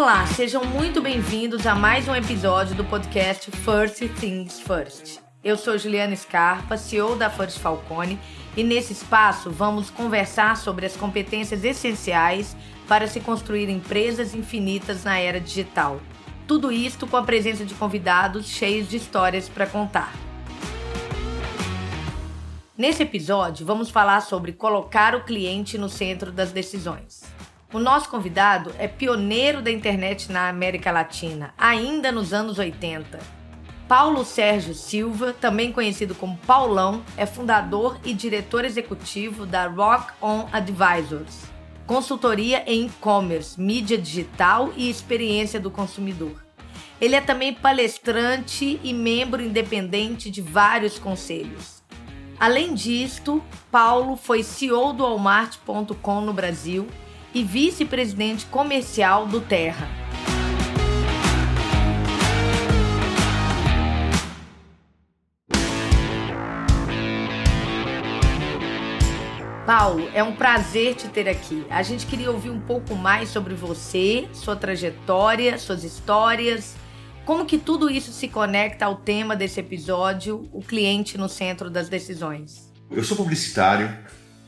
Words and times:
Olá, 0.00 0.24
sejam 0.28 0.64
muito 0.64 1.02
bem-vindos 1.02 1.66
a 1.66 1.74
mais 1.74 2.06
um 2.06 2.14
episódio 2.14 2.72
do 2.76 2.84
podcast 2.84 3.50
First 3.50 3.98
Things 4.20 4.60
First. 4.60 5.18
Eu 5.42 5.56
sou 5.56 5.76
Juliana 5.76 6.14
Scarpa, 6.14 6.76
CEO 6.76 7.16
da 7.16 7.28
First 7.28 7.58
Falcone, 7.58 8.16
e 8.56 8.62
nesse 8.62 8.92
espaço 8.92 9.50
vamos 9.50 9.90
conversar 9.90 10.56
sobre 10.56 10.86
as 10.86 10.96
competências 10.96 11.64
essenciais 11.64 12.56
para 12.86 13.08
se 13.08 13.18
construir 13.18 13.68
empresas 13.68 14.36
infinitas 14.36 15.02
na 15.02 15.18
era 15.18 15.40
digital. 15.40 16.00
Tudo 16.46 16.70
isto 16.70 17.04
com 17.04 17.16
a 17.16 17.24
presença 17.24 17.64
de 17.64 17.74
convidados 17.74 18.46
cheios 18.46 18.88
de 18.88 18.98
histórias 18.98 19.48
para 19.48 19.66
contar. 19.66 20.12
Nesse 22.76 23.02
episódio, 23.02 23.66
vamos 23.66 23.90
falar 23.90 24.20
sobre 24.20 24.52
colocar 24.52 25.16
o 25.16 25.24
cliente 25.24 25.76
no 25.76 25.88
centro 25.88 26.30
das 26.30 26.52
decisões. 26.52 27.36
O 27.70 27.78
nosso 27.78 28.08
convidado 28.08 28.74
é 28.78 28.88
pioneiro 28.88 29.60
da 29.60 29.70
internet 29.70 30.32
na 30.32 30.48
América 30.48 30.90
Latina, 30.90 31.52
ainda 31.58 32.10
nos 32.10 32.32
anos 32.32 32.58
80. 32.58 33.18
Paulo 33.86 34.24
Sérgio 34.24 34.72
Silva, 34.72 35.34
também 35.34 35.70
conhecido 35.70 36.14
como 36.14 36.38
Paulão, 36.46 37.02
é 37.14 37.26
fundador 37.26 38.00
e 38.02 38.14
diretor 38.14 38.64
executivo 38.64 39.44
da 39.44 39.66
Rock 39.66 40.14
On 40.22 40.48
Advisors, 40.50 41.42
consultoria 41.86 42.64
em 42.66 42.86
e-commerce, 42.86 43.60
mídia 43.60 43.98
digital 43.98 44.72
e 44.74 44.88
experiência 44.88 45.60
do 45.60 45.70
consumidor. 45.70 46.42
Ele 46.98 47.16
é 47.16 47.20
também 47.20 47.52
palestrante 47.52 48.80
e 48.82 48.94
membro 48.94 49.42
independente 49.42 50.30
de 50.30 50.40
vários 50.40 50.98
conselhos. 50.98 51.82
Além 52.40 52.72
disto, 52.72 53.44
Paulo 53.70 54.16
foi 54.16 54.42
CEO 54.42 54.94
do 54.94 55.02
Walmart.com 55.02 56.22
no 56.22 56.32
Brasil 56.32 56.88
e 57.38 57.44
vice-presidente 57.44 58.46
comercial 58.46 59.24
do 59.24 59.40
Terra. 59.40 59.88
Paulo, 69.64 70.10
é 70.12 70.24
um 70.24 70.34
prazer 70.34 70.96
te 70.96 71.06
ter 71.08 71.28
aqui. 71.28 71.64
A 71.70 71.82
gente 71.84 72.06
queria 72.06 72.28
ouvir 72.28 72.50
um 72.50 72.58
pouco 72.58 72.96
mais 72.96 73.28
sobre 73.28 73.54
você, 73.54 74.26
sua 74.32 74.56
trajetória, 74.56 75.58
suas 75.58 75.84
histórias, 75.84 76.74
como 77.24 77.44
que 77.44 77.56
tudo 77.56 77.88
isso 77.88 78.10
se 78.10 78.26
conecta 78.26 78.86
ao 78.86 78.96
tema 78.96 79.36
desse 79.36 79.60
episódio, 79.60 80.48
o 80.52 80.60
cliente 80.60 81.16
no 81.16 81.28
centro 81.28 81.70
das 81.70 81.88
decisões. 81.88 82.72
Eu 82.90 83.04
sou 83.04 83.16
publicitário, 83.16 83.94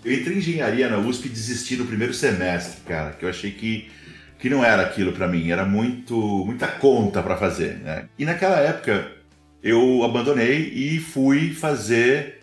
eu 0.05 0.13
entrei 0.13 0.37
em 0.37 0.39
engenharia 0.39 0.89
na 0.89 0.99
USP 0.99 1.27
e 1.27 1.31
desisti 1.31 1.77
no 1.77 1.87
primeiro 1.87 2.15
semestre, 2.15 2.81
cara, 2.87 3.13
que 3.13 3.25
eu 3.25 3.29
achei 3.29 3.51
que, 3.51 3.91
que 4.39 4.49
não 4.49 4.65
era 4.65 4.83
aquilo 4.83 5.13
para 5.13 5.29
mim, 5.29 5.51
era 5.51 5.65
muito 5.65 6.17
muita 6.47 6.67
conta 6.67 7.23
para 7.23 7.37
fazer, 7.37 7.79
né? 7.79 8.09
E 8.19 8.25
naquela 8.25 8.59
época 8.59 9.13
eu 9.63 10.03
abandonei 10.03 10.73
e 10.75 10.99
fui 10.99 11.53
fazer 11.53 12.41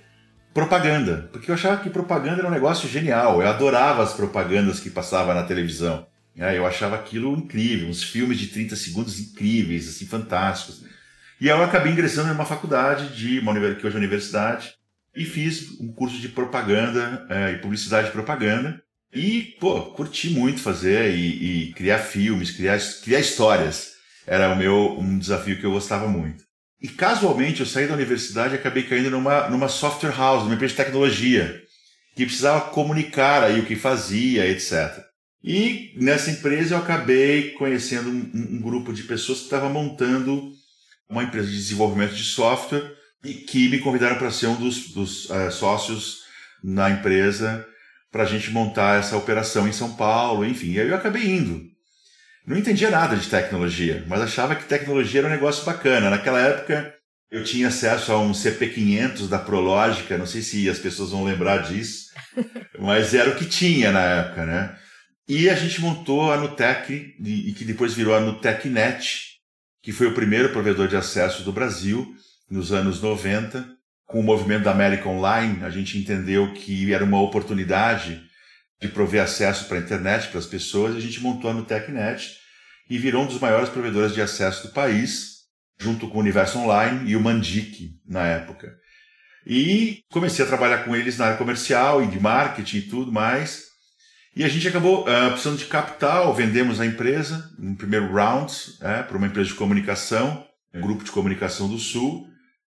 propaganda, 0.53 1.29
porque 1.31 1.49
eu 1.49 1.55
achava 1.55 1.81
que 1.81 1.89
propaganda 1.89 2.39
era 2.39 2.47
um 2.47 2.51
negócio 2.51 2.87
genial, 2.89 3.41
eu 3.41 3.47
adorava 3.47 4.03
as 4.03 4.13
propagandas 4.13 4.79
que 4.79 4.89
passavam 4.89 5.33
na 5.33 5.43
televisão. 5.43 6.07
Né? 6.35 6.57
Eu 6.57 6.65
achava 6.65 6.95
aquilo 6.95 7.35
incrível, 7.35 7.89
uns 7.89 8.03
filmes 8.03 8.37
de 8.37 8.47
30 8.47 8.75
segundos 8.75 9.19
incríveis, 9.19 9.87
assim, 9.87 10.05
fantásticos. 10.05 10.85
E 11.41 11.47
eu 11.47 11.63
acabei 11.63 11.91
ingressando 11.91 12.29
numa 12.29 12.45
faculdade 12.45 13.15
de 13.15 13.39
uma 13.39 13.53
que 13.75 13.85
hoje 13.85 13.95
é 13.95 13.99
universidade 13.99 14.73
e 15.17 15.25
fiz 15.25 15.79
um 15.81 15.91
curso 15.91 16.19
de 16.19 16.29
propaganda 16.29 17.25
é, 17.27 17.53
e 17.53 17.57
publicidade 17.57 18.07
de 18.07 18.13
propaganda. 18.13 18.79
E, 19.11 19.55
pô, 19.59 19.81
curti 19.93 20.29
muito 20.29 20.61
fazer 20.61 21.15
e, 21.15 21.69
e, 21.69 21.73
criar 21.73 21.97
filmes, 21.97 22.51
criar, 22.51 22.79
criar 23.03 23.19
histórias. 23.19 23.93
Era 24.27 24.53
o 24.53 24.55
meu 24.55 24.99
um 24.99 25.17
desafio 25.17 25.59
que 25.59 25.65
eu 25.65 25.71
gostava 25.71 26.07
muito. 26.07 26.43
E 26.79 26.87
casualmente 26.87 27.61
eu 27.61 27.65
saí 27.65 27.87
da 27.87 27.95
universidade 27.95 28.53
e 28.53 28.57
acabei 28.57 28.83
caindo 28.83 29.09
numa, 29.09 29.49
numa 29.49 29.67
software 29.67 30.15
house, 30.15 30.43
numa 30.43 30.53
empresa 30.53 30.73
de 30.73 30.83
tecnologia, 30.83 31.63
que 32.15 32.25
precisava 32.25 32.69
comunicar 32.69 33.43
aí 33.43 33.59
o 33.59 33.65
que 33.65 33.75
fazia, 33.75 34.45
etc. 34.45 35.03
E 35.43 35.93
nessa 35.95 36.29
empresa 36.29 36.75
eu 36.75 36.79
acabei 36.79 37.51
conhecendo 37.53 38.09
um, 38.09 38.57
um 38.57 38.61
grupo 38.61 38.93
de 38.93 39.03
pessoas 39.03 39.39
que 39.39 39.45
estava 39.45 39.69
montando 39.69 40.51
uma 41.09 41.23
empresa 41.23 41.47
de 41.47 41.55
desenvolvimento 41.55 42.13
de 42.13 42.23
software 42.23 42.96
e 43.23 43.33
que 43.33 43.69
me 43.69 43.79
convidaram 43.79 44.17
para 44.17 44.31
ser 44.31 44.47
um 44.47 44.55
dos, 44.55 44.89
dos 44.89 45.29
uh, 45.29 45.51
sócios 45.51 46.19
na 46.63 46.89
empresa 46.89 47.65
para 48.11 48.23
a 48.23 48.25
gente 48.25 48.51
montar 48.51 48.99
essa 48.99 49.17
operação 49.17 49.67
em 49.67 49.73
São 49.73 49.95
Paulo, 49.95 50.45
enfim. 50.45 50.71
E 50.71 50.79
aí 50.79 50.87
eu 50.87 50.95
acabei 50.95 51.29
indo. 51.29 51.61
Não 52.45 52.57
entendia 52.57 52.89
nada 52.89 53.15
de 53.15 53.29
tecnologia, 53.29 54.05
mas 54.07 54.21
achava 54.21 54.55
que 54.55 54.63
tecnologia 54.63 55.19
era 55.19 55.27
um 55.27 55.31
negócio 55.31 55.65
bacana. 55.65 56.09
Naquela 56.09 56.39
época 56.39 56.93
eu 57.29 57.43
tinha 57.43 57.67
acesso 57.67 58.11
a 58.11 58.19
um 58.19 58.31
CP500 58.31 59.27
da 59.27 59.37
Prológica, 59.37 60.17
não 60.17 60.25
sei 60.25 60.41
se 60.41 60.69
as 60.69 60.79
pessoas 60.79 61.11
vão 61.11 61.25
lembrar 61.25 61.57
disso, 61.57 62.07
mas 62.79 63.13
era 63.13 63.31
o 63.31 63.35
que 63.35 63.45
tinha 63.45 63.91
na 63.91 64.01
época, 64.01 64.45
né? 64.45 64.77
E 65.27 65.49
a 65.49 65.55
gente 65.55 65.81
montou 65.81 66.31
a 66.31 66.37
Nutec, 66.37 67.15
e 67.21 67.51
que 67.51 67.65
depois 67.65 67.93
virou 67.93 68.15
a 68.15 68.21
NutecNet, 68.21 69.35
que 69.83 69.91
foi 69.91 70.07
o 70.07 70.13
primeiro 70.13 70.49
provedor 70.49 70.87
de 70.87 70.95
acesso 70.95 71.43
do 71.43 71.51
Brasil 71.51 72.15
nos 72.49 72.71
anos 72.71 73.01
90. 73.01 73.77
Com 74.05 74.21
o 74.21 74.23
movimento 74.23 74.63
da 74.63 74.71
América 74.71 75.09
Online, 75.09 75.63
a 75.63 75.69
gente 75.69 75.97
entendeu 75.97 76.53
que 76.53 76.93
era 76.93 77.03
uma 77.03 77.21
oportunidade 77.21 78.21
de 78.79 78.87
prover 78.87 79.21
acesso 79.21 79.65
para 79.65 79.77
a 79.77 79.81
internet 79.81 80.29
para 80.29 80.39
as 80.39 80.45
pessoas. 80.45 80.95
A 80.95 80.99
gente 80.99 81.21
montou 81.21 81.49
a 81.49 81.53
NutecNet 81.53 82.37
e 82.89 82.97
virou 82.97 83.23
um 83.23 83.27
dos 83.27 83.39
maiores 83.39 83.69
provedores 83.69 84.13
de 84.13 84.21
acesso 84.21 84.67
do 84.67 84.73
país, 84.73 85.39
junto 85.77 86.07
com 86.07 86.17
o 86.17 86.21
Universo 86.21 86.57
Online 86.59 87.09
e 87.11 87.15
o 87.15 87.19
Mandic 87.19 87.99
na 88.07 88.25
época. 88.25 88.77
E 89.45 90.03
comecei 90.11 90.43
a 90.43 90.47
trabalhar 90.47 90.83
com 90.83 90.95
eles 90.95 91.17
na 91.17 91.25
área 91.25 91.37
comercial 91.37 92.03
e 92.03 92.07
de 92.07 92.19
marketing 92.19 92.77
e 92.77 92.81
tudo 92.83 93.11
mais. 93.11 93.67
E 94.35 94.43
a 94.43 94.47
gente 94.47 94.67
acabou 94.67 95.01
uh, 95.01 95.31
precisando 95.31 95.57
de 95.57 95.65
capital, 95.65 96.33
vendemos 96.33 96.79
a 96.79 96.85
empresa, 96.85 97.49
no 97.57 97.75
primeiro 97.75 98.13
round, 98.13 98.53
é, 98.81 99.01
para 99.01 99.17
uma 99.17 99.25
empresa 99.25 99.49
de 99.49 99.55
comunicação, 99.55 100.45
um 100.73 100.81
grupo 100.81 101.03
de 101.03 101.11
comunicação 101.11 101.67
do 101.67 101.79
Sul. 101.79 102.27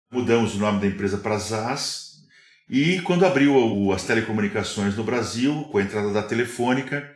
Mudamos 0.09 0.55
o 0.55 0.59
nome 0.59 0.79
da 0.79 0.87
empresa 0.87 1.17
para 1.17 1.37
ZAS. 1.37 2.21
E 2.69 3.01
quando 3.01 3.25
abriu 3.25 3.91
as 3.91 4.03
telecomunicações 4.03 4.95
no 4.95 5.03
Brasil, 5.03 5.67
com 5.69 5.77
a 5.77 5.81
entrada 5.81 6.13
da 6.13 6.23
Telefônica, 6.23 7.09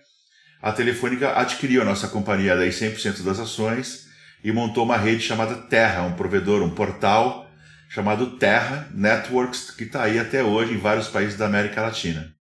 a 0.62 0.74
Telefônica 0.74 1.34
adquiriu 1.34 1.81
a 1.81 1.85
nossa 1.85 2.09
companhia, 2.09 2.56
daí 2.56 2.69
100% 2.69 3.24
das 3.24 3.40
ações, 3.40 4.07
e 4.44 4.52
montou 4.52 4.84
uma 4.84 4.97
rede 4.97 5.24
chamada 5.24 5.56
Terra, 5.56 6.03
um 6.03 6.13
provedor, 6.13 6.62
um 6.62 6.69
portal 6.69 7.50
chamado 7.90 8.38
Terra 8.38 8.90
Networks, 8.94 9.72
que 9.72 9.85
está 9.85 10.03
aí 10.03 10.19
até 10.19 10.44
hoje 10.44 10.73
em 10.73 10.78
vários 10.78 11.08
países 11.08 11.38
da 11.38 11.46
América 11.46 11.81
Latina. 11.81 12.34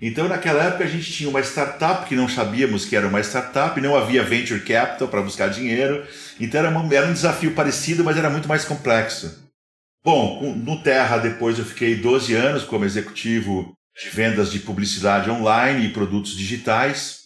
Então, 0.00 0.26
naquela 0.26 0.64
época, 0.64 0.84
a 0.84 0.88
gente 0.88 1.12
tinha 1.12 1.28
uma 1.28 1.40
startup 1.40 2.06
que 2.06 2.16
não 2.16 2.28
sabíamos 2.28 2.84
que 2.84 2.96
era 2.96 3.06
uma 3.06 3.20
startup, 3.20 3.78
não 3.80 3.96
havia 3.96 4.22
venture 4.22 4.60
capital 4.60 5.08
para 5.08 5.20
buscar 5.20 5.48
dinheiro. 5.48 6.06
Então, 6.40 6.60
era, 6.60 6.70
uma, 6.70 6.94
era, 6.94 7.06
um 7.06 7.12
desafio 7.12 7.52
parecido, 7.52 8.04
mas 8.04 8.16
era 8.16 8.30
muito 8.30 8.48
mais 8.48 8.64
complexo. 8.64 9.47
Bom, 10.04 10.54
no 10.56 10.82
Terra, 10.82 11.18
depois 11.18 11.58
eu 11.58 11.64
fiquei 11.64 11.96
12 11.96 12.34
anos 12.34 12.64
como 12.64 12.84
executivo 12.84 13.74
de 14.00 14.10
vendas 14.10 14.50
de 14.50 14.60
publicidade 14.60 15.30
online 15.30 15.86
e 15.86 15.92
produtos 15.92 16.36
digitais 16.36 17.22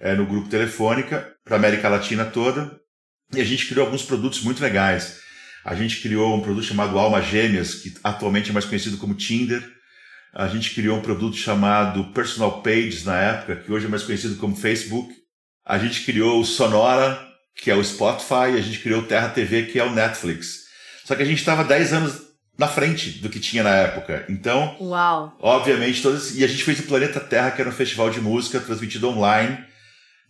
é, 0.00 0.14
no 0.14 0.26
Grupo 0.26 0.48
Telefônica, 0.48 1.32
para 1.44 1.56
América 1.56 1.88
Latina 1.88 2.24
toda. 2.24 2.78
E 3.34 3.40
a 3.40 3.44
gente 3.44 3.66
criou 3.66 3.86
alguns 3.86 4.02
produtos 4.02 4.42
muito 4.42 4.62
legais. 4.62 5.18
A 5.64 5.74
gente 5.74 6.00
criou 6.00 6.36
um 6.36 6.40
produto 6.40 6.66
chamado 6.66 6.98
Alma 6.98 7.20
Gêmeas, 7.20 7.74
que 7.74 7.94
atualmente 8.04 8.50
é 8.50 8.52
mais 8.52 8.64
conhecido 8.64 8.96
como 8.96 9.14
Tinder 9.14 9.74
a 10.34 10.48
gente 10.48 10.74
criou 10.74 10.98
um 10.98 11.00
produto 11.00 11.36
chamado 11.36 12.12
Personal 12.12 12.60
Pages 12.60 13.04
na 13.04 13.16
época, 13.16 13.54
que 13.54 13.70
hoje 13.70 13.86
é 13.86 13.88
mais 13.88 14.02
conhecido 14.02 14.34
como 14.36 14.56
Facebook. 14.56 15.14
A 15.64 15.78
gente 15.78 16.04
criou 16.04 16.40
o 16.40 16.44
Sonora, 16.44 17.24
que 17.54 17.70
é 17.70 17.74
o 17.76 17.84
Spotify, 17.84 18.56
a 18.56 18.60
gente 18.60 18.80
criou 18.80 19.02
o 19.02 19.06
Terra 19.06 19.28
TV, 19.28 19.66
que 19.66 19.78
é 19.78 19.84
o 19.84 19.94
Netflix. 19.94 20.63
Só 21.04 21.14
que 21.14 21.22
a 21.22 21.26
gente 21.26 21.38
estava 21.38 21.62
10 21.62 21.92
anos 21.92 22.22
na 22.58 22.68
frente 22.68 23.18
do 23.18 23.28
que 23.28 23.40
tinha 23.40 23.62
na 23.62 23.74
época. 23.74 24.24
Então, 24.28 24.76
Uau. 24.80 25.36
obviamente, 25.40 26.00
todas. 26.00 26.36
E 26.36 26.44
a 26.44 26.46
gente 26.46 26.64
fez 26.64 26.80
o 26.80 26.84
Planeta 26.84 27.20
Terra, 27.20 27.50
que 27.50 27.60
era 27.60 27.70
um 27.70 27.74
festival 27.74 28.10
de 28.10 28.20
música 28.20 28.60
transmitido 28.60 29.08
online. 29.08 29.58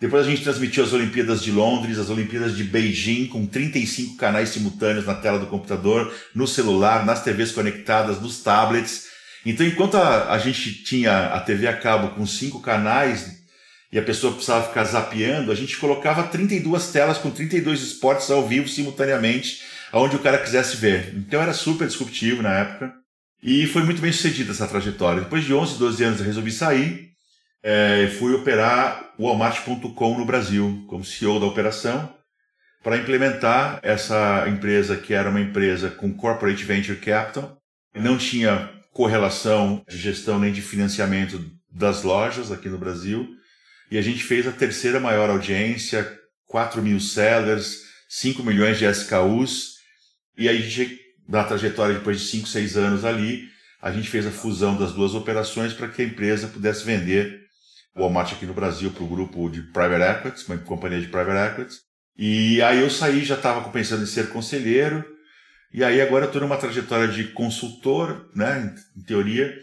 Depois 0.00 0.26
a 0.26 0.28
gente 0.28 0.42
transmitiu 0.42 0.82
as 0.82 0.92
Olimpíadas 0.92 1.42
de 1.42 1.52
Londres, 1.52 1.98
as 1.98 2.10
Olimpíadas 2.10 2.56
de 2.56 2.64
Beijing, 2.64 3.26
com 3.26 3.46
35 3.46 4.16
canais 4.16 4.50
simultâneos 4.50 5.06
na 5.06 5.14
tela 5.14 5.38
do 5.38 5.46
computador, 5.46 6.12
no 6.34 6.46
celular, 6.46 7.06
nas 7.06 7.22
TVs 7.22 7.52
conectadas, 7.52 8.20
nos 8.20 8.42
tablets. 8.42 9.06
Então, 9.46 9.64
enquanto 9.64 9.96
a, 9.96 10.32
a 10.32 10.38
gente 10.38 10.82
tinha 10.82 11.28
a 11.28 11.40
TV 11.40 11.68
a 11.68 11.76
cabo 11.76 12.08
com 12.08 12.26
cinco 12.26 12.60
canais 12.60 13.44
e 13.92 13.98
a 13.98 14.02
pessoa 14.02 14.32
precisava 14.32 14.66
ficar 14.66 14.84
zapeando, 14.84 15.52
a 15.52 15.54
gente 15.54 15.76
colocava 15.76 16.24
32 16.24 16.88
telas 16.88 17.18
com 17.18 17.30
32 17.30 17.80
esportes 17.80 18.30
ao 18.30 18.46
vivo 18.46 18.68
simultaneamente, 18.68 19.62
aonde 19.94 20.16
o 20.16 20.18
cara 20.18 20.38
quisesse 20.38 20.76
ver. 20.76 21.14
Então 21.14 21.40
era 21.40 21.52
super 21.52 21.86
disruptivo 21.86 22.42
na 22.42 22.52
época. 22.52 22.92
E 23.40 23.64
foi 23.68 23.84
muito 23.84 24.02
bem 24.02 24.10
sucedida 24.10 24.50
essa 24.50 24.66
trajetória. 24.66 25.22
Depois 25.22 25.44
de 25.44 25.54
11, 25.54 25.78
12 25.78 26.04
anos 26.04 26.18
eu 26.18 26.26
resolvi 26.26 26.50
sair. 26.50 27.12
é, 27.62 28.08
fui 28.18 28.34
operar 28.34 29.14
o 29.16 29.26
Walmart.com 29.26 30.18
no 30.18 30.26
Brasil, 30.26 30.84
como 30.88 31.04
CEO 31.04 31.38
da 31.38 31.46
operação, 31.46 32.12
para 32.82 32.98
implementar 32.98 33.78
essa 33.82 34.46
empresa 34.48 34.96
que 34.96 35.14
era 35.14 35.30
uma 35.30 35.40
empresa 35.40 35.88
com 35.88 36.12
corporate 36.12 36.64
venture 36.64 36.98
capital, 36.98 37.56
não 37.94 38.18
tinha 38.18 38.70
correlação 38.92 39.82
de 39.88 39.96
gestão 39.96 40.38
nem 40.38 40.52
de 40.52 40.60
financiamento 40.60 41.42
das 41.70 42.02
lojas 42.02 42.52
aqui 42.52 42.68
no 42.68 42.76
Brasil, 42.76 43.26
e 43.90 43.96
a 43.96 44.02
gente 44.02 44.22
fez 44.24 44.46
a 44.46 44.52
terceira 44.52 45.00
maior 45.00 45.30
audiência, 45.30 46.18
4 46.46 46.82
mil 46.82 47.00
sellers, 47.00 47.84
5 48.10 48.42
milhões 48.42 48.78
de 48.78 48.84
SKUs, 48.84 49.73
e 50.36 50.48
aí 50.48 50.62
gente, 50.62 50.98
na 51.28 51.44
trajetória 51.44 51.94
depois 51.94 52.20
de 52.20 52.26
5, 52.26 52.48
6 52.48 52.76
anos 52.76 53.04
ali, 53.04 53.48
a 53.80 53.92
gente 53.92 54.08
fez 54.08 54.26
a 54.26 54.30
fusão 54.30 54.76
das 54.76 54.92
duas 54.92 55.14
operações 55.14 55.72
para 55.72 55.88
que 55.88 56.02
a 56.02 56.04
empresa 56.04 56.48
pudesse 56.48 56.84
vender 56.84 57.44
o 57.94 58.00
Walmart 58.00 58.32
aqui 58.32 58.46
no 58.46 58.54
Brasil 58.54 58.90
para 58.90 59.04
o 59.04 59.08
grupo 59.08 59.48
de 59.48 59.62
Private 59.62 60.18
Equities, 60.18 60.48
uma 60.48 60.58
companhia 60.58 61.00
de 61.00 61.08
Private 61.08 61.52
Equities. 61.52 61.80
E 62.16 62.62
aí 62.62 62.80
eu 62.80 62.90
saí, 62.90 63.24
já 63.24 63.34
estava 63.34 63.68
pensando 63.70 64.02
em 64.02 64.06
ser 64.06 64.30
conselheiro, 64.30 65.04
e 65.72 65.82
aí 65.82 66.00
agora 66.00 66.26
estou 66.26 66.40
numa 66.40 66.56
trajetória 66.56 67.08
de 67.08 67.24
consultor, 67.24 68.30
né, 68.34 68.74
em 68.96 69.02
teoria, 69.02 69.54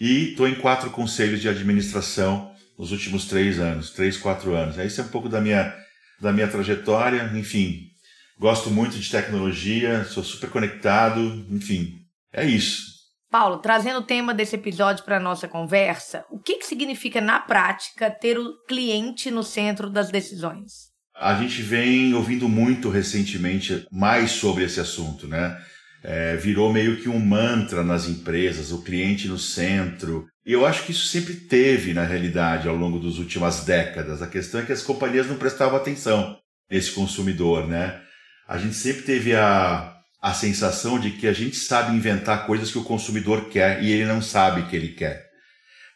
e 0.00 0.30
estou 0.30 0.48
em 0.48 0.54
quatro 0.54 0.90
conselhos 0.90 1.40
de 1.40 1.48
administração 1.48 2.50
nos 2.78 2.92
últimos 2.92 3.26
três 3.26 3.58
anos, 3.58 3.90
três, 3.90 4.16
quatro 4.16 4.54
anos. 4.54 4.76
Isso 4.78 5.00
é 5.00 5.04
um 5.04 5.08
pouco 5.08 5.28
da 5.28 5.40
minha, 5.40 5.74
da 6.20 6.32
minha 6.32 6.48
trajetória, 6.48 7.30
enfim. 7.34 7.90
Gosto 8.38 8.70
muito 8.70 8.96
de 8.96 9.10
tecnologia, 9.10 10.04
sou 10.04 10.22
super 10.22 10.48
conectado, 10.48 11.20
enfim, 11.50 11.98
é 12.32 12.44
isso. 12.46 12.98
Paulo, 13.30 13.58
trazendo 13.58 13.98
o 13.98 14.04
tema 14.04 14.32
desse 14.32 14.54
episódio 14.54 15.04
para 15.04 15.16
a 15.16 15.20
nossa 15.20 15.48
conversa, 15.48 16.24
o 16.30 16.38
que, 16.38 16.58
que 16.58 16.66
significa 16.66 17.20
na 17.20 17.40
prática 17.40 18.08
ter 18.10 18.38
o 18.38 18.56
cliente 18.66 19.30
no 19.30 19.42
centro 19.42 19.90
das 19.90 20.10
decisões? 20.10 20.88
A 21.14 21.34
gente 21.34 21.60
vem 21.60 22.14
ouvindo 22.14 22.48
muito 22.48 22.88
recentemente 22.88 23.84
mais 23.90 24.30
sobre 24.30 24.64
esse 24.64 24.78
assunto, 24.78 25.26
né? 25.26 25.60
É, 26.02 26.36
virou 26.36 26.72
meio 26.72 27.02
que 27.02 27.08
um 27.08 27.18
mantra 27.18 27.82
nas 27.82 28.08
empresas, 28.08 28.70
o 28.70 28.82
cliente 28.82 29.26
no 29.26 29.36
centro. 29.36 30.26
E 30.46 30.52
eu 30.52 30.64
acho 30.64 30.84
que 30.84 30.92
isso 30.92 31.06
sempre 31.08 31.34
teve, 31.34 31.92
na 31.92 32.04
realidade, 32.04 32.68
ao 32.68 32.76
longo 32.76 33.00
das 33.00 33.18
últimas 33.18 33.64
décadas. 33.64 34.22
A 34.22 34.28
questão 34.28 34.60
é 34.60 34.64
que 34.64 34.72
as 34.72 34.82
companhias 34.82 35.26
não 35.26 35.36
prestavam 35.36 35.76
atenção 35.76 36.38
nesse 36.70 36.92
consumidor, 36.92 37.66
né? 37.66 38.00
A 38.48 38.56
gente 38.56 38.74
sempre 38.74 39.02
teve 39.02 39.36
a, 39.36 39.94
a 40.22 40.32
sensação 40.32 40.98
de 40.98 41.10
que 41.10 41.28
a 41.28 41.34
gente 41.34 41.56
sabe 41.56 41.94
inventar 41.94 42.46
coisas 42.46 42.70
que 42.70 42.78
o 42.78 42.84
consumidor 42.84 43.50
quer 43.50 43.84
e 43.84 43.92
ele 43.92 44.06
não 44.06 44.22
sabe 44.22 44.62
que 44.70 44.74
ele 44.74 44.88
quer. 44.88 45.28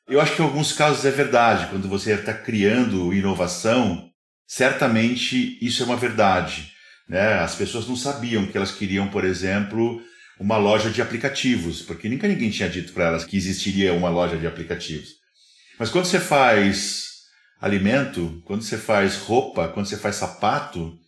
Eu 0.07 0.21
acho 0.21 0.37
que 0.37 0.43
em 0.43 0.45
alguns 0.45 0.73
casos 0.73 1.07
é 1.07 1.11
verdade. 1.11 1.69
Quando 1.71 1.89
você 1.89 2.13
está 2.13 2.35
criando 2.35 3.15
inovação, 3.15 4.11
certamente 4.47 5.59
isso 5.65 5.83
é 5.83 5.87
uma 5.87 5.97
verdade. 5.97 6.73
Né? 7.09 7.39
As 7.39 7.55
pessoas 7.55 7.89
não 7.89 7.97
sabiam 7.97 8.47
que 8.47 8.57
elas 8.57 8.73
queriam, 8.73 9.09
por 9.09 9.25
exemplo, 9.25 10.03
uma 10.39 10.59
loja 10.59 10.91
de 10.91 11.01
aplicativos, 11.01 11.81
porque 11.81 12.07
nunca 12.07 12.29
ninguém 12.29 12.51
tinha 12.51 12.69
dito 12.69 12.93
para 12.93 13.07
elas 13.07 13.25
que 13.25 13.37
existiria 13.37 13.95
uma 13.95 14.11
loja 14.11 14.37
de 14.37 14.47
aplicativos. 14.47 15.09
Mas 15.79 15.89
quando 15.89 16.05
você 16.05 16.21
faz 16.21 17.13
alimento, 17.59 18.43
quando 18.45 18.63
você 18.63 18.77
faz 18.77 19.17
roupa, 19.17 19.69
quando 19.69 19.87
você 19.87 19.97
faz 19.97 20.17
sapato, 20.17 20.99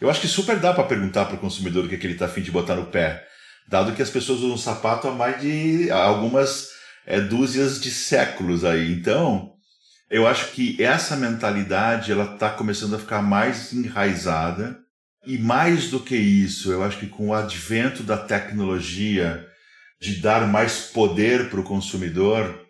eu 0.00 0.08
acho 0.08 0.20
que 0.20 0.28
super 0.28 0.58
dá 0.58 0.72
para 0.72 0.84
perguntar 0.84 1.24
para 1.24 1.36
o 1.36 1.40
consumidor 1.40 1.84
o 1.84 1.88
que, 1.88 1.94
é 1.94 1.98
que 1.98 2.06
ele 2.06 2.14
está 2.14 2.26
afim 2.26 2.40
de 2.40 2.50
botar 2.50 2.76
no 2.76 2.86
pé, 2.86 3.24
dado 3.68 3.94
que 3.94 4.02
as 4.02 4.10
pessoas 4.10 4.40
usam 4.40 4.56
sapato 4.56 5.08
há 5.08 5.12
mais 5.12 5.40
de 5.40 5.90
algumas 5.90 6.68
é, 7.06 7.20
dúzias 7.20 7.80
de 7.80 7.90
séculos 7.90 8.64
aí. 8.64 8.92
Então, 8.92 9.52
eu 10.10 10.26
acho 10.26 10.52
que 10.52 10.82
essa 10.82 11.16
mentalidade 11.16 12.12
ela 12.12 12.34
está 12.34 12.50
começando 12.50 12.94
a 12.94 12.98
ficar 12.98 13.22
mais 13.22 13.72
enraizada 13.72 14.78
e 15.26 15.36
mais 15.36 15.90
do 15.90 16.00
que 16.00 16.16
isso, 16.16 16.72
eu 16.72 16.82
acho 16.82 16.98
que 16.98 17.06
com 17.06 17.28
o 17.28 17.34
advento 17.34 18.02
da 18.02 18.16
tecnologia 18.16 19.46
de 20.00 20.16
dar 20.16 20.46
mais 20.46 20.80
poder 20.80 21.50
para 21.50 21.60
o 21.60 21.64
consumidor 21.64 22.66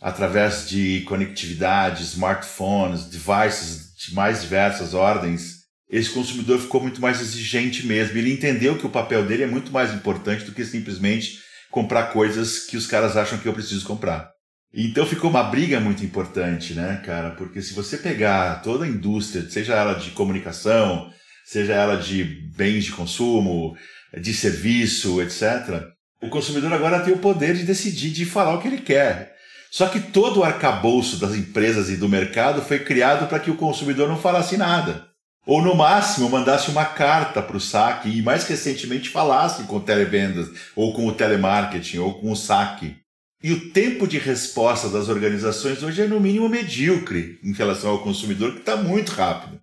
através 0.00 0.68
de 0.68 1.02
conectividade, 1.02 2.04
smartphones, 2.04 3.04
devices 3.04 3.94
de 3.96 4.14
mais 4.14 4.40
diversas 4.40 4.94
ordens, 4.94 5.59
esse 5.90 6.10
consumidor 6.10 6.60
ficou 6.60 6.80
muito 6.80 7.00
mais 7.00 7.20
exigente 7.20 7.86
mesmo. 7.86 8.16
Ele 8.16 8.32
entendeu 8.32 8.78
que 8.78 8.86
o 8.86 8.90
papel 8.90 9.24
dele 9.24 9.42
é 9.42 9.46
muito 9.46 9.72
mais 9.72 9.92
importante 9.92 10.44
do 10.44 10.52
que 10.52 10.64
simplesmente 10.64 11.38
comprar 11.70 12.12
coisas 12.12 12.60
que 12.60 12.76
os 12.76 12.86
caras 12.86 13.16
acham 13.16 13.38
que 13.38 13.46
eu 13.46 13.52
preciso 13.52 13.84
comprar. 13.86 14.30
Então 14.72 15.04
ficou 15.04 15.28
uma 15.28 15.42
briga 15.42 15.80
muito 15.80 16.04
importante, 16.04 16.74
né, 16.74 17.02
cara? 17.04 17.30
Porque 17.30 17.60
se 17.60 17.74
você 17.74 17.98
pegar 17.98 18.62
toda 18.62 18.84
a 18.84 18.88
indústria, 18.88 19.48
seja 19.50 19.74
ela 19.74 19.94
de 19.94 20.10
comunicação, 20.12 21.10
seja 21.44 21.72
ela 21.72 21.96
de 21.96 22.22
bens 22.56 22.84
de 22.84 22.92
consumo, 22.92 23.76
de 24.16 24.32
serviço, 24.32 25.20
etc., 25.20 25.84
o 26.22 26.28
consumidor 26.28 26.72
agora 26.72 27.00
tem 27.00 27.14
o 27.14 27.18
poder 27.18 27.56
de 27.56 27.64
decidir, 27.64 28.10
de 28.10 28.24
falar 28.26 28.54
o 28.54 28.60
que 28.60 28.68
ele 28.68 28.78
quer. 28.78 29.34
Só 29.70 29.88
que 29.88 29.98
todo 29.98 30.40
o 30.40 30.44
arcabouço 30.44 31.16
das 31.16 31.34
empresas 31.34 31.88
e 31.88 31.96
do 31.96 32.08
mercado 32.08 32.60
foi 32.60 32.80
criado 32.80 33.26
para 33.26 33.38
que 33.38 33.50
o 33.50 33.56
consumidor 33.56 34.08
não 34.08 34.18
falasse 34.18 34.56
nada. 34.56 35.09
Ou 35.46 35.62
no 35.62 35.74
máximo 35.74 36.28
mandasse 36.28 36.70
uma 36.70 36.84
carta 36.84 37.40
para 37.40 37.56
o 37.56 37.60
saque 37.60 38.08
e 38.08 38.22
mais 38.22 38.44
recentemente 38.44 39.08
falasse 39.08 39.64
com 39.64 39.80
televendas, 39.80 40.48
ou 40.76 40.92
com 40.92 41.06
o 41.06 41.12
telemarketing, 41.12 41.98
ou 41.98 42.20
com 42.20 42.30
o 42.30 42.36
saque. 42.36 42.96
E 43.42 43.52
o 43.52 43.70
tempo 43.70 44.06
de 44.06 44.18
resposta 44.18 44.88
das 44.90 45.08
organizações 45.08 45.82
hoje 45.82 46.02
é 46.02 46.06
no 46.06 46.20
mínimo 46.20 46.48
medíocre 46.48 47.38
em 47.42 47.52
relação 47.52 47.90
ao 47.90 48.02
consumidor, 48.02 48.52
que 48.52 48.60
está 48.60 48.76
muito 48.76 49.12
rápido. 49.12 49.58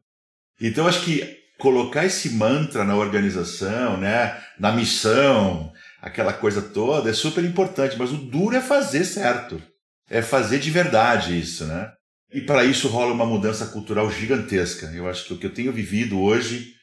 Então 0.60 0.88
acho 0.88 1.04
que 1.06 1.38
colocar 1.60 2.06
esse 2.06 2.32
mantra 2.32 2.84
na 2.84 2.96
organização, 2.96 3.98
né, 3.98 4.36
na 4.60 4.72
missão, 4.72 5.72
aquela 6.02 6.34
coisa 6.34 6.62
toda, 6.62 7.10
é 7.10 7.14
super 7.14 7.44
importante, 7.44 7.96
mas 7.98 8.12
o 8.12 8.18
duro 8.18 8.56
é 8.56 8.62
fazer 8.62 9.06
certo. 9.06 9.62
É 10.10 10.22
fazer 10.22 10.60
de 10.60 10.72
verdade 10.72 11.38
isso, 11.38 11.66
né? 11.66 11.92
E 12.32 12.42
para 12.42 12.66
isso 12.66 12.88
rola 12.88 13.14
uma 13.14 13.26
mudança 13.26 13.68
cultural 13.68 14.12
gigantesca. 14.12 14.88
Eu 14.88 15.10
acho 15.10 15.26
que 15.26 15.34
o 15.34 15.38
que 15.38 15.46
eu 15.46 15.54
tenho 15.54 15.72
vivido 15.72 16.20
hoje, 16.20 16.74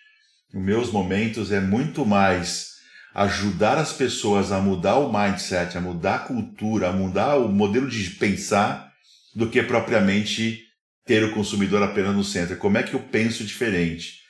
nos 0.52 0.64
meus 0.64 0.91
momentos, 0.91 1.52
é 1.52 1.61
muito 1.61 2.06
mais 2.06 2.75
ajudar 3.14 3.79
as 3.79 3.93
pessoas 3.93 4.50
a 4.50 4.58
mudar 4.58 4.96
o 4.96 5.12
mindset, 5.12 5.76
a 5.76 5.81
mudar 5.81 6.14
a 6.17 6.19
cultura, 6.20 6.89
a 6.89 6.93
mudar 6.93 7.36
o 7.36 7.48
modelo 7.48 7.89
de 7.89 8.10
pensar, 8.10 8.93
do 9.34 9.51
que 9.51 9.63
propriamente 9.63 10.63
ter 11.05 11.22
o 11.24 11.32
consumidor 11.32 11.82
apenas 11.82 12.15
no 12.15 12.24
centro. 12.24 12.56
Como 12.56 12.79
é 12.79 12.82
que 12.82 12.94
eu 12.94 13.01
penso 13.01 13.44
diferente? 13.44 14.20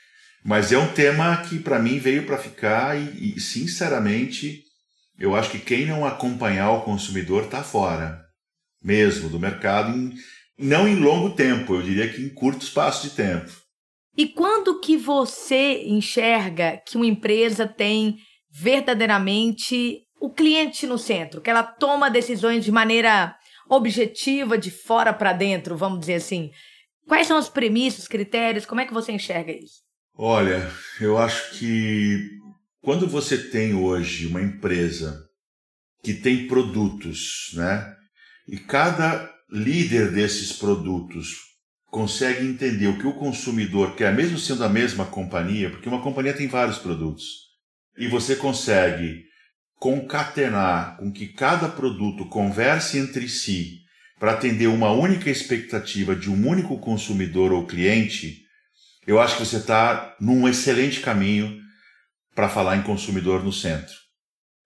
Mas 0.44 0.72
é 0.72 0.78
um 0.78 0.92
tema 0.92 1.36
que 1.38 1.58
para 1.58 1.78
mim 1.78 1.98
veio 1.98 2.26
para 2.26 2.38
ficar 2.38 2.98
e, 2.98 3.36
e, 3.36 3.40
sinceramente, 3.40 4.62
eu 5.18 5.34
acho 5.34 5.50
que 5.50 5.58
quem 5.58 5.86
não 5.86 6.04
acompanhar 6.04 6.70
o 6.72 6.82
consumidor 6.82 7.44
está 7.44 7.62
fora, 7.62 8.22
mesmo 8.82 9.28
do 9.28 9.38
mercado, 9.38 9.96
em, 9.96 10.14
não 10.58 10.86
em 10.86 10.96
longo 10.96 11.30
tempo, 11.34 11.74
eu 11.74 11.82
diria 11.82 12.08
que 12.08 12.22
em 12.22 12.28
curto 12.28 12.62
espaço 12.62 13.08
de 13.08 13.14
tempo. 13.14 13.50
E 14.16 14.28
quando 14.28 14.80
que 14.80 14.96
você 14.96 15.82
enxerga 15.84 16.80
que 16.86 16.96
uma 16.96 17.06
empresa 17.06 17.66
tem 17.66 18.16
verdadeiramente 18.50 20.02
o 20.20 20.30
cliente 20.30 20.86
no 20.86 20.96
centro, 20.96 21.40
que 21.40 21.50
ela 21.50 21.62
toma 21.62 22.10
decisões 22.10 22.64
de 22.64 22.70
maneira 22.70 23.34
objetiva, 23.68 24.56
de 24.56 24.70
fora 24.70 25.12
para 25.12 25.32
dentro, 25.32 25.76
vamos 25.76 26.00
dizer 26.00 26.14
assim? 26.14 26.50
Quais 27.06 27.26
são 27.26 27.36
as 27.36 27.48
premissas, 27.48 28.06
critérios? 28.06 28.64
Como 28.64 28.80
é 28.80 28.86
que 28.86 28.94
você 28.94 29.12
enxerga 29.12 29.52
isso? 29.52 29.82
Olha, 30.16 30.70
eu 31.00 31.18
acho 31.18 31.58
que 31.58 32.30
quando 32.80 33.08
você 33.08 33.36
tem 33.36 33.74
hoje 33.74 34.26
uma 34.26 34.40
empresa 34.40 35.20
que 36.02 36.14
tem 36.14 36.46
produtos, 36.46 37.50
né? 37.54 37.92
E 38.46 38.58
cada 38.58 39.33
líder 39.50 40.10
desses 40.12 40.52
produtos 40.52 41.54
consegue 41.90 42.44
entender 42.44 42.88
o 42.88 42.98
que 42.98 43.06
o 43.06 43.14
consumidor 43.14 43.94
quer, 43.94 44.12
mesmo 44.12 44.38
sendo 44.38 44.64
a 44.64 44.68
mesma 44.68 45.06
companhia, 45.06 45.70
porque 45.70 45.88
uma 45.88 46.02
companhia 46.02 46.32
tem 46.32 46.48
vários 46.48 46.78
produtos, 46.78 47.24
e 47.96 48.08
você 48.08 48.34
consegue 48.34 49.22
concatenar 49.78 50.96
com 50.96 51.12
que 51.12 51.28
cada 51.28 51.68
produto 51.68 52.28
converse 52.28 52.98
entre 52.98 53.28
si 53.28 53.80
para 54.18 54.32
atender 54.32 54.66
uma 54.66 54.90
única 54.90 55.30
expectativa 55.30 56.16
de 56.16 56.30
um 56.30 56.48
único 56.48 56.78
consumidor 56.78 57.52
ou 57.52 57.66
cliente, 57.66 58.42
eu 59.06 59.20
acho 59.20 59.36
que 59.36 59.44
você 59.44 59.58
está 59.58 60.16
num 60.20 60.48
excelente 60.48 61.00
caminho 61.00 61.60
para 62.34 62.48
falar 62.48 62.76
em 62.76 62.82
consumidor 62.82 63.44
no 63.44 63.52
centro. 63.52 63.94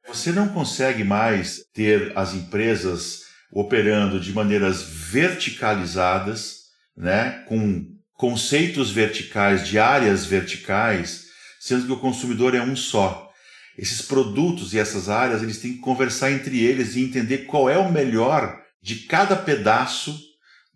Você 0.06 0.32
não 0.32 0.49
consegue 0.49 1.04
mais 1.04 1.58
ter 1.75 2.16
as 2.16 2.32
empresas 2.32 3.27
operando 3.52 4.21
de 4.21 4.33
maneiras 4.33 4.83
verticalizadas, 4.83 6.64
né, 6.97 7.45
com 7.49 7.87
conceitos 8.14 8.90
verticais, 8.90 9.67
de 9.67 9.78
áreas 9.78 10.26
verticais, 10.26 11.26
sendo 11.61 11.87
que 11.87 11.93
o 11.93 11.99
consumidor 12.00 12.55
é 12.55 12.61
um 12.61 12.76
só. 12.76 13.31
Esses 13.76 14.02
produtos 14.02 14.75
e 14.75 14.78
essas 14.78 15.09
áreas, 15.09 15.43
eles 15.43 15.59
têm 15.59 15.75
que 15.75 15.81
conversar 15.81 16.33
entre 16.33 16.61
eles 16.61 16.97
e 16.97 17.00
entender 17.00 17.47
qual 17.47 17.71
é 17.71 17.78
o 17.78 17.93
melhor 17.93 18.61
de 18.83 18.97
cada 19.07 19.37
pedaço 19.37 20.19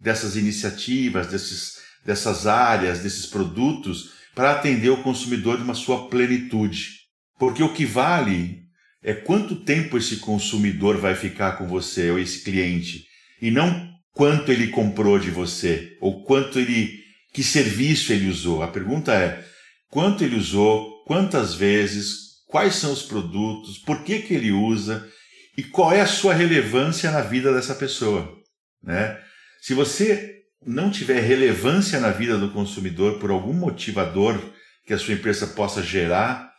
dessas 0.00 0.37
iniciativas, 0.37 1.26
desses, 1.26 1.79
dessas 2.05 2.47
áreas, 2.47 3.00
desses 3.00 3.26
produtos, 3.26 4.12
para 4.35 4.52
atender 4.52 4.91
o 4.91 5.02
consumidor 5.02 5.57
de 5.57 5.64
uma 5.64 5.75
sua 5.75 6.09
plenitude. 6.09 7.00
Porque 7.38 7.62
o 7.62 7.73
que 7.73 7.85
vale 7.85 8.62
é 9.02 9.12
quanto 9.12 9.56
tempo 9.56 9.99
esse 9.99 10.16
consumidor 10.16 10.99
vai 10.99 11.14
ficar 11.14 11.52
com 11.52 11.66
você 11.66 12.11
ou 12.11 12.18
esse 12.18 12.42
cliente, 12.44 13.04
e 13.40 13.50
não 13.50 13.90
quanto 14.12 14.52
ele 14.52 14.68
comprou 14.68 15.18
de 15.18 15.30
você 15.30 15.97
ou 16.00 16.25
quanto 16.25 16.59
ele 16.59 17.00
que 17.32 17.42
serviço 17.42 18.12
ele 18.12 18.28
usou. 18.28 18.62
A 18.62 18.68
pergunta 18.68 19.12
é 19.12 19.42
quanto 19.88 20.23
ele 20.23 20.37
usou, 20.37 21.02
quantas 21.04 21.54
vezes, 21.54 22.32
quais 22.47 22.75
são 22.75 22.92
os 22.92 23.02
produtos, 23.02 23.78
por 23.78 24.04
que 24.04 24.21
que 24.21 24.35
ele 24.35 24.52
usa 24.52 25.09
e 25.56 25.62
qual 25.62 25.92
é 25.92 26.00
a 26.00 26.06
sua 26.06 26.35
relevância 26.35 27.11
na 27.11 27.23
vida 27.23 27.52
dessa 27.52 27.75
pessoa, 27.75 28.38
né? 28.82 29.18
Se 29.61 29.75
você 29.75 30.42
não 30.64 30.90
tiver 30.90 31.21
relevância 31.21 31.99
na 31.99 32.11
vida 32.11 32.38
do 32.38 32.50
consumidor 32.50 33.18
por 33.18 33.30
algum 33.30 33.52
motivador 33.52 34.40
que 34.87 34.92
a 34.92 34.99
sua 34.99 35.14
empresa 35.14 35.47
possa 35.47 35.82
gerar, 35.82 36.52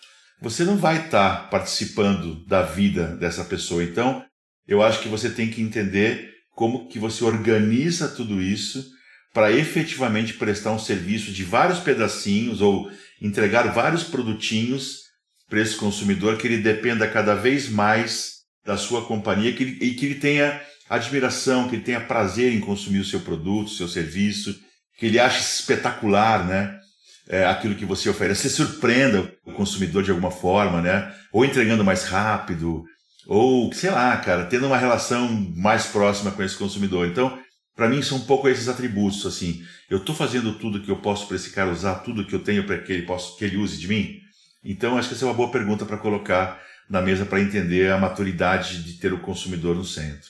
você 0.43 0.65
não 0.65 0.75
vai 0.75 1.05
estar 1.05 1.49
participando 1.49 2.45
da 2.45 2.63
vida 2.63 3.15
dessa 3.15 3.45
pessoa. 3.45 3.81
Então, 3.81 4.25
eu 4.67 4.83
acho 4.83 4.99
que 5.01 5.07
você 5.07 5.29
tem 5.29 5.49
que 5.49 5.61
entender 5.61 6.33
como 6.51 6.89
que 6.89 6.99
você 6.99 7.23
organiza 7.23 8.09
tudo 8.09 8.41
isso 8.41 8.85
para 9.33 9.53
efetivamente 9.53 10.33
prestar 10.33 10.73
um 10.73 10.79
serviço 10.79 11.31
de 11.31 11.45
vários 11.45 11.79
pedacinhos 11.79 12.59
ou 12.59 12.91
entregar 13.21 13.71
vários 13.71 14.03
produtinhos 14.03 15.03
para 15.49 15.61
esse 15.61 15.77
consumidor 15.77 16.37
que 16.37 16.45
ele 16.45 16.57
dependa 16.57 17.07
cada 17.07 17.33
vez 17.35 17.69
mais 17.69 18.39
da 18.65 18.75
sua 18.75 19.05
companhia 19.05 19.53
que 19.53 19.63
ele, 19.63 19.77
e 19.81 19.93
que 19.93 20.07
ele 20.07 20.15
tenha 20.15 20.61
admiração, 20.89 21.69
que 21.69 21.75
ele 21.75 21.83
tenha 21.83 22.01
prazer 22.01 22.53
em 22.53 22.59
consumir 22.59 22.99
o 22.99 23.05
seu 23.05 23.21
produto, 23.21 23.67
o 23.67 23.75
seu 23.75 23.87
serviço, 23.87 24.53
que 24.97 25.05
ele 25.05 25.19
ache 25.19 25.39
espetacular, 25.39 26.45
né? 26.45 26.82
É, 27.27 27.45
aquilo 27.45 27.75
que 27.75 27.85
você 27.85 28.09
oferece, 28.09 28.49
você 28.49 28.49
surpreenda 28.49 29.33
o 29.45 29.53
consumidor 29.53 30.03
de 30.03 30.11
alguma 30.11 30.29
forma, 30.31 30.81
né? 30.81 31.13
Ou 31.31 31.45
entregando 31.45 31.83
mais 31.83 32.03
rápido, 32.03 32.83
ou 33.25 33.71
sei 33.73 33.91
lá, 33.91 34.17
cara, 34.17 34.45
tendo 34.45 34.67
uma 34.67 34.77
relação 34.77 35.29
mais 35.55 35.85
próxima 35.85 36.31
com 36.31 36.43
esse 36.43 36.57
consumidor. 36.57 37.07
Então, 37.07 37.37
para 37.75 37.87
mim 37.87 38.01
são 38.01 38.17
um 38.17 38.25
pouco 38.25 38.47
esses 38.47 38.67
atributos, 38.67 39.25
assim. 39.25 39.63
Eu 39.89 39.99
estou 39.99 40.13
fazendo 40.13 40.53
tudo 40.59 40.81
que 40.81 40.91
eu 40.91 40.97
posso 40.97 41.27
para 41.27 41.37
esse 41.37 41.51
cara 41.51 41.71
usar, 41.71 41.95
tudo 41.95 42.25
que 42.25 42.33
eu 42.33 42.43
tenho 42.43 42.65
para 42.65 42.77
que 42.79 42.91
ele 42.91 43.03
possa, 43.03 43.37
que 43.37 43.45
ele 43.45 43.57
use 43.57 43.77
de 43.77 43.87
mim. 43.87 44.19
Então, 44.63 44.97
acho 44.97 45.09
que 45.09 45.15
essa 45.15 45.25
é 45.25 45.27
uma 45.27 45.33
boa 45.33 45.51
pergunta 45.51 45.85
para 45.85 45.97
colocar 45.97 46.61
na 46.89 47.01
mesa 47.01 47.25
para 47.25 47.41
entender 47.41 47.91
a 47.91 47.97
maturidade 47.97 48.83
de 48.83 48.93
ter 48.99 49.13
o 49.13 49.19
consumidor 49.19 49.75
no 49.75 49.85
centro. 49.85 50.29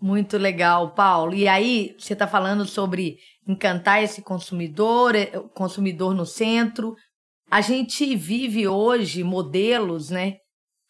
Muito 0.00 0.36
legal, 0.36 0.90
Paulo. 0.90 1.34
E 1.34 1.48
aí, 1.48 1.94
você 1.98 2.12
está 2.12 2.26
falando 2.26 2.66
sobre 2.66 3.18
encantar 3.46 4.02
esse 4.02 4.22
consumidor, 4.22 5.14
eh, 5.14 5.30
consumidor 5.54 6.14
no 6.14 6.26
centro. 6.26 6.94
A 7.50 7.60
gente 7.60 8.16
vive 8.16 8.66
hoje 8.66 9.22
modelos, 9.22 10.10
né, 10.10 10.36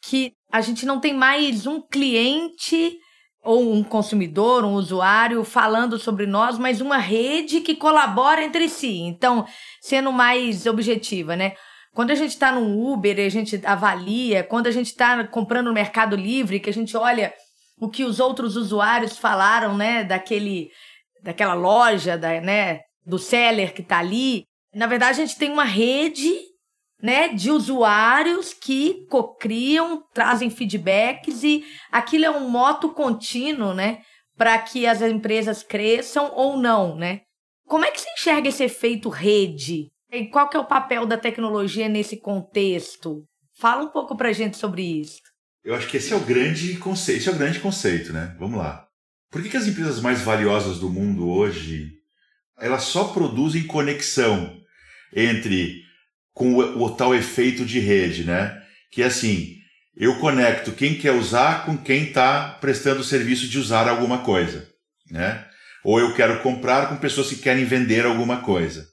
que 0.05 0.33
a 0.53 0.61
gente 0.61 0.87
não 0.87 1.01
tem 1.01 1.13
mais 1.13 1.67
um 1.67 1.81
cliente 1.81 2.97
ou 3.43 3.75
um 3.75 3.83
consumidor, 3.85 4.65
um 4.65 4.73
usuário 4.75 5.45
falando 5.45 5.99
sobre 5.99 6.27
nós, 6.27 6.59
mas 6.59 6.81
uma 6.81 6.97
rede 6.97 7.61
que 7.61 7.75
colabora 7.75 8.43
entre 8.43 8.69
si. 8.69 9.01
Então, 9.01 9.47
sendo 9.83 10.11
mais 10.13 10.67
objetiva, 10.67 11.37
né? 11.37 11.53
Quando 11.93 12.11
a 12.11 12.15
gente 12.15 12.31
está 12.31 12.51
no 12.51 12.93
Uber, 12.93 13.25
a 13.25 13.29
gente 13.29 13.61
avalia, 13.65 14.43
quando 14.43 14.67
a 14.67 14.71
gente 14.71 14.87
está 14.87 15.25
comprando 15.29 15.67
no 15.67 15.73
Mercado 15.73 16.17
Livre, 16.17 16.59
que 16.59 16.71
a 16.71 16.73
gente 16.73 16.97
olha 16.97 17.33
o 17.79 17.89
que 17.89 18.05
os 18.05 18.19
outros 18.19 18.57
usuários 18.57 19.19
falaram, 19.19 19.77
né, 19.77 20.05
daquele, 20.05 20.71
daquela 21.25 21.55
loja, 21.55 22.19
da, 22.19 22.41
né, 22.41 22.83
do 23.05 23.19
seller 23.19 23.73
que 23.73 23.81
está 23.81 23.99
ali. 23.99 24.45
Na 24.75 24.87
verdade, 24.87 25.23
a 25.23 25.27
gente 25.27 25.39
tem 25.39 25.51
uma 25.51 25.65
rede 25.65 26.33
né, 27.03 27.29
de 27.29 27.51
usuários 27.51 28.53
que 28.53 29.07
cocriam, 29.09 30.05
trazem 30.13 30.51
feedbacks 30.51 31.43
e 31.43 31.65
aquilo 31.91 32.27
é 32.27 32.31
um 32.31 32.49
moto 32.49 32.91
contínuo, 32.91 33.73
né, 33.73 34.03
para 34.37 34.59
que 34.59 34.87
as 34.87 35.01
empresas 35.01 35.63
cresçam 35.63 36.31
ou 36.35 36.57
não, 36.57 36.95
né? 36.95 37.21
Como 37.67 37.85
é 37.85 37.91
que 37.91 38.01
se 38.01 38.11
enxerga 38.11 38.49
esse 38.49 38.63
efeito 38.63 39.09
rede? 39.09 39.89
E 40.11 40.27
qual 40.27 40.49
que 40.49 40.57
é 40.57 40.61
o 40.61 40.67
papel 40.67 41.07
da 41.07 41.17
tecnologia 41.17 41.89
nesse 41.89 42.21
contexto? 42.21 43.25
Fala 43.59 43.83
um 43.83 43.89
pouco 43.89 44.17
para 44.17 44.29
a 44.29 44.33
gente 44.33 44.57
sobre 44.57 44.83
isso. 44.83 45.21
Eu 45.65 45.75
acho 45.75 45.89
que 45.89 45.97
esse 45.97 46.13
é 46.13 46.17
o 46.17 46.21
grande 46.21 46.77
conceito, 46.77 47.21
esse 47.21 47.29
é 47.29 47.33
o 47.33 47.37
grande 47.37 47.61
conceito, 47.61 48.13
né? 48.13 48.37
Vamos 48.39 48.59
lá. 48.59 48.87
Por 49.35 49.43
que, 49.43 49.49
que 49.49 49.57
as 49.57 49.67
empresas 49.67 49.99
mais 49.99 50.21
valiosas 50.21 50.79
do 50.79 50.89
mundo 50.89 51.29
hoje 51.29 51.95
elas 52.57 52.85
só 52.85 53.09
produzem 53.09 53.65
conexão 53.65 54.57
entre 55.13 55.83
com 56.33 56.55
o, 56.55 56.85
o 56.85 56.91
tal 56.91 57.13
efeito 57.13 57.65
de 57.65 57.81
rede, 57.81 58.23
né? 58.23 58.63
Que 58.93 59.03
é 59.03 59.07
assim, 59.07 59.57
eu 59.97 60.21
conecto 60.21 60.71
quem 60.71 60.95
quer 60.97 61.11
usar 61.11 61.67
com 61.67 61.77
quem 61.77 62.05
está 62.05 62.51
prestando 62.61 63.01
o 63.01 63.05
serviço 63.05 63.49
de 63.49 63.59
usar 63.59 63.89
alguma 63.89 64.19
coisa, 64.19 64.69
né? 65.11 65.45
Ou 65.83 65.99
eu 65.99 66.15
quero 66.15 66.41
comprar 66.41 66.89
com 66.89 66.97
pessoas 66.97 67.29
que 67.29 67.39
querem 67.39 67.65
vender 67.65 68.07
alguma 68.07 68.37
coisa. 68.37 68.87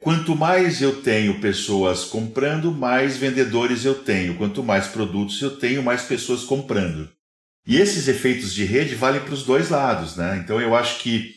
Quanto 0.00 0.36
mais 0.36 0.80
eu 0.80 1.02
tenho 1.02 1.40
pessoas 1.40 2.04
comprando, 2.04 2.70
mais 2.70 3.16
vendedores 3.16 3.84
eu 3.84 3.96
tenho. 3.96 4.36
Quanto 4.36 4.62
mais 4.62 4.86
produtos 4.86 5.42
eu 5.42 5.56
tenho, 5.58 5.82
mais 5.82 6.02
pessoas 6.02 6.44
comprando. 6.44 7.10
E 7.66 7.76
esses 7.76 8.08
efeitos 8.08 8.52
de 8.52 8.64
rede 8.64 8.94
valem 8.94 9.20
para 9.20 9.34
os 9.34 9.44
dois 9.44 9.68
lados, 9.68 10.16
né? 10.16 10.40
Então 10.42 10.60
eu 10.60 10.74
acho 10.74 11.00
que 11.00 11.30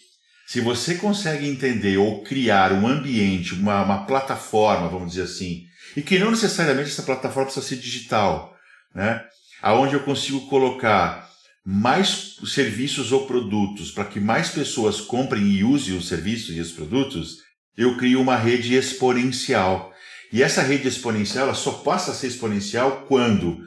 se 0.48 0.60
você 0.60 0.96
consegue 0.96 1.48
entender 1.48 1.98
ou 1.98 2.24
criar 2.24 2.72
um 2.72 2.88
ambiente, 2.88 3.54
uma, 3.54 3.84
uma 3.84 4.06
plataforma, 4.06 4.88
vamos 4.88 5.12
dizer 5.12 5.24
assim, 5.24 5.64
e 5.96 6.02
que 6.02 6.20
não 6.20 6.32
necessariamente 6.32 6.90
essa 6.90 7.04
plataforma 7.04 7.46
precisa 7.46 7.66
ser 7.66 7.78
digital, 7.78 8.56
né? 8.94 9.24
Aonde 9.62 9.94
eu 9.94 10.02
consigo 10.02 10.48
colocar 10.48 11.30
mais 11.66 12.36
serviços 12.46 13.12
ou 13.12 13.26
produtos 13.26 13.90
para 13.90 14.06
que 14.06 14.20
mais 14.20 14.50
pessoas 14.50 15.02
comprem 15.02 15.44
e 15.44 15.64
usem 15.64 15.98
os 15.98 16.08
serviços 16.08 16.56
e 16.56 16.60
os 16.60 16.72
produtos, 16.72 17.38
eu 17.76 17.98
crio 17.98 18.22
uma 18.22 18.36
rede 18.36 18.76
exponencial. 18.76 19.92
E 20.32 20.44
essa 20.44 20.62
rede 20.62 20.88
exponencial 20.88 21.54
só 21.56 21.72
passa 21.72 22.12
a 22.12 22.14
ser 22.14 22.28
exponencial 22.28 23.06
quando 23.08 23.66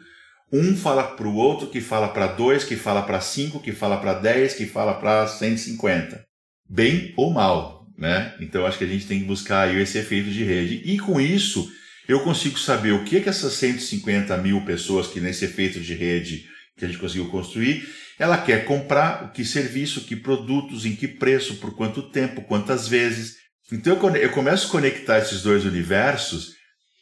um 0.53 0.77
fala 0.77 1.05
para 1.05 1.29
o 1.29 1.35
outro, 1.35 1.69
que 1.69 1.81
fala 1.81 2.09
para 2.09 2.27
dois, 2.27 2.65
que 2.65 2.77
fala 2.77 3.03
para 3.03 3.21
cinco, 3.21 3.61
que 3.61 3.73
fala 3.73 3.99
para 3.99 4.15
dez, 4.15 4.55
que 4.55 4.67
fala 4.67 4.95
para 4.95 5.27
150. 5.27 6.25
Bem 6.69 7.13
ou 7.17 7.31
mal, 7.31 7.87
né? 7.97 8.35
Então 8.41 8.65
acho 8.67 8.79
que 8.79 8.85
a 8.85 8.89
gente 8.89 9.07
tem 9.07 9.21
que 9.21 9.27
buscar 9.27 9.69
aí 9.69 9.81
esse 9.81 9.99
efeito 9.99 10.31
de 10.31 10.45
rede. 10.45 10.83
E 10.85 10.99
com 10.99 11.21
isso, 11.21 11.71
eu 12.09 12.21
consigo 12.21 12.59
saber 12.59 12.93
o 12.93 13.05
que, 13.05 13.21
que 13.21 13.29
essas 13.29 13.53
150 13.55 14.37
mil 14.39 14.63
pessoas 14.63 15.07
que 15.07 15.21
nesse 15.21 15.45
efeito 15.45 15.81
de 15.81 15.95
rede 15.95 16.47
que 16.77 16.85
a 16.85 16.89
gente 16.89 17.01
conseguiu 17.01 17.29
construir, 17.29 17.87
ela 18.19 18.39
quer 18.39 18.65
comprar, 18.65 19.25
o 19.25 19.33
que 19.33 19.45
serviço, 19.45 20.03
que 20.03 20.17
produtos, 20.17 20.87
em 20.87 20.95
que 20.95 21.09
preço, 21.09 21.57
por 21.57 21.75
quanto 21.75 22.11
tempo, 22.11 22.43
quantas 22.43 22.89
vezes. 22.89 23.37
Então 23.71 23.99
eu 24.17 24.31
começo 24.31 24.69
a 24.69 24.71
conectar 24.71 25.19
esses 25.19 25.43
dois 25.43 25.65
universos 25.65 26.58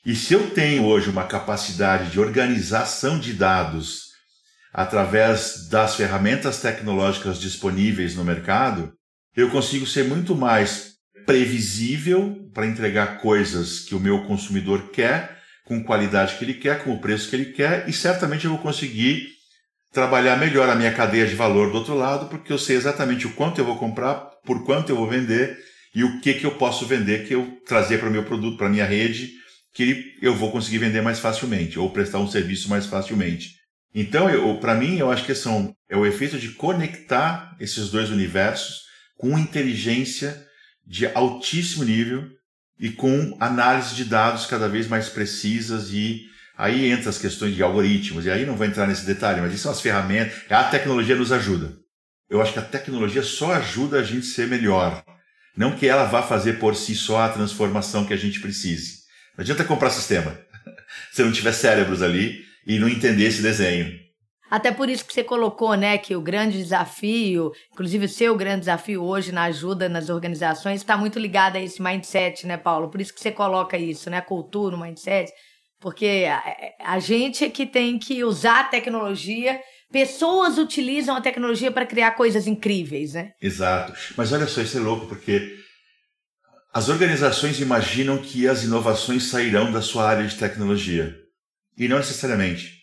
e 0.07 0.15
se 0.15 0.35
eu 0.35 0.51
tenho 0.51 0.85
hoje 0.85 1.11
uma 1.11 1.25
capacidade 1.25 2.13
de 2.13 2.21
organização 2.21 3.19
de 3.19 3.33
dados 3.33 4.13
através 4.73 5.69
das 5.69 5.97
ferramentas 5.97 6.61
tecnológicas 6.61 7.41
disponíveis 7.41 8.15
no 8.15 8.25
mercado, 8.25 8.93
eu 9.35 9.51
consigo 9.51 9.85
ser 9.85 10.05
muito 10.05 10.33
mais 10.33 10.93
previsível 11.27 12.49
para 12.55 12.67
entregar 12.67 13.21
coisas 13.21 13.81
que 13.81 13.97
o 13.97 14.01
meu 14.01 14.23
consumidor 14.27 14.91
quer, 14.93 15.41
com 15.65 15.83
qualidade 15.83 16.37
que 16.37 16.45
ele 16.45 16.55
quer, 16.55 16.85
com 16.85 16.93
o 16.95 17.01
preço 17.01 17.29
que 17.29 17.35
ele 17.35 17.47
quer, 17.47 17.89
e 17.89 17.93
certamente 17.93 18.45
eu 18.45 18.53
vou 18.53 18.61
conseguir 18.61 19.27
trabalhar 19.93 20.37
melhor 20.37 20.69
a 20.69 20.77
minha 20.77 20.93
cadeia 20.93 21.27
de 21.27 21.35
valor 21.35 21.73
do 21.73 21.79
outro 21.79 21.97
lado, 21.97 22.29
porque 22.29 22.53
eu 22.53 22.59
sei 22.59 22.77
exatamente 22.77 23.27
o 23.27 23.33
quanto 23.33 23.61
eu 23.61 23.65
vou 23.65 23.77
comprar, 23.77 24.15
por 24.45 24.65
quanto 24.65 24.91
eu 24.91 24.97
vou 24.97 25.09
vender 25.09 25.59
e 25.93 26.05
o 26.05 26.21
que, 26.21 26.35
que 26.35 26.47
eu 26.47 26.53
posso 26.53 26.87
vender, 26.87 27.27
que 27.27 27.35
eu 27.35 27.59
trazer 27.67 27.99
para 27.99 28.09
o 28.09 28.13
meu 28.13 28.23
produto, 28.23 28.57
para 28.57 28.69
a 28.69 28.71
minha 28.71 28.85
rede, 28.85 29.33
que 29.77 30.17
eu 30.23 30.35
vou 30.35 30.51
conseguir 30.51 30.79
vender 30.79 31.03
mais 31.03 31.19
facilmente, 31.19 31.79
ou 31.79 31.91
prestar 31.91 32.19
um 32.19 32.27
serviço 32.27 32.67
mais 32.67 32.87
facilmente. 32.87 33.57
Então, 33.95 34.27
para 34.59 34.75
mim, 34.75 34.97
eu 34.97 35.13
acho 35.13 35.27
que 35.27 35.35
são, 35.35 35.77
é 35.87 35.95
o 35.95 36.07
efeito 36.07 36.39
de 36.39 36.53
conectar 36.53 37.55
esses 37.61 37.91
dois 37.91 38.09
universos 38.09 38.85
com 39.19 39.39
inteligência 39.39 40.43
de 40.87 41.07
altíssimo 41.07 41.85
nível 41.85 42.27
e 42.81 42.89
com 42.89 43.37
análise 43.39 43.95
de 43.95 44.07
dados 44.07 44.47
cada 44.47 44.67
vez 44.67 44.89
mais 44.89 45.11
precisas 45.11 45.91
e 45.93 46.23
aí 46.57 46.91
entra 46.91 47.11
as 47.11 47.19
questões 47.19 47.55
de 47.55 47.63
algoritmos, 47.63 48.25
e 48.25 48.31
aí 48.31 48.47
não 48.47 48.57
vou 48.57 48.67
entrar 48.67 48.87
nesse 48.87 49.05
detalhe, 49.05 49.43
mas 49.43 49.53
isso 49.53 49.65
são 49.65 49.73
as 49.73 49.83
ferramentas, 49.83 50.39
a 50.49 50.65
tecnologia 50.65 51.17
nos 51.17 51.33
ajuda. 51.33 51.77
Eu 52.31 52.41
acho 52.41 52.55
que 52.55 52.59
a 52.61 52.63
tecnologia 52.63 53.23
só 53.23 53.53
ajuda 53.53 54.01
a 54.01 54.03
gente 54.03 54.25
ser 54.25 54.47
melhor. 54.47 55.05
Não 55.55 55.77
que 55.77 55.87
ela 55.87 56.07
vá 56.07 56.23
fazer 56.23 56.55
por 56.55 56.75
si 56.75 56.95
só 56.95 57.21
a 57.21 57.29
transformação 57.29 58.07
que 58.07 58.15
a 58.15 58.17
gente 58.17 58.41
precise. 58.41 58.96
Não 59.37 59.43
adianta 59.43 59.65
comprar 59.65 59.91
sistema 59.91 60.39
se 61.13 61.23
não 61.23 61.33
tiver 61.33 61.53
cérebros 61.53 62.03
ali 62.03 62.45
e 62.67 62.79
não 62.79 62.89
entender 62.89 63.25
esse 63.25 63.43
desenho. 63.43 63.93
Até 64.51 64.71
por 64.71 64.89
isso 64.89 65.05
que 65.05 65.13
você 65.13 65.25
colocou, 65.25 65.75
né, 65.75 65.99
que 65.99 66.15
o 66.15 66.21
grande 66.21 66.59
desafio, 66.59 67.51
inclusive 67.73 68.07
o 68.07 68.09
seu 68.09 68.37
grande 68.37 68.61
desafio 68.61 69.03
hoje 69.03 69.33
na 69.33 69.45
ajuda 69.45 69.89
nas 69.89 70.09
organizações, 70.09 70.81
está 70.81 70.97
muito 70.97 71.19
ligado 71.19 71.57
a 71.57 71.61
esse 71.61 71.83
mindset, 71.83 72.47
né, 72.47 72.57
Paulo? 72.57 72.89
Por 72.89 73.01
isso 73.01 73.13
que 73.13 73.21
você 73.21 73.33
coloca 73.33 73.77
isso, 73.77 74.09
né, 74.09 74.19
a 74.19 74.23
cultura, 74.23 74.77
mindset, 74.77 75.33
porque 75.81 76.27
a, 76.31 76.95
a 76.95 76.99
gente 77.01 77.45
é 77.45 77.51
que 77.51 77.67
tem 77.67 77.99
que 77.99 78.23
usar 78.23 78.61
a 78.61 78.65
tecnologia 78.65 79.61
pessoas 79.91 80.59
utilizam 80.59 81.17
a 81.17 81.21
tecnologia 81.21 81.71
para 81.71 81.87
criar 81.87 82.13
coisas 82.13 82.47
incríveis, 82.47 83.15
né? 83.15 83.33
Exato. 83.41 83.93
Mas 84.17 84.33
olha 84.33 84.47
só, 84.47 84.61
isso 84.61 84.77
é 84.77 84.81
louco, 84.81 85.07
porque 85.07 85.57
as 86.77 86.91
organizações 86.91 87.59
imaginam 87.59 88.19
que 88.19 88.47
as 88.47 88.63
inovações 88.63 89.31
sairão 89.31 89.73
da 89.73 89.81
sua 89.81 90.07
área 90.07 90.27
de 90.29 90.37
tecnologia. 90.37 91.17
E 91.75 91.89
não 91.89 91.97
necessariamente. 91.97 92.83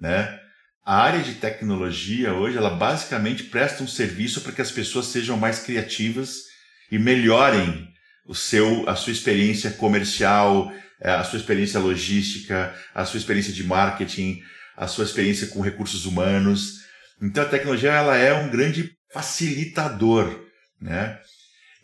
Né? 0.00 0.40
A 0.84 1.00
área 1.00 1.22
de 1.22 1.34
tecnologia 1.34 2.34
hoje, 2.34 2.58
ela 2.58 2.70
basicamente 2.70 3.44
presta 3.44 3.84
um 3.84 3.86
serviço 3.86 4.40
para 4.40 4.50
que 4.50 4.60
as 4.60 4.72
pessoas 4.72 5.06
sejam 5.06 5.36
mais 5.36 5.60
criativas 5.60 6.46
e 6.90 6.98
melhorem 6.98 7.86
o 8.26 8.34
seu, 8.34 8.88
a 8.88 8.96
sua 8.96 9.12
experiência 9.12 9.70
comercial, 9.70 10.72
eh, 11.00 11.08
a 11.08 11.22
sua 11.22 11.38
experiência 11.38 11.78
logística, 11.78 12.74
a 12.92 13.04
sua 13.04 13.18
experiência 13.18 13.52
de 13.52 13.62
marketing, 13.62 14.42
a 14.76 14.88
sua 14.88 15.04
experiência 15.04 15.46
com 15.46 15.60
recursos 15.60 16.06
humanos. 16.06 16.80
Então 17.22 17.44
a 17.44 17.48
tecnologia 17.48 17.92
ela 17.92 18.16
é 18.16 18.34
um 18.34 18.50
grande 18.50 18.90
facilitador, 19.12 20.44
né? 20.80 21.20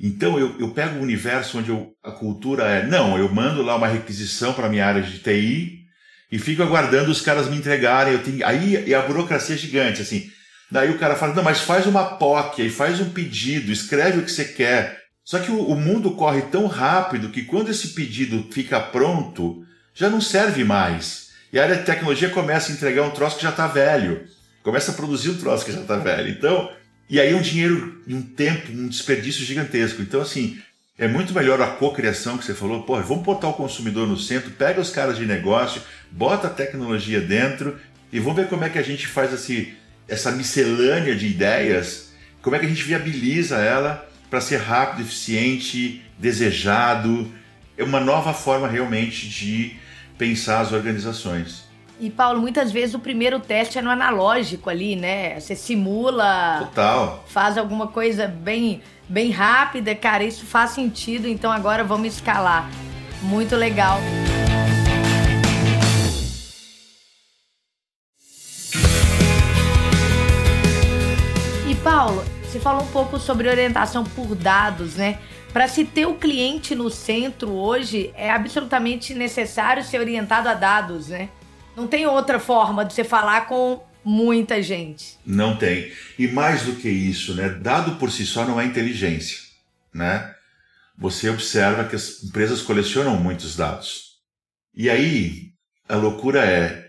Então 0.00 0.38
eu, 0.38 0.54
eu 0.60 0.70
pego 0.70 0.96
o 0.96 0.98
um 0.98 1.02
universo 1.02 1.58
onde 1.58 1.70
eu, 1.70 1.92
a 2.04 2.10
cultura 2.10 2.64
é, 2.64 2.86
não, 2.86 3.18
eu 3.18 3.28
mando 3.28 3.62
lá 3.62 3.76
uma 3.76 3.88
requisição 3.88 4.52
para 4.52 4.68
minha 4.68 4.86
área 4.86 5.02
de 5.02 5.18
TI 5.18 5.78
e 6.30 6.38
fico 6.38 6.62
aguardando 6.62 7.10
os 7.10 7.20
caras 7.20 7.48
me 7.48 7.56
entregarem. 7.56 8.12
Eu 8.12 8.22
tenho, 8.22 8.46
aí 8.46 8.94
a 8.94 9.02
burocracia 9.02 9.54
é 9.54 9.58
gigante, 9.58 10.02
assim. 10.02 10.30
Daí 10.70 10.90
o 10.90 10.98
cara 10.98 11.16
fala, 11.16 11.34
não, 11.34 11.42
mas 11.42 11.60
faz 11.60 11.86
uma 11.86 12.04
POC, 12.04 12.62
aí 12.62 12.70
faz 12.70 13.00
um 13.00 13.10
pedido, 13.10 13.72
escreve 13.72 14.18
o 14.18 14.22
que 14.22 14.30
você 14.30 14.44
quer. 14.44 14.98
Só 15.24 15.38
que 15.38 15.50
o, 15.50 15.62
o 15.62 15.74
mundo 15.74 16.12
corre 16.12 16.42
tão 16.42 16.66
rápido 16.66 17.30
que 17.30 17.42
quando 17.42 17.70
esse 17.70 17.88
pedido 17.88 18.46
fica 18.52 18.78
pronto, 18.78 19.64
já 19.94 20.08
não 20.08 20.20
serve 20.20 20.64
mais. 20.64 21.28
E 21.52 21.58
a 21.58 21.62
área 21.62 21.76
de 21.76 21.84
tecnologia 21.84 22.28
começa 22.28 22.70
a 22.70 22.74
entregar 22.74 23.02
um 23.02 23.10
troço 23.10 23.36
que 23.36 23.42
já 23.42 23.50
está 23.50 23.66
velho. 23.66 24.26
Começa 24.62 24.92
a 24.92 24.94
produzir 24.94 25.30
um 25.30 25.38
troço 25.38 25.64
que 25.64 25.72
já 25.72 25.80
está 25.80 25.96
velho. 25.96 26.28
Então, 26.28 26.70
e 27.08 27.20
aí 27.20 27.34
um 27.34 27.40
dinheiro 27.40 28.02
e 28.06 28.14
um 28.14 28.22
tempo, 28.22 28.70
um 28.70 28.88
desperdício 28.88 29.44
gigantesco. 29.44 30.02
Então, 30.02 30.20
assim, 30.20 30.60
é 30.98 31.08
muito 31.08 31.32
melhor 31.32 31.60
a 31.62 31.68
cocriação 31.68 32.36
que 32.36 32.44
você 32.44 32.52
falou. 32.52 32.82
Pô, 32.82 33.00
vamos 33.00 33.24
botar 33.24 33.48
o 33.48 33.54
consumidor 33.54 34.06
no 34.06 34.18
centro, 34.18 34.50
pega 34.50 34.80
os 34.80 34.90
caras 34.90 35.16
de 35.16 35.24
negócio, 35.24 35.80
bota 36.10 36.48
a 36.48 36.50
tecnologia 36.50 37.20
dentro 37.20 37.78
e 38.12 38.18
vamos 38.18 38.36
ver 38.36 38.48
como 38.48 38.64
é 38.64 38.68
que 38.68 38.78
a 38.78 38.82
gente 38.82 39.06
faz 39.06 39.32
esse, 39.32 39.74
essa 40.08 40.32
miscelânea 40.32 41.14
de 41.14 41.26
ideias, 41.26 42.12
como 42.42 42.56
é 42.56 42.58
que 42.58 42.66
a 42.66 42.68
gente 42.68 42.82
viabiliza 42.82 43.58
ela 43.58 44.06
para 44.28 44.40
ser 44.40 44.58
rápido, 44.58 45.02
eficiente, 45.02 46.02
desejado. 46.18 47.32
É 47.76 47.84
uma 47.84 48.00
nova 48.00 48.34
forma 48.34 48.68
realmente 48.68 49.28
de 49.28 49.76
pensar 50.18 50.60
as 50.60 50.72
organizações. 50.72 51.67
E 52.00 52.10
Paulo, 52.10 52.40
muitas 52.40 52.70
vezes 52.70 52.94
o 52.94 53.00
primeiro 53.00 53.40
teste 53.40 53.76
é 53.76 53.82
no 53.82 53.90
analógico 53.90 54.70
ali, 54.70 54.94
né? 54.94 55.40
Você 55.40 55.56
simula, 55.56 56.60
Total. 56.68 57.24
faz 57.26 57.58
alguma 57.58 57.88
coisa 57.88 58.28
bem, 58.28 58.80
bem 59.08 59.32
rápida, 59.32 59.92
cara, 59.96 60.22
isso 60.22 60.46
faz 60.46 60.70
sentido, 60.70 61.26
então 61.26 61.50
agora 61.50 61.82
vamos 61.82 62.14
escalar. 62.14 62.70
Muito 63.20 63.56
legal. 63.56 63.98
E 71.68 71.74
Paulo, 71.82 72.24
você 72.44 72.60
falou 72.60 72.84
um 72.84 72.92
pouco 72.92 73.18
sobre 73.18 73.48
orientação 73.48 74.04
por 74.04 74.36
dados, 74.36 74.94
né? 74.94 75.18
Para 75.52 75.66
se 75.66 75.84
ter 75.84 76.06
o 76.06 76.14
cliente 76.14 76.76
no 76.76 76.90
centro 76.90 77.50
hoje, 77.50 78.12
é 78.14 78.30
absolutamente 78.30 79.14
necessário 79.14 79.82
ser 79.82 79.98
orientado 79.98 80.48
a 80.48 80.54
dados, 80.54 81.08
né? 81.08 81.30
Não 81.78 81.86
tem 81.86 82.08
outra 82.08 82.40
forma 82.40 82.84
de 82.84 82.92
você 82.92 83.04
falar 83.04 83.46
com 83.46 83.80
muita 84.04 84.60
gente. 84.60 85.16
Não 85.24 85.56
tem. 85.56 85.92
E 86.18 86.26
mais 86.26 86.62
do 86.62 86.72
que 86.72 86.88
isso, 86.88 87.34
né? 87.34 87.48
Dado 87.48 87.94
por 88.00 88.10
si 88.10 88.26
só 88.26 88.44
não 88.44 88.60
é 88.60 88.64
inteligência, 88.64 89.38
né? 89.94 90.34
Você 90.98 91.30
observa 91.30 91.84
que 91.84 91.94
as 91.94 92.24
empresas 92.24 92.62
colecionam 92.62 93.16
muitos 93.16 93.54
dados. 93.54 94.16
E 94.74 94.90
aí, 94.90 95.52
a 95.88 95.94
loucura 95.94 96.44
é 96.44 96.84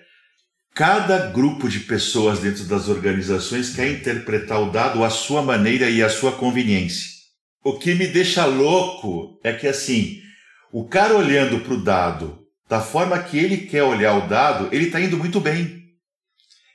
cada 0.74 1.28
grupo 1.28 1.70
de 1.70 1.82
pessoas 1.82 2.40
dentro 2.40 2.64
das 2.64 2.90
organizações 2.90 3.76
quer 3.76 3.92
interpretar 3.92 4.60
o 4.60 4.72
dado 4.72 5.04
à 5.04 5.12
sua 5.12 5.44
maneira 5.44 5.88
e 5.88 6.02
à 6.02 6.10
sua 6.10 6.32
conveniência. 6.32 7.12
O 7.64 7.78
que 7.78 7.94
me 7.94 8.08
deixa 8.08 8.44
louco 8.46 9.40
é 9.44 9.54
que 9.54 9.68
assim, 9.68 10.20
o 10.72 10.88
cara 10.88 11.16
olhando 11.16 11.60
para 11.60 11.74
o 11.76 11.84
dado 11.84 12.39
da 12.70 12.80
forma 12.80 13.18
que 13.22 13.38
ele 13.38 13.58
quer 13.58 13.84
olhar 13.84 14.14
o 14.16 14.28
dado, 14.28 14.70
ele 14.72 14.86
está 14.86 15.02
indo 15.02 15.18
muito 15.18 15.40
bem. 15.40 15.84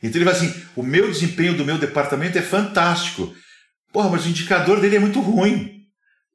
Então 0.02 0.18
ele 0.18 0.24
vai 0.24 0.34
assim: 0.34 0.52
o 0.76 0.82
meu 0.82 1.10
desempenho 1.10 1.56
do 1.56 1.64
meu 1.64 1.78
departamento 1.78 2.36
é 2.36 2.42
fantástico. 2.42 3.34
Porra, 3.92 4.10
mas 4.10 4.26
o 4.26 4.28
indicador 4.28 4.80
dele 4.80 4.96
é 4.96 4.98
muito 5.00 5.20
ruim. 5.20 5.84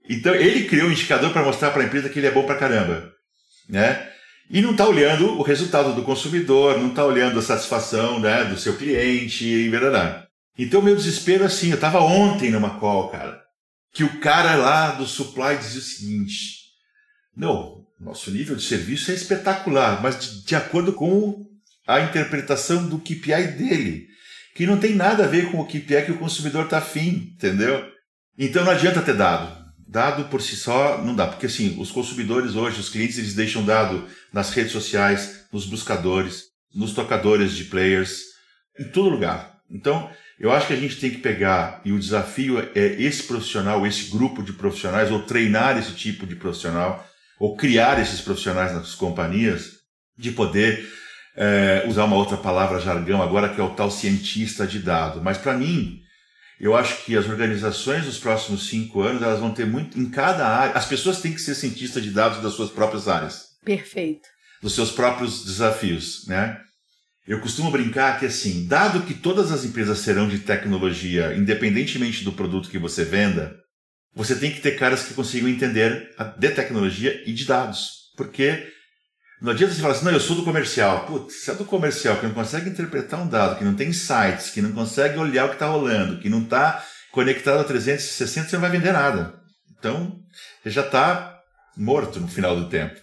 Então 0.09 0.33
ele 0.33 0.67
criou 0.67 0.87
um 0.87 0.91
indicador 0.91 1.31
para 1.31 1.43
mostrar 1.43 1.71
para 1.71 1.83
a 1.83 1.85
empresa 1.85 2.09
que 2.09 2.17
ele 2.17 2.27
é 2.27 2.31
bom 2.31 2.43
para 2.43 2.57
caramba, 2.57 3.11
né? 3.67 4.09
E 4.49 4.61
não 4.61 4.71
está 4.71 4.87
olhando 4.87 5.37
o 5.37 5.43
resultado 5.43 5.93
do 5.93 6.01
consumidor, 6.01 6.79
não 6.79 6.89
está 6.89 7.05
olhando 7.05 7.37
a 7.37 7.43
satisfação 7.43 8.19
né, 8.19 8.45
do 8.45 8.57
seu 8.57 8.75
cliente 8.75 9.45
e 9.45 9.69
verdade. 9.69 10.25
Então 10.57 10.81
meu 10.81 10.95
desespero 10.95 11.43
assim, 11.43 11.69
eu 11.69 11.75
estava 11.75 11.99
ontem 11.99 12.49
numa 12.49 12.79
call, 12.79 13.09
cara 13.09 13.39
que 13.93 14.03
o 14.03 14.19
cara 14.19 14.55
lá 14.55 14.91
do 14.91 15.05
supply 15.05 15.57
dizia 15.57 15.79
o 15.79 15.83
seguinte: 15.83 16.58
não, 17.39 17.85
nosso 17.97 18.29
nível 18.31 18.53
de 18.53 18.63
serviço 18.63 19.11
é 19.11 19.13
espetacular, 19.13 20.01
mas 20.03 20.19
de, 20.19 20.45
de 20.45 20.55
acordo 20.57 20.91
com 20.91 21.47
a 21.87 22.01
interpretação 22.01 22.85
do 22.85 22.99
KPI 22.99 23.53
dele, 23.57 24.07
que 24.53 24.67
não 24.67 24.77
tem 24.77 24.93
nada 24.93 25.23
a 25.23 25.27
ver 25.27 25.49
com 25.49 25.61
o 25.61 25.65
KPI 25.65 26.05
que 26.05 26.11
o 26.11 26.17
consumidor 26.17 26.65
está 26.65 26.79
afim, 26.79 27.33
entendeu? 27.33 27.81
Então 28.37 28.65
não 28.65 28.73
adianta 28.73 29.01
ter 29.01 29.15
dado. 29.15 29.57
Dado 29.87 30.25
por 30.25 30.41
si 30.41 30.57
só 30.57 31.01
não 31.01 31.15
dá, 31.15 31.27
porque 31.27 31.45
assim, 31.45 31.77
os 31.79 31.91
consumidores 31.91 32.55
hoje, 32.55 32.81
os 32.81 32.89
clientes, 32.89 33.17
eles 33.17 33.33
deixam 33.33 33.63
dado 33.63 34.05
nas 34.33 34.51
redes 34.51 34.73
sociais, 34.73 35.45
nos 35.51 35.65
buscadores, 35.65 36.43
nos 36.75 36.93
tocadores 36.93 37.53
de 37.53 37.63
players, 37.63 38.21
em 38.77 38.83
todo 38.89 39.09
lugar. 39.09 39.61
Então, 39.71 40.11
eu 40.37 40.51
acho 40.51 40.67
que 40.67 40.73
a 40.73 40.79
gente 40.79 40.99
tem 40.99 41.09
que 41.09 41.17
pegar, 41.19 41.81
e 41.85 41.91
o 41.93 41.99
desafio 41.99 42.59
é 42.59 43.01
esse 43.01 43.23
profissional, 43.23 43.87
esse 43.87 44.11
grupo 44.11 44.43
de 44.43 44.53
profissionais, 44.53 45.09
ou 45.09 45.23
treinar 45.23 45.77
esse 45.77 45.93
tipo 45.93 46.27
de 46.27 46.35
profissional, 46.35 47.08
ou 47.39 47.55
criar 47.55 47.99
esses 48.01 48.21
profissionais 48.21 48.73
nas 48.73 48.93
companhias, 48.93 49.79
de 50.17 50.31
poder 50.31 50.85
é, 51.35 51.85
usar 51.87 52.03
uma 52.03 52.17
outra 52.17 52.35
palavra 52.35 52.81
jargão 52.81 53.21
agora, 53.21 53.49
que 53.49 53.61
é 53.61 53.63
o 53.63 53.73
tal 53.73 53.89
cientista 53.89 54.67
de 54.67 54.79
dado. 54.79 55.21
Mas 55.21 55.37
para 55.37 55.57
mim, 55.57 56.01
eu 56.59 56.75
acho 56.75 57.05
que 57.05 57.15
as 57.15 57.27
organizações 57.27 58.05
nos 58.05 58.19
próximos 58.19 58.67
cinco 58.67 59.01
anos, 59.01 59.21
elas 59.21 59.39
vão 59.39 59.53
ter 59.53 59.65
muito, 59.65 59.97
em 59.97 60.09
cada 60.09 60.45
área, 60.45 60.75
as 60.75 60.85
pessoas 60.85 61.21
têm 61.21 61.33
que 61.33 61.39
ser 61.39 61.55
cientistas 61.55 62.03
de 62.03 62.11
dados 62.11 62.41
das 62.43 62.53
suas 62.53 62.69
próprias 62.69 63.07
áreas. 63.07 63.45
Perfeito. 63.63 64.27
Dos 64.61 64.75
seus 64.75 64.91
próprios 64.91 65.45
desafios, 65.45 66.27
né? 66.27 66.59
Eu 67.25 67.39
costumo 67.39 67.71
brincar 67.71 68.19
que, 68.19 68.25
assim, 68.25 68.67
dado 68.67 69.03
que 69.03 69.13
todas 69.13 69.51
as 69.51 69.63
empresas 69.63 69.99
serão 69.99 70.27
de 70.27 70.39
tecnologia, 70.39 71.33
independentemente 71.35 72.23
do 72.23 72.33
produto 72.33 72.69
que 72.69 72.79
você 72.79 73.05
venda, 73.05 73.55
você 74.19 74.35
tem 74.35 74.51
que 74.51 74.59
ter 74.59 74.77
caras 74.77 75.03
que 75.03 75.13
consigam 75.13 75.47
entender 75.47 76.13
de 76.37 76.49
tecnologia 76.49 77.23
e 77.25 77.31
de 77.31 77.45
dados. 77.45 78.11
Porque 78.17 78.67
não 79.41 79.53
adianta 79.53 79.73
você 79.73 79.79
falar 79.79 79.93
assim, 79.93 80.03
não, 80.03 80.11
eu 80.11 80.19
sou 80.19 80.35
do 80.35 80.43
comercial. 80.43 81.05
Putz, 81.05 81.35
você 81.35 81.51
é 81.51 81.55
do 81.55 81.63
comercial, 81.63 82.17
que 82.17 82.25
não 82.27 82.33
consegue 82.33 82.69
interpretar 82.69 83.21
um 83.21 83.29
dado, 83.29 83.57
que 83.57 83.63
não 83.63 83.75
tem 83.75 83.87
insights, 83.87 84.49
que 84.49 84.61
não 84.61 84.73
consegue 84.73 85.17
olhar 85.17 85.45
o 85.45 85.47
que 85.47 85.55
está 85.55 85.67
rolando, 85.67 86.19
que 86.19 86.27
não 86.27 86.41
está 86.41 86.85
conectado 87.13 87.61
a 87.61 87.63
360, 87.63 88.49
você 88.49 88.55
não 88.57 88.61
vai 88.61 88.71
vender 88.71 88.91
nada. 88.91 89.39
Então, 89.71 90.19
você 90.61 90.69
já 90.69 90.81
está 90.81 91.39
morto 91.77 92.19
no 92.19 92.27
final 92.27 92.57
do 92.57 92.67
tempo. 92.67 92.99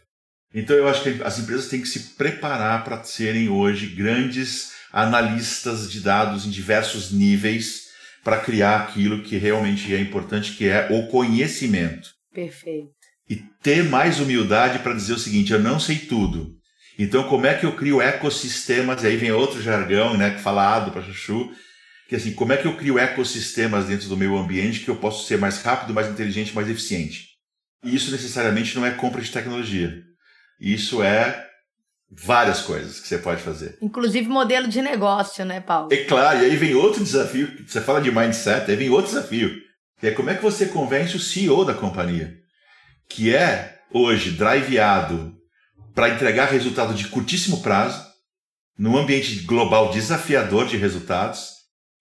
Então 0.54 0.76
eu 0.76 0.86
acho 0.86 1.02
que 1.02 1.22
as 1.22 1.38
empresas 1.38 1.68
têm 1.68 1.80
que 1.80 1.88
se 1.88 2.14
preparar 2.14 2.84
para 2.84 3.02
serem 3.04 3.48
hoje 3.48 3.86
grandes 3.86 4.72
analistas 4.92 5.90
de 5.90 6.00
dados 6.00 6.44
em 6.44 6.50
diversos 6.50 7.10
níveis 7.10 7.85
para 8.26 8.40
criar 8.40 8.80
aquilo 8.80 9.22
que 9.22 9.36
realmente 9.36 9.94
é 9.94 10.00
importante, 10.00 10.54
que 10.54 10.66
é 10.66 10.88
o 10.90 11.06
conhecimento. 11.06 12.10
Perfeito. 12.34 12.90
E 13.30 13.36
ter 13.62 13.84
mais 13.84 14.18
humildade 14.18 14.80
para 14.80 14.94
dizer 14.94 15.12
o 15.12 15.18
seguinte: 15.18 15.52
eu 15.52 15.60
não 15.60 15.78
sei 15.78 15.96
tudo. 15.96 16.56
Então, 16.98 17.28
como 17.28 17.46
é 17.46 17.54
que 17.54 17.64
eu 17.64 17.76
crio 17.76 18.02
ecossistemas? 18.02 19.04
E 19.04 19.06
aí 19.06 19.16
vem 19.16 19.30
outro 19.30 19.62
jargão, 19.62 20.16
né, 20.16 20.30
que 20.30 20.40
falado 20.40 20.90
para 20.90 21.02
Chuchu, 21.02 21.52
que 22.08 22.16
assim, 22.16 22.32
como 22.32 22.52
é 22.52 22.56
que 22.56 22.66
eu 22.66 22.76
crio 22.76 22.98
ecossistemas 22.98 23.86
dentro 23.86 24.08
do 24.08 24.16
meu 24.16 24.36
ambiente 24.36 24.80
que 24.80 24.88
eu 24.88 24.96
posso 24.96 25.24
ser 25.28 25.38
mais 25.38 25.62
rápido, 25.62 25.94
mais 25.94 26.08
inteligente, 26.08 26.52
mais 26.52 26.68
eficiente? 26.68 27.28
E 27.84 27.94
isso 27.94 28.10
necessariamente 28.10 28.74
não 28.74 28.84
é 28.84 28.90
compra 28.90 29.22
de 29.22 29.30
tecnologia. 29.30 30.02
Isso 30.58 31.00
é 31.00 31.46
Várias 32.10 32.62
coisas 32.62 33.00
que 33.00 33.08
você 33.08 33.18
pode 33.18 33.42
fazer. 33.42 33.76
Inclusive 33.82 34.28
modelo 34.28 34.68
de 34.68 34.80
negócio, 34.80 35.44
né, 35.44 35.60
Paulo? 35.60 35.88
É 35.92 36.04
claro, 36.04 36.38
e 36.38 36.44
aí 36.44 36.56
vem 36.56 36.74
outro 36.74 37.02
desafio. 37.02 37.50
Você 37.66 37.80
fala 37.80 38.00
de 38.00 38.10
mindset, 38.10 38.70
aí 38.70 38.76
vem 38.76 38.90
outro 38.90 39.12
desafio. 39.12 39.54
Que 39.98 40.08
é 40.08 40.10
como 40.12 40.30
é 40.30 40.34
que 40.34 40.42
você 40.42 40.66
convence 40.66 41.16
o 41.16 41.20
CEO 41.20 41.64
da 41.64 41.74
companhia, 41.74 42.34
que 43.08 43.34
é 43.34 43.80
hoje 43.92 44.30
driveado 44.30 45.34
para 45.94 46.10
entregar 46.10 46.50
resultado 46.50 46.94
de 46.94 47.08
curtíssimo 47.08 47.62
prazo, 47.62 48.04
num 48.78 48.96
ambiente 48.96 49.40
global 49.40 49.90
desafiador 49.90 50.66
de 50.66 50.76
resultados, 50.76 51.56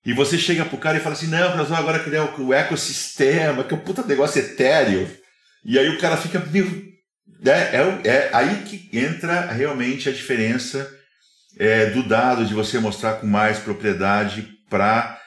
e 0.05 0.13
você 0.13 0.37
chega 0.37 0.63
pro 0.65 0.77
cara 0.77 0.97
e 0.97 1.01
fala 1.01 1.15
assim: 1.15 1.27
não, 1.27 1.57
nós 1.57 1.67
vamos 1.67 1.79
agora 1.79 2.03
criar 2.03 2.39
o 2.39 2.53
ecossistema, 2.53 3.63
que 3.63 3.73
é 3.73 3.77
um 3.77 3.79
puta 3.79 4.03
negócio 4.03 4.39
etéreo. 4.39 5.09
E 5.63 5.79
aí 5.79 5.89
o 5.89 5.97
cara 5.97 6.15
fica 6.15 6.39
meio. 6.39 6.93
É, 7.45 7.77
é, 7.77 8.07
é 8.07 8.29
aí 8.33 8.63
que 8.63 8.89
entra 8.97 9.51
realmente 9.51 10.09
a 10.09 10.11
diferença 10.11 10.89
é, 11.57 11.87
do 11.91 12.03
dado, 12.03 12.45
de 12.45 12.53
você 12.53 12.79
mostrar 12.79 13.15
com 13.15 13.27
mais 13.27 13.59
propriedade 13.59 14.49
para. 14.69 15.19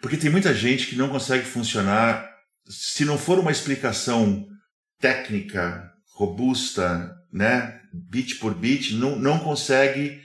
Porque 0.00 0.16
tem 0.16 0.30
muita 0.30 0.54
gente 0.54 0.86
que 0.86 0.96
não 0.96 1.08
consegue 1.08 1.44
funcionar 1.44 2.28
se 2.68 3.04
não 3.04 3.16
for 3.16 3.38
uma 3.38 3.52
explicação 3.52 4.46
técnica, 5.00 5.90
robusta, 6.14 7.14
né, 7.32 7.80
bit 7.92 8.36
por 8.36 8.54
bit, 8.54 8.94
não, 8.94 9.16
não 9.16 9.38
consegue 9.38 10.20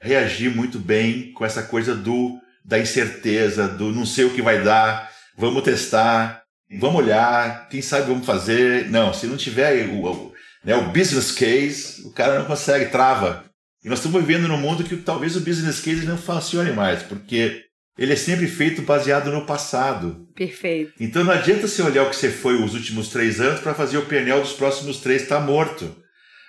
reagir 0.00 0.54
muito 0.54 0.78
bem 0.78 1.32
com 1.32 1.44
essa 1.44 1.62
coisa 1.62 1.94
do 1.94 2.38
da 2.64 2.78
incerteza, 2.78 3.66
do 3.66 3.90
não 3.90 4.04
sei 4.04 4.26
o 4.26 4.34
que 4.34 4.42
vai 4.42 4.62
dar, 4.62 5.10
vamos 5.36 5.62
testar, 5.62 6.42
vamos 6.78 7.02
olhar, 7.02 7.68
quem 7.68 7.80
sabe 7.80 8.06
vamos 8.06 8.26
fazer. 8.26 8.88
Não, 8.90 9.14
se 9.14 9.26
não 9.26 9.36
tiver 9.36 9.88
o, 9.88 10.29
né, 10.64 10.74
o 10.76 10.90
business 10.90 11.32
case, 11.32 12.06
o 12.06 12.12
cara 12.12 12.38
não 12.38 12.46
consegue, 12.46 12.90
trava. 12.90 13.44
E 13.84 13.88
nós 13.88 13.98
estamos 13.98 14.20
vivendo 14.20 14.46
num 14.46 14.58
mundo 14.58 14.84
que 14.84 14.96
talvez 14.96 15.36
o 15.36 15.40
business 15.40 15.80
case 15.80 16.04
não 16.04 16.18
funcione 16.18 16.72
mais, 16.72 17.02
porque 17.02 17.64
ele 17.98 18.12
é 18.12 18.16
sempre 18.16 18.46
feito 18.46 18.82
baseado 18.82 19.30
no 19.30 19.46
passado. 19.46 20.28
Perfeito. 20.34 20.92
Então 21.00 21.24
não 21.24 21.32
adianta 21.32 21.66
você 21.66 21.82
olhar 21.82 22.04
o 22.04 22.10
que 22.10 22.16
você 22.16 22.30
foi 22.30 22.62
os 22.62 22.74
últimos 22.74 23.08
três 23.08 23.40
anos 23.40 23.60
para 23.60 23.74
fazer 23.74 23.98
o 23.98 24.06
PNL 24.06 24.40
dos 24.40 24.52
próximos 24.52 24.98
três, 24.98 25.22
está 25.22 25.40
morto. 25.40 25.96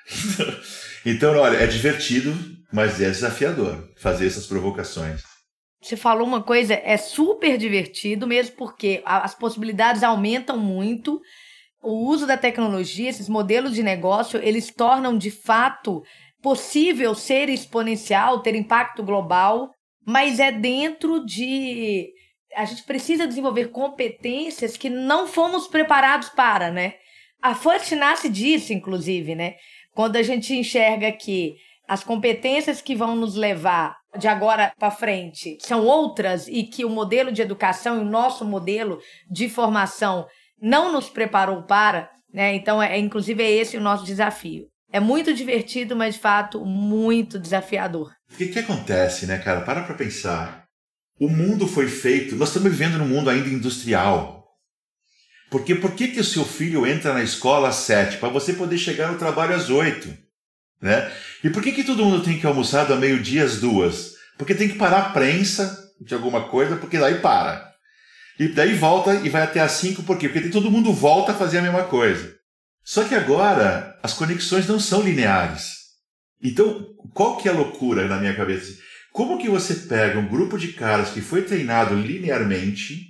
Então, 1.05 1.35
olha, 1.35 1.57
é 1.57 1.65
divertido, 1.65 2.31
mas 2.71 3.01
é 3.01 3.09
desafiador 3.09 3.89
fazer 3.97 4.27
essas 4.27 4.45
provocações. 4.45 5.23
Você 5.81 5.97
falou 5.97 6.27
uma 6.27 6.43
coisa, 6.43 6.75
é 6.75 6.95
super 6.95 7.57
divertido 7.57 8.27
mesmo 8.27 8.55
porque 8.55 9.01
as 9.03 9.33
possibilidades 9.33 10.03
aumentam 10.03 10.57
muito. 10.57 11.19
O 11.81 12.07
uso 12.07 12.27
da 12.27 12.37
tecnologia, 12.37 13.09
esses 13.09 13.27
modelos 13.27 13.73
de 13.73 13.81
negócio, 13.81 14.39
eles 14.43 14.71
tornam 14.71 15.17
de 15.17 15.31
fato 15.31 16.03
possível 16.41 17.15
ser 17.15 17.49
exponencial, 17.49 18.41
ter 18.41 18.55
impacto 18.55 19.03
global, 19.03 19.71
mas 20.05 20.39
é 20.39 20.51
dentro 20.51 21.25
de 21.25 22.09
a 22.55 22.65
gente 22.65 22.83
precisa 22.83 23.25
desenvolver 23.25 23.69
competências 23.69 24.75
que 24.75 24.89
não 24.89 25.25
fomos 25.25 25.67
preparados 25.67 26.29
para, 26.29 26.69
né? 26.69 26.95
A 27.41 27.55
First 27.55 27.91
nasce 27.93 28.29
disso, 28.29 28.73
inclusive, 28.73 29.35
né? 29.35 29.55
Quando 29.95 30.17
a 30.17 30.23
gente 30.23 30.53
enxerga 30.53 31.11
que 31.11 31.55
as 31.87 32.03
competências 32.03 32.81
que 32.81 32.95
vão 32.95 33.15
nos 33.15 33.35
levar 33.35 33.97
de 34.17 34.27
agora 34.27 34.73
para 34.77 34.91
frente 34.91 35.57
são 35.61 35.85
outras 35.85 36.47
e 36.47 36.63
que 36.63 36.85
o 36.85 36.89
modelo 36.89 37.31
de 37.31 37.41
educação 37.41 37.97
e 37.97 37.99
o 37.99 38.09
nosso 38.09 38.45
modelo 38.45 38.99
de 39.29 39.49
formação 39.49 40.27
não 40.61 40.91
nos 40.91 41.09
preparou 41.09 41.63
para, 41.63 42.09
né? 42.31 42.53
Então, 42.55 42.81
é, 42.81 42.97
inclusive, 42.97 43.41
é 43.41 43.51
esse 43.51 43.77
o 43.77 43.81
nosso 43.81 44.05
desafio. 44.05 44.67
É 44.91 44.99
muito 44.99 45.33
divertido, 45.33 45.95
mas 45.95 46.15
de 46.15 46.21
fato 46.21 46.65
muito 46.65 47.39
desafiador. 47.39 48.11
O 48.31 48.35
que, 48.35 48.47
que 48.47 48.59
acontece, 48.59 49.25
né, 49.25 49.37
cara? 49.37 49.61
Para 49.61 49.83
para 49.83 49.95
pensar. 49.95 50.65
O 51.19 51.29
mundo 51.29 51.67
foi 51.67 51.87
feito. 51.87 52.35
Nós 52.35 52.49
estamos 52.49 52.69
vivendo 52.69 52.97
num 52.97 53.07
mundo 53.07 53.29
ainda 53.29 53.47
industrial. 53.47 54.41
Porque 55.49 55.75
por 55.75 55.91
que, 55.91 56.09
que 56.09 56.19
o 56.19 56.25
seu 56.25 56.45
filho 56.45 56.85
entra 56.85 57.13
na 57.13 57.23
escola 57.23 57.69
às 57.69 57.75
sete? 57.75 58.17
Para 58.17 58.29
você 58.29 58.53
poder 58.53 58.77
chegar 58.77 59.11
no 59.11 59.17
trabalho 59.17 59.55
às 59.55 59.69
oito. 59.69 60.09
Né? 60.81 61.11
E 61.43 61.49
por 61.49 61.61
que, 61.61 61.71
que 61.71 61.83
todo 61.83 62.03
mundo 62.03 62.23
tem 62.23 62.39
que 62.39 62.47
almoçar 62.47 62.85
do 62.85 62.95
meio-dia 62.95 63.43
às 63.43 63.59
duas? 63.59 64.13
Porque 64.37 64.55
tem 64.55 64.67
que 64.67 64.77
parar 64.77 64.97
a 64.97 65.09
prensa 65.11 65.77
de 65.99 66.13
alguma 66.13 66.49
coisa, 66.49 66.75
porque 66.77 66.97
daí 66.97 67.19
para. 67.19 67.70
E 68.39 68.47
daí 68.47 68.73
volta 68.73 69.15
e 69.15 69.29
vai 69.29 69.43
até 69.43 69.59
às 69.59 69.73
cinco, 69.73 70.03
por 70.03 70.17
quê? 70.17 70.29
Porque 70.29 70.49
todo 70.49 70.71
mundo 70.71 70.93
volta 70.93 71.31
a 71.31 71.35
fazer 71.35 71.59
a 71.59 71.61
mesma 71.61 71.83
coisa. 71.83 72.35
Só 72.83 73.03
que 73.03 73.13
agora 73.13 73.97
as 74.01 74.13
conexões 74.13 74.67
não 74.67 74.79
são 74.79 75.01
lineares. 75.01 75.81
Então, 76.41 76.87
qual 77.13 77.37
que 77.37 77.47
é 77.47 77.51
a 77.51 77.55
loucura 77.55 78.07
na 78.07 78.17
minha 78.17 78.35
cabeça? 78.35 78.75
Como 79.11 79.37
que 79.37 79.49
você 79.49 79.75
pega 79.75 80.17
um 80.17 80.27
grupo 80.27 80.57
de 80.57 80.69
caras 80.69 81.09
que 81.09 81.21
foi 81.21 81.43
treinado 81.43 81.95
linearmente, 81.95 83.09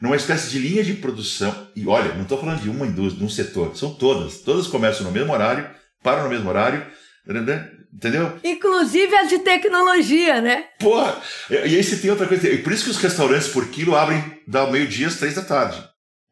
numa 0.00 0.16
espécie 0.16 0.50
de 0.50 0.58
linha 0.58 0.82
de 0.82 0.94
produção, 0.94 1.70
e 1.76 1.86
olha, 1.86 2.14
não 2.14 2.22
estou 2.22 2.38
falando 2.38 2.62
de 2.62 2.68
uma 2.68 2.86
indústria, 2.86 3.18
de 3.18 3.24
um 3.24 3.28
setor, 3.28 3.76
são 3.76 3.94
todas. 3.94 4.38
Todas 4.38 4.66
começam 4.66 5.04
no 5.04 5.12
mesmo 5.12 5.32
horário, 5.32 5.70
param 6.02 6.24
no 6.24 6.28
mesmo 6.28 6.48
horário, 6.48 6.86
entendeu? 7.92 8.38
Inclusive 8.44 9.14
as 9.16 9.28
de 9.28 9.38
tecnologia, 9.40 10.40
né? 10.40 10.66
Porra! 10.78 11.20
E 11.48 11.56
aí 11.56 11.82
você 11.82 11.96
tem 11.96 12.10
outra 12.10 12.26
coisa, 12.26 12.48
por 12.58 12.72
isso 12.72 12.84
que 12.84 12.90
os 12.90 12.96
restaurantes 12.96 13.48
por 13.48 13.68
quilo 13.68 13.96
abrem 13.96 14.22
da 14.46 14.66
meio-dia 14.66 15.08
às 15.08 15.16
três 15.16 15.34
da 15.34 15.42
tarde. 15.42 15.82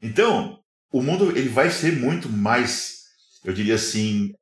Então, 0.02 0.58
o 0.92 1.02
mundo 1.02 1.36
ele 1.36 1.48
vai 1.48 1.70
ser 1.70 1.92
muito 1.92 2.28
mais, 2.28 3.00
eu 3.44 3.52
diria 3.52 3.74
assim, 3.74 4.32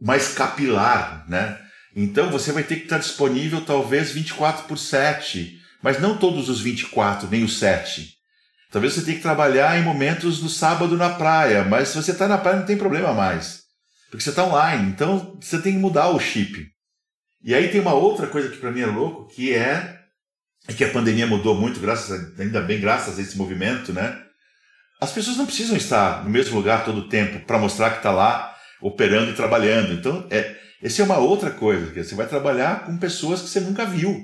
mais 0.00 0.34
capilar, 0.34 1.24
né? 1.28 1.58
Então 1.96 2.30
você 2.30 2.52
vai 2.52 2.64
ter 2.64 2.76
que 2.76 2.84
estar 2.84 2.98
disponível 2.98 3.64
talvez 3.64 4.10
24 4.10 4.64
por 4.66 4.76
7, 4.76 5.58
mas 5.82 6.00
não 6.00 6.18
todos 6.18 6.48
os 6.48 6.60
24, 6.60 7.28
nem 7.30 7.44
os 7.44 7.58
7. 7.58 8.14
Talvez 8.70 8.94
você 8.94 9.02
tenha 9.02 9.16
que 9.16 9.22
trabalhar 9.22 9.78
em 9.78 9.84
momentos 9.84 10.42
no 10.42 10.48
sábado 10.48 10.96
na 10.96 11.10
praia, 11.10 11.64
mas 11.64 11.88
se 11.88 11.96
você 11.96 12.10
está 12.10 12.26
na 12.26 12.38
praia 12.38 12.58
não 12.58 12.66
tem 12.66 12.76
problema 12.76 13.14
mais. 13.14 13.63
Porque 14.14 14.22
você 14.22 14.30
está 14.30 14.44
online, 14.44 14.92
então 14.92 15.36
você 15.40 15.60
tem 15.60 15.72
que 15.72 15.78
mudar 15.80 16.10
o 16.10 16.20
chip. 16.20 16.68
E 17.42 17.52
aí 17.52 17.66
tem 17.66 17.80
uma 17.80 17.94
outra 17.94 18.28
coisa 18.28 18.48
que 18.48 18.58
para 18.58 18.70
mim 18.70 18.80
é 18.80 18.86
louco, 18.86 19.26
que 19.26 19.52
é, 19.52 19.98
é 20.68 20.72
que 20.72 20.84
a 20.84 20.92
pandemia 20.92 21.26
mudou 21.26 21.56
muito, 21.56 21.80
graças 21.80 22.12
a, 22.12 22.40
ainda 22.40 22.60
bem 22.60 22.80
graças 22.80 23.18
a 23.18 23.22
esse 23.22 23.36
movimento, 23.36 23.92
né? 23.92 24.16
As 25.00 25.10
pessoas 25.10 25.36
não 25.36 25.46
precisam 25.46 25.76
estar 25.76 26.22
no 26.22 26.30
mesmo 26.30 26.54
lugar 26.54 26.84
todo 26.84 26.98
o 26.98 27.08
tempo 27.08 27.44
para 27.44 27.58
mostrar 27.58 27.90
que 27.90 27.96
está 27.96 28.12
lá 28.12 28.56
operando 28.80 29.32
e 29.32 29.34
trabalhando. 29.34 29.92
Então, 29.92 30.28
é, 30.30 30.60
essa 30.80 31.02
é 31.02 31.04
uma 31.04 31.18
outra 31.18 31.50
coisa, 31.50 31.90
que 31.90 32.04
você 32.04 32.14
vai 32.14 32.28
trabalhar 32.28 32.86
com 32.86 32.96
pessoas 32.96 33.42
que 33.42 33.48
você 33.48 33.58
nunca 33.58 33.84
viu. 33.84 34.16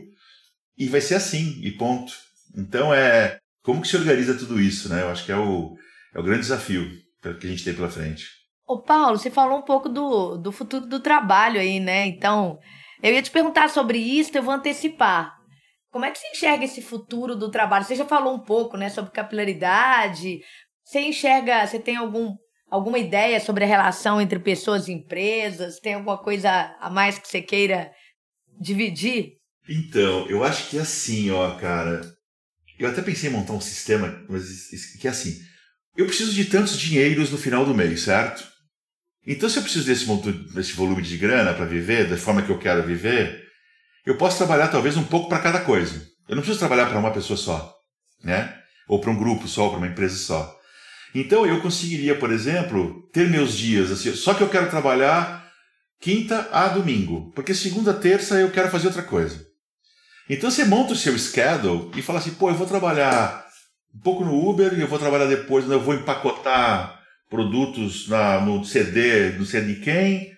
E 0.79 0.87
vai 0.87 1.01
ser 1.01 1.17
assim, 1.17 1.59
e 1.65 1.73
ponto. 1.73 2.13
Então, 2.57 2.95
é 2.95 3.41
como 3.65 3.83
que 3.83 3.89
se 3.89 3.97
organiza 3.97 4.35
tudo 4.35 4.61
isso, 4.61 4.89
né? 4.89 5.03
Eu 5.03 5.09
acho 5.09 5.27
que 5.27 5.33
é 5.33 5.37
o, 5.37 5.77
é 6.15 6.21
o 6.21 6.23
grande 6.23 6.43
desafio 6.43 6.89
que 7.41 7.49
a 7.49 7.51
gente 7.51 7.65
tem 7.65 7.75
pela 7.75 7.91
frente. 7.91 8.40
Ô 8.71 8.79
Paulo, 8.79 9.19
você 9.19 9.33
falou 9.33 9.59
um 9.59 9.63
pouco 9.63 9.89
do, 9.89 10.37
do 10.37 10.53
futuro 10.53 10.87
do 10.87 11.01
trabalho 11.01 11.59
aí, 11.59 11.81
né? 11.81 12.07
Então, 12.07 12.57
eu 13.03 13.13
ia 13.13 13.21
te 13.21 13.29
perguntar 13.29 13.69
sobre 13.69 13.99
isso, 13.99 14.31
eu 14.33 14.45
vou 14.45 14.55
antecipar. 14.55 15.37
Como 15.91 16.05
é 16.05 16.11
que 16.13 16.21
você 16.21 16.29
enxerga 16.29 16.65
esse 16.65 16.81
futuro 16.81 17.35
do 17.35 17.51
trabalho? 17.51 17.85
Você 17.85 17.97
já 17.97 18.05
falou 18.05 18.33
um 18.33 18.39
pouco, 18.39 18.77
né, 18.77 18.89
sobre 18.89 19.11
capilaridade. 19.11 20.39
Você 20.85 21.01
enxerga, 21.01 21.67
você 21.67 21.81
tem 21.81 21.97
algum, 21.97 22.37
alguma 22.71 23.01
ideia 23.01 23.41
sobre 23.41 23.65
a 23.65 23.67
relação 23.67 24.21
entre 24.21 24.39
pessoas 24.39 24.87
e 24.87 24.93
empresas? 24.93 25.81
Tem 25.81 25.95
alguma 25.95 26.19
coisa 26.19 26.77
a 26.79 26.89
mais 26.89 27.19
que 27.19 27.27
você 27.27 27.43
queira 27.43 27.91
dividir? 28.61 29.33
Então, 29.69 30.29
eu 30.29 30.45
acho 30.45 30.71
que 30.71 30.79
é 30.79 30.83
assim, 30.83 31.29
ó, 31.33 31.57
cara. 31.57 32.03
Eu 32.79 32.89
até 32.89 33.03
pensei 33.03 33.31
em 33.31 33.33
montar 33.33 33.53
um 33.53 33.61
sistema, 33.61 34.25
mas 34.29 34.69
que 35.01 35.09
é 35.09 35.11
assim. 35.11 35.41
Eu 35.97 36.07
preciso 36.07 36.33
de 36.33 36.45
tantos 36.45 36.79
dinheiros 36.79 37.33
no 37.33 37.37
final 37.37 37.67
do 37.67 37.75
mês, 37.75 38.03
certo? 38.03 38.49
Então, 39.27 39.49
se 39.49 39.59
eu 39.59 39.63
preciso 39.63 39.87
desse, 39.87 40.07
desse 40.55 40.73
volume 40.73 41.03
de 41.03 41.17
grana 41.17 41.53
para 41.53 41.67
viver, 41.67 42.09
da 42.09 42.17
forma 42.17 42.43
que 42.43 42.51
eu 42.51 42.59
quero 42.59 42.83
viver, 42.83 43.45
eu 44.07 44.17
posso 44.17 44.39
trabalhar 44.39 44.69
talvez 44.69 44.97
um 44.97 45.05
pouco 45.05 45.29
para 45.29 45.41
cada 45.41 45.61
coisa. 45.61 46.07
Eu 46.29 46.37
não 46.37 46.43
preciso 46.43 46.59
trabalhar 46.59 46.87
para 46.87 46.99
uma 46.99 47.13
pessoa 47.13 47.37
só, 47.37 47.75
né? 48.25 48.57
Ou 48.89 49.01
para 49.01 49.11
um 49.11 49.19
grupo 49.19 49.47
só, 49.47 49.69
para 49.69 49.79
uma 49.79 49.87
empresa 49.87 50.17
só. 50.17 50.59
Então 51.15 51.45
eu 51.45 51.61
conseguiria, 51.61 52.17
por 52.17 52.33
exemplo, 52.33 53.09
ter 53.13 53.29
meus 53.29 53.57
dias 53.57 53.91
assim, 53.91 54.15
só 54.15 54.33
que 54.33 54.43
eu 54.43 54.49
quero 54.49 54.71
trabalhar 54.71 55.51
quinta 56.01 56.49
a 56.53 56.69
domingo, 56.69 57.33
porque 57.35 57.53
segunda, 57.53 57.93
terça 57.93 58.37
eu 58.37 58.51
quero 58.51 58.71
fazer 58.71 58.87
outra 58.87 59.03
coisa. 59.03 59.45
Então 60.29 60.51
você 60.51 60.65
monta 60.65 60.93
o 60.93 60.97
seu 60.97 61.19
schedule 61.19 61.91
e 61.97 62.03
fala 62.03 62.21
assim, 62.21 62.31
pô, 62.31 62.49
eu 62.49 62.55
vou 62.55 62.67
trabalhar 62.67 63.45
um 63.93 63.99
pouco 63.99 64.25
no 64.25 64.49
Uber 64.49 64.73
e 64.73 64.81
eu 64.81 64.87
vou 64.87 64.99
trabalhar 64.99 65.27
depois, 65.27 65.69
eu 65.69 65.81
vou 65.81 65.95
empacotar 65.95 67.00
produtos 67.31 68.09
na, 68.09 68.41
no 68.41 68.65
CD, 68.65 69.31
no 69.31 69.47
CD 69.47 69.75
de 69.75 69.81
quem, 69.81 70.33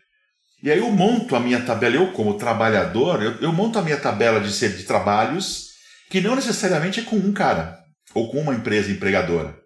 e 0.63 0.71
aí 0.71 0.79
eu 0.79 0.91
monto 0.93 1.35
a 1.35 1.41
minha 1.41 1.61
tabela, 1.63 1.97
eu 1.97 2.13
como 2.13 2.35
trabalhador, 2.35 3.21
eu, 3.21 3.33
eu 3.41 3.53
monto 3.53 3.79
a 3.79 3.83
minha 3.83 3.97
tabela 3.97 4.39
de, 4.41 4.51
de 4.51 4.85
trabalhos 4.85 5.71
que 6.11 6.21
não 6.21 6.37
necessariamente 6.37 7.01
é 7.01 7.03
com 7.03 7.17
um 7.17 7.33
cara 7.33 7.79
ou 8.15 8.31
com 8.31 8.41
uma 8.41 8.55
empresa 8.55 8.93
empregadora. 8.93 9.59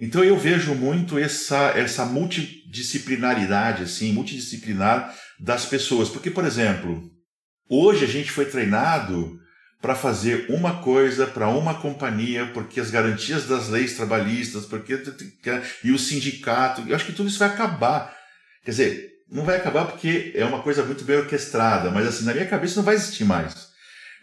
Então 0.00 0.24
eu 0.24 0.36
vejo 0.36 0.74
muito 0.74 1.18
essa, 1.18 1.72
essa 1.76 2.06
multidisciplinaridade, 2.06 3.82
assim, 3.82 4.12
multidisciplinar 4.12 5.14
das 5.38 5.66
pessoas. 5.66 6.08
Porque, 6.08 6.30
por 6.30 6.44
exemplo, 6.44 7.10
Hoje 7.72 8.04
a 8.04 8.08
gente 8.08 8.32
foi 8.32 8.46
treinado 8.46 9.38
para 9.80 9.94
fazer 9.94 10.46
uma 10.50 10.82
coisa 10.82 11.26
para 11.26 11.48
uma 11.48 11.74
companhia, 11.74 12.50
porque 12.52 12.80
as 12.80 12.90
garantias 12.90 13.46
das 13.46 13.68
leis 13.68 13.94
trabalhistas, 13.94 14.66
porque 14.66 15.02
e 15.82 15.90
o 15.90 15.98
sindicato, 15.98 16.82
eu 16.86 16.94
acho 16.94 17.06
que 17.06 17.12
tudo 17.12 17.28
isso 17.28 17.38
vai 17.38 17.48
acabar. 17.48 18.14
Quer 18.64 18.70
dizer, 18.72 19.10
não 19.30 19.44
vai 19.44 19.56
acabar 19.56 19.86
porque 19.86 20.32
é 20.34 20.44
uma 20.44 20.62
coisa 20.62 20.82
muito 20.82 21.04
bem 21.04 21.16
orquestrada, 21.16 21.90
mas 21.90 22.06
assim, 22.06 22.24
na 22.24 22.34
minha 22.34 22.46
cabeça 22.46 22.76
não 22.76 22.82
vai 22.82 22.94
existir 22.94 23.24
mais. 23.24 23.70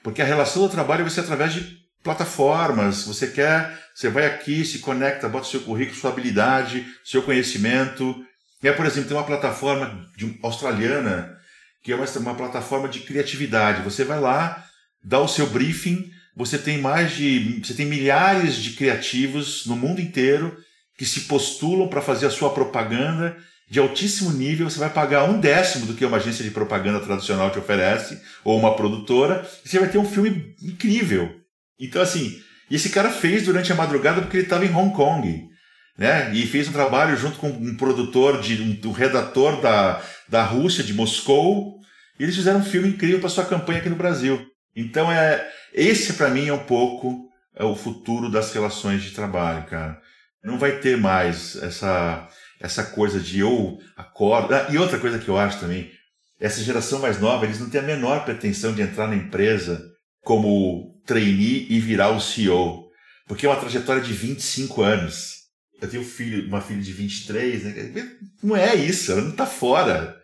Porque 0.04 0.22
a 0.22 0.26
relação 0.26 0.62
do 0.62 0.70
trabalho 0.70 1.04
vai 1.04 1.12
ser 1.12 1.22
através 1.22 1.54
de 1.54 1.78
plataformas. 2.04 3.04
Você 3.04 3.28
quer, 3.28 3.78
você 3.96 4.10
vai 4.10 4.26
aqui, 4.26 4.64
se 4.64 4.80
conecta, 4.80 5.28
bota 5.28 5.48
seu 5.48 5.62
currículo, 5.62 5.98
sua 5.98 6.12
habilidade, 6.12 6.86
seu 7.04 7.24
conhecimento. 7.24 8.16
É, 8.62 8.72
por 8.72 8.86
exemplo, 8.86 9.10
tem 9.10 9.18
uma 9.18 9.26
plataforma 9.26 10.08
de, 10.16 10.38
australiana 10.44 11.36
que 11.84 11.92
é 11.92 11.96
uma, 11.96 12.06
uma 12.06 12.36
plataforma 12.36 12.90
de 12.90 13.00
criatividade. 13.02 13.82
Você 13.82 14.04
vai 14.04 14.20
lá, 14.20 14.67
dá 15.04 15.20
o 15.20 15.28
seu 15.28 15.48
briefing, 15.48 16.10
você 16.36 16.58
tem 16.58 16.78
mais 16.78 17.16
de, 17.16 17.62
você 17.64 17.74
tem 17.74 17.86
milhares 17.86 18.56
de 18.58 18.72
criativos 18.72 19.66
no 19.66 19.76
mundo 19.76 20.00
inteiro 20.00 20.56
que 20.98 21.06
se 21.06 21.22
postulam 21.22 21.88
para 21.88 22.02
fazer 22.02 22.26
a 22.26 22.32
sua 22.32 22.50
propaganda 22.52 23.38
de 23.70 23.80
altíssimo 23.80 24.32
nível, 24.32 24.70
você 24.70 24.80
vai 24.80 24.90
pagar 24.90 25.30
um 25.30 25.40
décimo 25.40 25.86
do 25.86 25.94
que 25.94 26.06
uma 26.06 26.18
agência 26.18 26.44
de 26.44 26.52
propaganda 26.52 27.02
tradicional 27.02 27.52
te 27.52 27.60
oferece, 27.60 28.20
ou 28.44 28.58
uma 28.58 28.76
produtora, 28.76 29.46
e 29.64 29.68
você 29.68 29.78
vai 29.78 29.90
ter 29.90 29.98
um 29.98 30.10
filme 30.10 30.56
incrível. 30.62 31.30
Então, 31.78 32.02
assim, 32.02 32.42
esse 32.72 32.90
cara 32.90 33.12
fez 33.12 33.44
durante 33.44 33.72
a 33.72 33.76
madrugada 33.76 34.22
porque 34.22 34.38
ele 34.38 34.44
estava 34.44 34.66
em 34.66 34.74
Hong 34.74 34.96
Kong, 34.96 35.50
né? 35.98 36.34
E 36.34 36.46
fez 36.46 36.70
um 36.70 36.72
trabalho 36.72 37.18
junto 37.18 37.38
com 37.40 37.50
um 37.50 37.76
produtor, 37.76 38.40
de, 38.42 38.62
um, 38.62 38.90
um 38.90 38.94
redator 38.94 39.60
da, 39.62 40.02
da 40.30 40.44
Rússia, 40.44 40.84
de 40.84 40.94
Moscou, 40.94 41.78
e 42.18 42.24
eles 42.24 42.36
fizeram 42.36 42.60
um 42.60 42.66
filme 42.66 42.88
incrível 42.88 43.20
para 43.20 43.30
sua 43.30 43.46
campanha 43.46 43.80
aqui 43.80 43.90
no 43.90 43.96
Brasil. 43.98 44.40
Então, 44.80 45.12
é 45.12 45.50
esse 45.74 46.14
para 46.14 46.30
mim 46.30 46.48
é 46.48 46.54
um 46.54 46.64
pouco 46.64 47.28
é 47.56 47.64
o 47.64 47.76
futuro 47.76 48.30
das 48.30 48.54
relações 48.54 49.02
de 49.02 49.12
trabalho, 49.12 49.66
cara. 49.66 50.00
Não 50.44 50.60
vai 50.60 50.80
ter 50.80 50.96
mais 50.96 51.56
essa 51.56 52.30
essa 52.60 52.84
coisa 52.84 53.20
de 53.20 53.40
eu 53.40 53.80
acordo. 53.96 54.54
Ah, 54.54 54.68
e 54.70 54.78
outra 54.78 55.00
coisa 55.00 55.20
que 55.20 55.28
eu 55.28 55.38
acho 55.38 55.60
também, 55.60 55.92
essa 56.40 56.64
geração 56.64 57.00
mais 57.00 57.20
nova, 57.20 57.46
eles 57.46 57.60
não 57.60 57.70
têm 57.70 57.82
a 57.82 57.84
menor 57.84 58.26
pretensão 58.26 58.74
de 58.74 58.82
entrar 58.82 59.08
na 59.08 59.16
empresa 59.16 59.84
como 60.22 61.00
trainee 61.06 61.68
e 61.70 61.80
virar 61.80 62.10
o 62.10 62.20
CEO, 62.20 62.90
porque 63.28 63.46
é 63.46 63.50
uma 63.50 63.60
trajetória 63.60 64.02
de 64.02 64.14
25 64.14 64.82
anos. 64.82 65.38
Eu 65.82 65.90
tenho 65.90 66.02
um 66.02 66.06
filho, 66.06 66.48
uma 66.48 66.62
filha 66.62 66.82
de 66.82 66.92
23, 66.92 67.64
né? 67.64 68.12
não 68.44 68.56
é 68.56 68.76
isso, 68.76 69.12
ela 69.12 69.22
não 69.22 69.32
está 69.32 69.46
fora. 69.46 70.18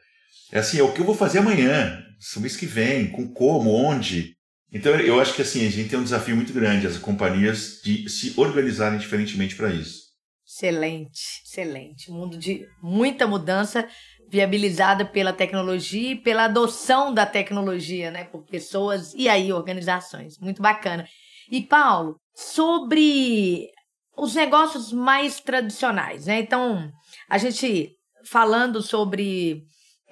É 0.51 0.59
assim, 0.59 0.79
é 0.79 0.83
o 0.83 0.91
que 0.91 0.99
eu 0.99 1.05
vou 1.05 1.15
fazer 1.15 1.39
amanhã, 1.39 2.03
mês 2.37 2.55
que 2.55 2.65
vem, 2.65 3.11
com 3.11 3.27
como, 3.27 3.71
onde. 3.71 4.35
Então 4.73 4.99
eu 4.99 5.19
acho 5.19 5.35
que 5.35 5.43
assim, 5.43 5.67
a 5.67 5.69
gente 5.69 5.89
tem 5.89 5.99
um 5.99 6.03
desafio 6.03 6.35
muito 6.35 6.51
grande, 6.51 6.87
as 6.87 6.97
companhias, 6.97 7.79
de 7.83 8.09
se 8.09 8.33
organizarem 8.35 8.97
diferentemente 8.97 9.55
para 9.55 9.71
isso. 9.71 10.03
Excelente, 10.45 11.41
excelente. 11.45 12.11
Um 12.11 12.15
mundo 12.15 12.37
de 12.37 12.67
muita 12.81 13.27
mudança 13.27 13.87
viabilizada 14.29 15.05
pela 15.05 15.31
tecnologia 15.31 16.13
e 16.13 16.15
pela 16.15 16.45
adoção 16.45 17.13
da 17.13 17.25
tecnologia, 17.25 18.09
né, 18.09 18.23
por 18.23 18.43
pessoas 18.45 19.13
e 19.13 19.29
aí 19.29 19.53
organizações. 19.53 20.39
Muito 20.39 20.61
bacana. 20.61 21.07
E 21.51 21.61
Paulo, 21.61 22.19
sobre 22.33 23.69
os 24.17 24.33
negócios 24.35 24.91
mais 24.91 25.39
tradicionais, 25.39 26.25
né? 26.25 26.39
Então, 26.39 26.91
a 27.29 27.37
gente 27.37 27.91
falando 28.25 28.81
sobre 28.81 29.63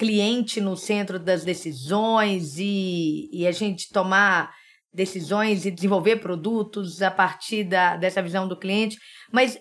cliente 0.01 0.59
no 0.59 0.75
centro 0.75 1.19
das 1.19 1.43
decisões 1.43 2.57
e, 2.57 3.29
e 3.31 3.45
a 3.45 3.51
gente 3.51 3.93
tomar 3.93 4.51
decisões 4.91 5.63
e 5.63 5.69
desenvolver 5.69 6.15
produtos 6.15 7.03
a 7.03 7.11
partir 7.11 7.65
da, 7.65 7.97
dessa 7.97 8.19
visão 8.19 8.47
do 8.47 8.57
cliente, 8.57 8.97
mas 9.31 9.59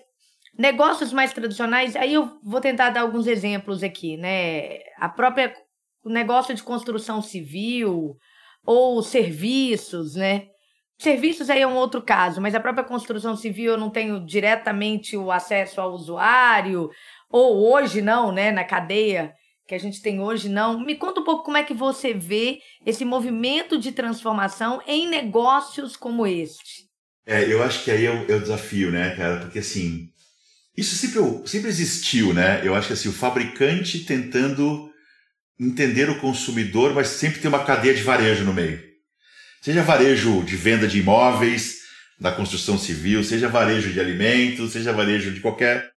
Negócios 0.57 1.13
mais 1.13 1.31
tradicionais, 1.31 1.95
aí 1.95 2.13
eu 2.13 2.37
vou 2.43 2.59
tentar 2.59 2.89
dar 2.89 3.01
alguns 3.01 3.25
exemplos 3.25 3.81
aqui, 3.83 4.17
né? 4.17 4.79
A 4.97 5.07
própria 5.07 5.53
o 6.03 6.09
negócio 6.09 6.53
de 6.53 6.61
construção 6.61 7.21
civil 7.21 8.17
ou 8.65 9.01
serviços, 9.01 10.15
né? 10.15 10.47
Serviços 10.99 11.49
aí 11.49 11.61
é 11.61 11.67
um 11.67 11.75
outro 11.75 12.01
caso, 12.01 12.41
mas 12.41 12.53
a 12.53 12.59
própria 12.59 12.83
construção 12.83 13.35
civil 13.35 13.71
eu 13.71 13.77
não 13.77 13.89
tenho 13.89 14.23
diretamente 14.25 15.15
o 15.15 15.31
acesso 15.31 15.79
ao 15.79 15.93
usuário, 15.93 16.89
ou 17.29 17.71
hoje 17.71 18.01
não, 18.01 18.31
né, 18.31 18.51
na 18.51 18.65
cadeia 18.65 19.33
que 19.71 19.75
a 19.75 19.79
gente 19.79 20.01
tem 20.01 20.19
hoje 20.19 20.49
não. 20.49 20.81
Me 20.81 20.95
conta 20.95 21.21
um 21.21 21.23
pouco 21.23 21.45
como 21.45 21.55
é 21.55 21.63
que 21.63 21.73
você 21.73 22.13
vê 22.13 22.59
esse 22.85 23.05
movimento 23.05 23.79
de 23.79 23.93
transformação 23.93 24.81
em 24.85 25.07
negócios 25.07 25.95
como 25.95 26.27
este. 26.27 26.89
É, 27.25 27.45
eu 27.49 27.63
acho 27.63 27.85
que 27.85 27.89
aí 27.89 28.05
é 28.05 28.11
o, 28.11 28.29
é 28.29 28.35
o 28.35 28.41
desafio, 28.41 28.91
né, 28.91 29.15
cara? 29.15 29.39
Porque 29.39 29.59
assim, 29.59 30.09
isso 30.75 30.97
sempre, 30.97 31.47
sempre 31.47 31.69
existiu, 31.69 32.33
né? 32.33 32.59
Eu 32.67 32.75
acho 32.75 32.87
que 32.87 32.93
assim, 32.93 33.07
o 33.07 33.13
fabricante 33.13 33.99
tentando 33.99 34.91
entender 35.57 36.09
o 36.09 36.19
consumidor, 36.19 36.93
mas 36.93 37.07
sempre 37.07 37.39
tem 37.39 37.47
uma 37.47 37.63
cadeia 37.63 37.93
de 37.93 38.03
varejo 38.03 38.43
no 38.43 38.53
meio. 38.53 38.83
Seja 39.61 39.83
varejo 39.83 40.43
de 40.43 40.57
venda 40.57 40.85
de 40.85 40.99
imóveis, 40.99 41.77
da 42.19 42.33
construção 42.33 42.77
civil, 42.77 43.23
seja 43.23 43.47
varejo 43.47 43.93
de 43.93 44.01
alimentos, 44.01 44.73
seja 44.73 44.91
varejo 44.91 45.31
de 45.31 45.39
qualquer. 45.39 45.91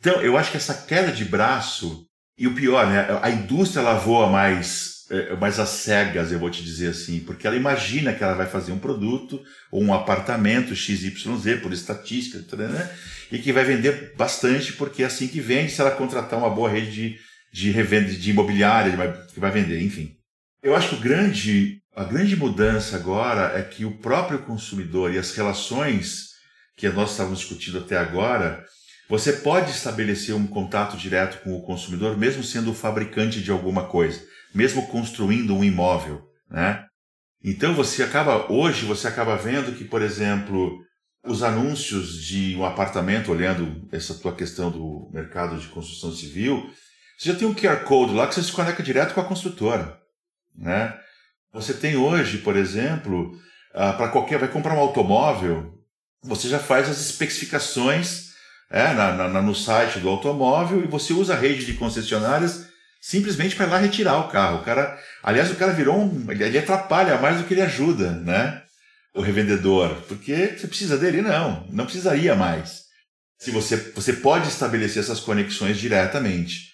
Então, 0.00 0.22
eu 0.22 0.38
acho 0.38 0.50
que 0.50 0.56
essa 0.56 0.72
queda 0.72 1.12
de 1.12 1.26
braço, 1.26 2.08
e 2.38 2.46
o 2.46 2.54
pior, 2.54 2.86
né? 2.86 3.06
A 3.22 3.30
indústria 3.30 3.80
ela 3.80 3.94
voa 3.94 4.28
mais, 4.28 5.04
é, 5.10 5.36
mais 5.36 5.58
às 5.58 5.68
cegas, 5.68 6.32
eu 6.32 6.38
vou 6.38 6.50
te 6.50 6.62
dizer 6.62 6.88
assim, 6.88 7.20
porque 7.20 7.46
ela 7.46 7.56
imagina 7.56 8.12
que 8.12 8.24
ela 8.24 8.34
vai 8.34 8.46
fazer 8.46 8.72
um 8.72 8.78
produto 8.78 9.42
ou 9.70 9.82
um 9.82 9.92
apartamento 9.92 10.74
XYZ, 10.74 11.60
por 11.60 11.72
estatística, 11.72 12.56
né? 12.56 12.90
e 13.30 13.38
que 13.38 13.52
vai 13.52 13.64
vender 13.64 14.14
bastante, 14.16 14.72
porque 14.74 15.02
é 15.02 15.06
assim 15.06 15.28
que 15.28 15.40
vende 15.40 15.72
se 15.72 15.80
ela 15.80 15.90
contratar 15.90 16.38
uma 16.38 16.50
boa 16.50 16.70
rede 16.70 16.90
de, 16.90 17.18
de 17.52 17.70
revenda 17.70 18.12
de 18.12 18.30
imobiliária 18.30 18.92
que 19.32 19.40
vai 19.40 19.50
vender, 19.50 19.82
enfim. 19.82 20.16
Eu 20.62 20.76
acho 20.76 20.90
que 20.90 20.94
o 20.94 21.00
grande, 21.00 21.78
a 21.94 22.04
grande 22.04 22.36
mudança 22.36 22.96
agora 22.96 23.58
é 23.58 23.62
que 23.62 23.84
o 23.84 23.98
próprio 23.98 24.40
consumidor 24.40 25.12
e 25.12 25.18
as 25.18 25.34
relações 25.34 26.32
que 26.76 26.88
nós 26.88 27.10
estávamos 27.10 27.40
discutindo 27.40 27.78
até 27.78 27.96
agora, 27.96 28.64
você 29.12 29.30
pode 29.34 29.70
estabelecer 29.70 30.34
um 30.34 30.46
contato 30.46 30.96
direto 30.96 31.42
com 31.42 31.54
o 31.54 31.60
consumidor, 31.60 32.16
mesmo 32.16 32.42
sendo 32.42 32.70
o 32.70 32.74
fabricante 32.74 33.42
de 33.42 33.50
alguma 33.50 33.84
coisa, 33.84 34.24
mesmo 34.54 34.86
construindo 34.86 35.54
um 35.54 35.62
imóvel, 35.62 36.26
né? 36.48 36.86
Então 37.44 37.74
você 37.74 38.02
acaba 38.02 38.50
hoje 38.50 38.86
você 38.86 39.06
acaba 39.06 39.36
vendo 39.36 39.76
que, 39.76 39.84
por 39.84 40.00
exemplo, 40.00 40.78
os 41.26 41.42
anúncios 41.42 42.24
de 42.24 42.56
um 42.56 42.64
apartamento, 42.64 43.30
olhando 43.30 43.86
essa 43.92 44.14
tua 44.14 44.34
questão 44.34 44.70
do 44.70 45.10
mercado 45.12 45.58
de 45.58 45.68
construção 45.68 46.10
civil, 46.10 46.70
você 47.18 47.32
já 47.32 47.38
tem 47.38 47.46
um 47.46 47.54
QR 47.54 47.84
Code 47.84 48.14
lá 48.14 48.26
que 48.26 48.34
você 48.34 48.42
se 48.42 48.50
conecta 48.50 48.82
direto 48.82 49.12
com 49.12 49.20
a 49.20 49.24
construtora. 49.24 50.00
Né? 50.56 50.98
Você 51.52 51.74
tem 51.74 51.96
hoje, 51.96 52.38
por 52.38 52.56
exemplo, 52.56 53.38
ah, 53.74 53.92
para 53.92 54.08
qualquer. 54.08 54.38
vai 54.38 54.48
comprar 54.48 54.74
um 54.74 54.80
automóvel, 54.80 55.84
você 56.22 56.48
já 56.48 56.58
faz 56.58 56.88
as 56.88 56.98
especificações 56.98 58.31
é, 58.72 58.92
na, 58.94 59.28
na, 59.28 59.42
no 59.42 59.54
site 59.54 60.00
do 60.00 60.08
automóvel 60.08 60.82
e 60.82 60.88
você 60.88 61.12
usa 61.12 61.34
a 61.34 61.38
rede 61.38 61.64
de 61.64 61.74
concessionárias 61.74 62.66
simplesmente 63.00 63.54
para 63.54 63.66
lá 63.66 63.78
retirar 63.78 64.18
o 64.18 64.28
carro. 64.28 64.58
O 64.58 64.64
cara, 64.64 64.98
aliás, 65.22 65.50
o 65.50 65.56
cara 65.56 65.72
virou 65.72 66.00
um. 66.00 66.26
Ele 66.30 66.58
atrapalha 66.58 67.18
mais 67.18 67.36
do 67.36 67.44
que 67.44 67.54
ele 67.54 67.62
ajuda, 67.62 68.10
né? 68.12 68.62
o 69.14 69.20
revendedor, 69.20 69.94
porque 70.08 70.56
você 70.56 70.66
precisa 70.66 70.96
dele? 70.96 71.20
Não, 71.20 71.66
não 71.70 71.84
precisaria 71.84 72.34
mais. 72.34 72.82
Se 73.38 73.50
você, 73.50 73.76
você 73.76 74.14
pode 74.14 74.48
estabelecer 74.48 75.02
essas 75.02 75.20
conexões 75.20 75.78
diretamente. 75.78 76.72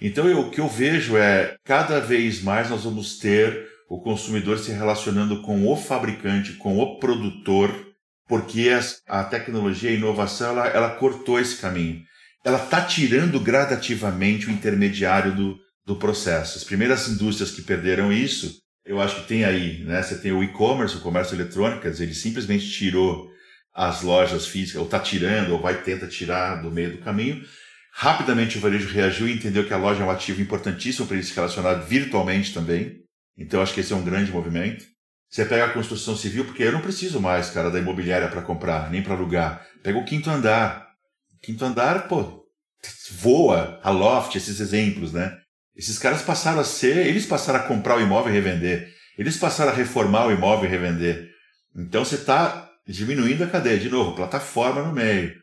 Então, 0.00 0.28
eu, 0.28 0.40
o 0.40 0.50
que 0.50 0.60
eu 0.60 0.68
vejo 0.68 1.16
é, 1.16 1.56
cada 1.64 2.00
vez 2.00 2.42
mais 2.42 2.70
nós 2.70 2.84
vamos 2.84 3.18
ter 3.18 3.68
o 3.88 4.00
consumidor 4.00 4.58
se 4.58 4.70
relacionando 4.70 5.42
com 5.42 5.66
o 5.66 5.76
fabricante, 5.76 6.52
com 6.54 6.78
o 6.78 6.98
produtor, 6.98 7.74
porque 8.30 8.70
a 9.06 9.24
tecnologia 9.24 9.90
e 9.90 9.94
a 9.94 9.96
inovação, 9.98 10.50
ela, 10.50 10.68
ela 10.68 10.90
cortou 10.94 11.38
esse 11.38 11.56
caminho. 11.56 12.00
Ela 12.42 12.64
está 12.64 12.80
tirando 12.80 13.38
gradativamente 13.38 14.46
o 14.46 14.50
intermediário 14.50 15.34
do, 15.34 15.58
do 15.84 15.96
processo. 15.96 16.56
As 16.56 16.64
primeiras 16.64 17.06
indústrias 17.08 17.50
que 17.50 17.60
perderam 17.60 18.10
isso 18.10 18.58
eu 18.84 19.00
acho 19.00 19.20
que 19.20 19.28
tem 19.28 19.44
aí, 19.44 19.84
né? 19.84 20.02
Você 20.02 20.18
tem 20.18 20.32
o 20.32 20.42
e-commerce, 20.42 20.96
o 20.96 21.00
comércio 21.00 21.34
eletrônico, 21.34 21.86
ele 21.86 22.14
simplesmente 22.14 22.70
tirou 22.70 23.30
as 23.72 24.02
lojas 24.02 24.46
físicas, 24.46 24.80
ou 24.80 24.86
está 24.86 24.98
tirando, 24.98 25.52
ou 25.52 25.60
vai 25.60 25.82
tentar 25.82 26.08
tirar 26.08 26.56
do 26.56 26.70
meio 26.70 26.96
do 26.96 26.98
caminho. 26.98 27.44
Rapidamente 27.92 28.58
o 28.58 28.60
varejo 28.60 28.88
reagiu 28.88 29.28
e 29.28 29.32
entendeu 29.32 29.66
que 29.66 29.72
a 29.72 29.76
loja 29.76 30.02
é 30.02 30.06
um 30.06 30.10
ativo 30.10 30.40
importantíssimo 30.40 31.06
para 31.06 31.16
ele 31.16 31.24
se 31.24 31.34
relacionar 31.34 31.74
virtualmente 31.74 32.52
também. 32.52 33.00
Então 33.36 33.62
acho 33.62 33.74
que 33.74 33.80
esse 33.80 33.92
é 33.92 33.96
um 33.96 34.04
grande 34.04 34.32
movimento. 34.32 34.84
Você 35.30 35.44
pega 35.44 35.66
a 35.66 35.72
construção 35.72 36.16
civil, 36.16 36.44
porque 36.44 36.64
eu 36.64 36.72
não 36.72 36.80
preciso 36.80 37.20
mais, 37.20 37.50
cara, 37.50 37.70
da 37.70 37.78
imobiliária 37.78 38.28
para 38.28 38.42
comprar, 38.42 38.90
nem 38.90 39.00
para 39.00 39.14
alugar. 39.14 39.64
Pega 39.80 39.96
o 39.96 40.04
quinto 40.04 40.28
andar. 40.28 40.88
Quinto 41.40 41.64
andar, 41.64 42.08
pô, 42.08 42.44
voa, 43.12 43.78
a 43.82 43.90
loft, 43.90 44.34
esses 44.34 44.58
exemplos, 44.58 45.12
né? 45.12 45.38
Esses 45.76 45.98
caras 45.98 46.22
passaram 46.22 46.60
a 46.60 46.64
ser, 46.64 47.06
eles 47.06 47.26
passaram 47.26 47.60
a 47.60 47.62
comprar 47.62 47.96
o 47.96 48.00
imóvel 48.00 48.32
e 48.32 48.34
revender. 48.34 48.92
eles 49.16 49.36
passaram 49.36 49.72
a 49.72 49.74
reformar 49.74 50.26
o 50.26 50.32
imóvel 50.32 50.64
e 50.64 50.70
revender. 50.70 51.30
Então 51.76 52.04
você 52.04 52.16
está 52.16 52.68
diminuindo 52.86 53.44
a 53.44 53.46
cadeia. 53.46 53.78
De 53.78 53.88
novo, 53.88 54.16
plataforma 54.16 54.82
no 54.82 54.92
meio. 54.92 55.34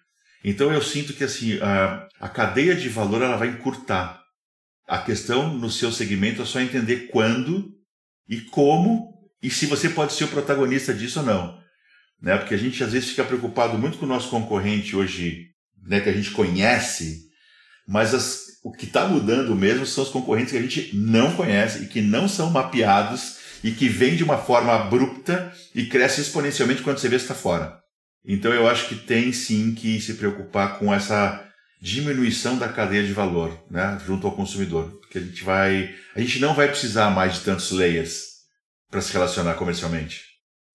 Então 0.44 0.72
eu 0.72 0.82
sinto 0.82 1.14
que 1.14 1.24
assim 1.24 1.60
a, 1.62 2.08
a 2.20 2.30
cadeia 2.30 2.76
de 2.76 2.90
valor 2.90 3.22
ela 3.22 3.38
vai 3.38 3.48
encurtar. 3.48 4.22
A 4.88 5.00
questão 5.00 5.54
no 5.54 5.70
seu 5.70 5.92
segmento 5.92 6.42
é 6.42 6.46
só 6.46 6.60
entender 6.60 7.08
quando 7.08 7.72
e 8.28 8.42
como 8.42 9.17
e 9.42 9.50
se 9.50 9.66
você 9.66 9.90
pode 9.90 10.14
ser 10.14 10.26
o 10.26 10.30
protagonista 10.30 10.94
disso 10.94 11.20
ou 11.20 11.26
não. 11.26 11.58
Né? 12.22 12.38
Porque 12.38 12.54
a 12.54 12.58
gente 12.58 12.84
às 12.84 12.92
vezes 12.92 13.10
fica 13.10 13.24
preocupado 13.24 13.78
muito 13.78 13.98
com 13.98 14.06
o 14.06 14.10
nosso 14.10 14.30
concorrente 14.30 14.96
hoje, 14.96 15.48
né, 15.86 16.00
que 16.00 16.10
a 16.10 16.14
gente 16.14 16.32
conhece, 16.32 17.28
mas 17.88 18.14
as, 18.14 18.46
o 18.64 18.72
que 18.72 18.86
está 18.86 19.08
mudando 19.08 19.56
mesmo 19.56 19.86
são 19.86 20.04
os 20.04 20.10
concorrentes 20.10 20.52
que 20.52 20.58
a 20.58 20.62
gente 20.62 20.96
não 20.96 21.36
conhece 21.36 21.84
e 21.84 21.88
que 21.88 22.02
não 22.02 22.28
são 22.28 22.50
mapeados 22.50 23.38
e 23.64 23.72
que 23.72 23.88
vêm 23.88 24.16
de 24.16 24.24
uma 24.24 24.38
forma 24.38 24.74
abrupta 24.74 25.52
e 25.74 25.86
cresce 25.86 26.22
exponencialmente 26.22 26.82
quando 26.82 26.98
você 26.98 27.08
vê 27.08 27.16
está 27.16 27.34
fora. 27.34 27.80
Então 28.26 28.52
eu 28.52 28.68
acho 28.68 28.90
que 28.90 28.96
tem 28.96 29.32
sim 29.32 29.74
que 29.74 30.02
se 30.02 30.16
preocupar 30.16 30.80
com 30.80 30.94
essa 30.94 31.44
diminuição 31.82 32.58
da 32.58 32.68
cadeia 32.68 33.04
de 33.04 33.14
valor, 33.14 33.58
né, 33.70 34.02
junto 34.06 34.26
ao 34.26 34.36
consumidor, 34.36 35.00
porque 35.00 35.20
a 35.20 35.22
gente 35.22 35.44
vai, 35.44 35.94
a 36.16 36.20
gente 36.20 36.40
não 36.40 36.54
vai 36.54 36.68
precisar 36.68 37.12
mais 37.12 37.36
de 37.36 37.42
tantos 37.42 37.72
layers 37.72 38.27
para 38.90 39.02
se 39.02 39.14
relacionar 39.14 39.56
comercialmente. 39.56 40.22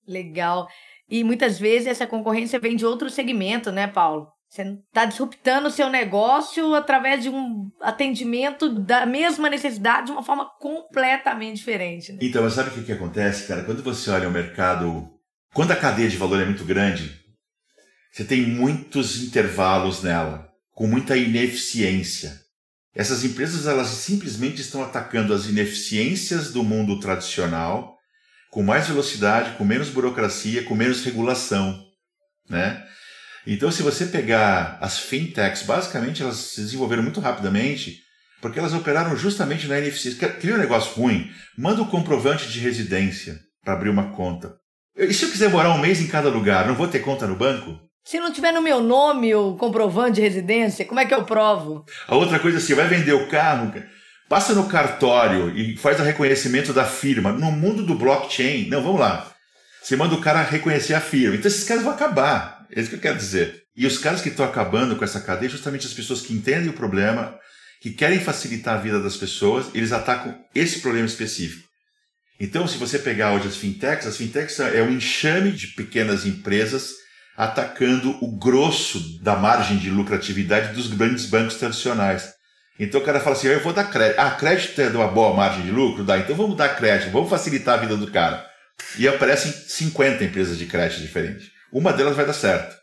Legal. 0.07 0.69
E 1.09 1.23
muitas 1.25 1.59
vezes 1.59 1.89
essa 1.89 2.07
concorrência 2.07 2.59
vem 2.59 2.77
de 2.77 2.87
outro 2.87 3.11
segmento, 3.11 3.71
né, 3.71 3.87
Paulo? 3.87 4.29
Você 4.49 4.63
está 4.63 5.07
disruptando 5.07 5.69
o 5.69 5.71
seu 5.71 5.89
negócio 5.89 6.75
através 6.75 7.23
de 7.23 7.31
um 7.31 7.71
atendimento 7.81 8.69
da 8.69 9.07
mesma 9.07 9.49
necessidade 9.49 10.07
de 10.07 10.13
uma 10.13 10.23
forma 10.23 10.47
completamente 10.61 11.57
diferente. 11.57 12.13
Né? 12.13 12.19
Então, 12.21 12.43
mas 12.43 12.53
sabe 12.53 12.69
o 12.69 12.73
que, 12.75 12.83
que 12.83 12.93
acontece, 12.93 13.49
cara? 13.49 13.65
Quando 13.65 13.83
você 13.83 14.11
olha 14.11 14.29
o 14.29 14.33
mercado, 14.33 15.09
quando 15.55 15.71
a 15.71 15.77
cadeia 15.77 16.09
de 16.09 16.19
valor 16.19 16.39
é 16.39 16.45
muito 16.45 16.67
grande, 16.67 17.19
você 18.13 18.25
tem 18.25 18.43
muitos 18.43 19.23
intervalos 19.23 20.03
nela, 20.03 20.51
com 20.75 20.87
muita 20.87 21.17
ineficiência. 21.17 22.39
Essas 22.95 23.25
empresas 23.25 23.67
elas 23.67 23.89
simplesmente 23.89 24.61
estão 24.61 24.83
atacando 24.83 25.33
as 25.33 25.47
ineficiências 25.47 26.53
do 26.53 26.63
mundo 26.63 27.01
tradicional 27.01 27.92
com 28.53 28.63
mais 28.63 28.87
velocidade, 28.87 29.57
com 29.57 29.65
menos 29.65 29.89
burocracia, 29.89 30.63
com 30.65 30.75
menos 30.75 31.03
regulação, 31.03 31.83
né? 32.51 32.85
Então, 33.47 33.73
se 33.73 33.83
você 33.83 34.05
pegar 34.05 34.77
as 34.79 34.99
fintechs, 34.99 35.63
basicamente 35.63 36.23
elas 36.23 36.37
se 36.37 36.61
desenvolveram 36.61 37.03
muito 37.03 37.19
rapidamente 37.19 37.97
porque 38.43 38.59
elas 38.59 38.75
operaram 38.75 39.17
justamente 39.17 39.67
na 39.67 39.79
ineficiência. 39.79 40.29
Cria 40.29 40.55
um 40.55 40.59
negócio 40.59 40.93
ruim, 40.93 41.31
manda 41.57 41.81
o 41.81 41.85
um 41.85 41.89
comprovante 41.89 42.47
de 42.47 42.61
residência 42.61 43.39
para 43.65 43.73
abrir 43.73 43.89
uma 43.89 44.13
conta. 44.13 44.55
E 44.97 45.15
se 45.15 45.25
eu 45.25 45.31
quiser 45.31 45.49
morar 45.49 45.71
um 45.71 45.79
mês 45.79 46.03
em 46.03 46.07
cada 46.07 46.29
lugar, 46.29 46.67
não 46.67 46.75
vou 46.75 46.87
ter 46.87 46.99
conta 46.99 47.27
no 47.27 47.35
banco? 47.35 47.81
Se 48.05 48.21
não 48.21 48.33
tiver 48.33 48.53
no 48.53 48.61
meu 48.61 48.83
nome 48.83 49.35
o 49.35 49.57
comprovante 49.57 50.17
de 50.17 50.21
residência, 50.21 50.85
como 50.85 51.01
é 51.01 51.07
que 51.07 51.15
eu 51.15 51.25
provo? 51.25 51.87
A 52.07 52.17
outra 52.17 52.39
coisa, 52.39 52.59
assim, 52.59 52.75
vai 52.75 52.87
vender 52.87 53.15
o 53.15 53.29
carro, 53.29 53.73
passa 54.33 54.55
no 54.55 54.67
cartório 54.67 55.55
e 55.55 55.77
faz 55.77 56.01
o 56.01 56.03
reconhecimento 56.03 56.73
da 56.73 56.87
firma. 56.87 57.31
No 57.31 57.53
mundo 57.53 57.85
do 57.85 57.95
blockchain, 57.95 58.67
não, 58.71 58.83
vamos 58.83 58.99
lá. 58.99 59.31
Você 59.83 59.95
manda 59.95 60.15
o 60.15 60.23
cara 60.23 60.41
reconhecer 60.41 60.95
a 60.95 61.03
firma. 61.03 61.37
Então 61.37 61.51
esses 61.51 61.65
caras 61.65 61.83
vão 61.83 61.93
acabar. 61.93 62.67
É 62.75 62.81
isso 62.81 62.89
que 62.89 62.97
eu 62.97 63.01
quero 63.01 63.19
dizer. 63.19 63.65
E 63.77 63.87
os 63.87 63.99
caras 63.99 64.23
que 64.23 64.31
estão 64.31 64.47
acabando 64.47 64.97
com 64.97 65.05
essa 65.05 65.21
cadeia, 65.21 65.51
justamente 65.51 65.87
as 65.87 65.93
pessoas 65.93 66.23
que 66.23 66.33
entendem 66.33 66.71
o 66.71 66.73
problema, 66.73 67.39
que 67.83 67.91
querem 67.91 68.21
facilitar 68.21 68.77
a 68.77 68.81
vida 68.81 68.99
das 69.03 69.19
pessoas, 69.19 69.67
eles 69.75 69.93
atacam 69.93 70.35
esse 70.55 70.81
problema 70.81 71.07
específico. 71.07 71.69
Então, 72.41 72.67
se 72.67 72.79
você 72.79 72.99
pegar 72.99 73.35
hoje 73.35 73.49
as 73.49 73.57
fintechs, 73.59 74.07
as 74.07 74.17
fintechs 74.17 74.59
é 74.61 74.83
um 74.83 74.93
enxame 74.93 75.53
de 75.53 75.67
pequenas 75.75 76.25
empresas 76.25 76.93
atacando 77.37 78.17
o 78.25 78.39
grosso 78.39 79.23
da 79.23 79.37
margem 79.37 79.77
de 79.77 79.91
lucratividade 79.91 80.73
dos 80.73 80.87
grandes 80.87 81.27
bancos 81.27 81.57
tradicionais. 81.57 82.33
Então 82.79 83.01
o 83.01 83.05
cara 83.05 83.21
fala 83.21 83.37
assim: 83.37 83.49
eu 83.49 83.61
vou 83.61 83.73
dar 83.73 83.85
crédito. 83.85 84.19
Ah, 84.19 84.31
crédito 84.31 84.81
é 84.81 84.89
uma 84.89 85.09
boa 85.09 85.35
margem 85.35 85.63
de 85.63 85.71
lucro? 85.71 86.05
Dá, 86.05 86.19
então 86.19 86.35
vamos 86.35 86.57
dar 86.57 86.77
crédito, 86.77 87.11
vamos 87.11 87.31
facilitar 87.31 87.79
a 87.79 87.83
vida 87.83 87.97
do 87.97 88.11
cara. 88.11 88.47
E 88.99 89.07
aparecem 89.07 89.53
50 89.53 90.25
empresas 90.25 90.59
de 90.59 90.67
crédito 90.67 91.01
diferentes. 91.01 91.51
Uma 91.73 91.93
delas 91.93 92.17
vai 92.17 92.27
dar 92.27 92.33
certo. 92.33 92.77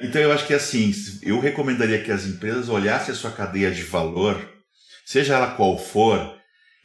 Então 0.00 0.20
eu 0.20 0.32
acho 0.32 0.46
que 0.46 0.54
assim, 0.54 0.92
eu 1.22 1.38
recomendaria 1.38 2.02
que 2.02 2.10
as 2.10 2.24
empresas 2.24 2.68
olhassem 2.68 3.14
a 3.14 3.16
sua 3.16 3.30
cadeia 3.30 3.70
de 3.70 3.82
valor, 3.82 4.40
seja 5.06 5.34
ela 5.34 5.54
qual 5.54 5.78
for, 5.78 6.34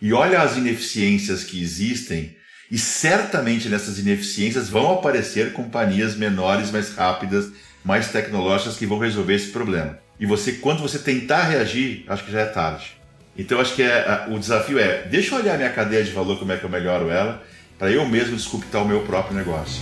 e 0.01 0.13
olhem 0.13 0.37
as 0.37 0.55
ineficiências 0.55 1.43
que 1.43 1.61
existem 1.61 2.37
e 2.71 2.77
certamente 2.77 3.67
nessas 3.67 3.97
ineficiências 3.97 4.69
vão 4.69 4.93
aparecer 4.93 5.53
companhias 5.53 6.15
menores, 6.15 6.69
mais 6.69 6.93
rápidas, 6.93 7.51
mais 7.83 8.11
tecnológicas 8.11 8.77
que 8.77 8.85
vão 8.85 8.99
resolver 8.99 9.33
esse 9.33 9.49
problema. 9.49 9.97
E 10.19 10.25
você, 10.25 10.53
quando 10.53 10.81
você 10.81 10.99
tentar 10.99 11.43
reagir, 11.43 12.03
acho 12.07 12.25
que 12.25 12.31
já 12.31 12.41
é 12.41 12.45
tarde. 12.45 12.97
Então 13.37 13.59
acho 13.59 13.73
que 13.73 13.83
é, 13.83 14.25
o 14.29 14.37
desafio 14.37 14.77
é, 14.77 15.03
deixa 15.03 15.33
eu 15.33 15.39
olhar 15.39 15.57
minha 15.57 15.69
cadeia 15.69 16.03
de 16.03 16.11
valor, 16.11 16.37
como 16.37 16.51
é 16.51 16.57
que 16.57 16.63
eu 16.65 16.69
melhoro 16.69 17.09
ela, 17.09 17.41
para 17.77 17.89
eu 17.89 18.05
mesmo 18.05 18.35
desculpitar 18.35 18.83
o 18.83 18.87
meu 18.87 19.01
próprio 19.01 19.37
negócio. 19.37 19.81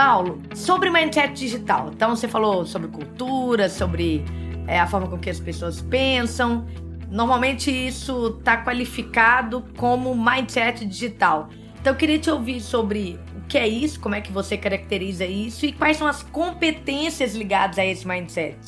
Paulo, 0.00 0.40
sobre 0.54 0.88
mindset 0.88 1.34
digital. 1.34 1.90
Então, 1.92 2.16
você 2.16 2.26
falou 2.26 2.64
sobre 2.64 2.88
cultura, 2.88 3.68
sobre 3.68 4.24
é, 4.66 4.80
a 4.80 4.86
forma 4.86 5.06
com 5.06 5.18
que 5.18 5.28
as 5.28 5.38
pessoas 5.38 5.82
pensam. 5.82 6.66
Normalmente, 7.10 7.70
isso 7.70 8.36
está 8.38 8.62
qualificado 8.64 9.64
como 9.76 10.14
mindset 10.14 10.84
digital. 10.84 11.48
Então, 11.80 11.92
eu 11.92 11.96
queria 11.96 12.18
te 12.18 12.30
ouvir 12.30 12.60
sobre 12.60 13.18
o 13.36 13.40
que 13.48 13.58
é 13.58 13.66
isso, 13.66 13.98
como 13.98 14.14
é 14.14 14.20
que 14.20 14.30
você 14.30 14.56
caracteriza 14.56 15.24
isso 15.24 15.66
e 15.66 15.72
quais 15.72 15.96
são 15.96 16.06
as 16.06 16.22
competências 16.22 17.34
ligadas 17.34 17.78
a 17.78 17.84
esse 17.84 18.06
mindset. 18.06 18.58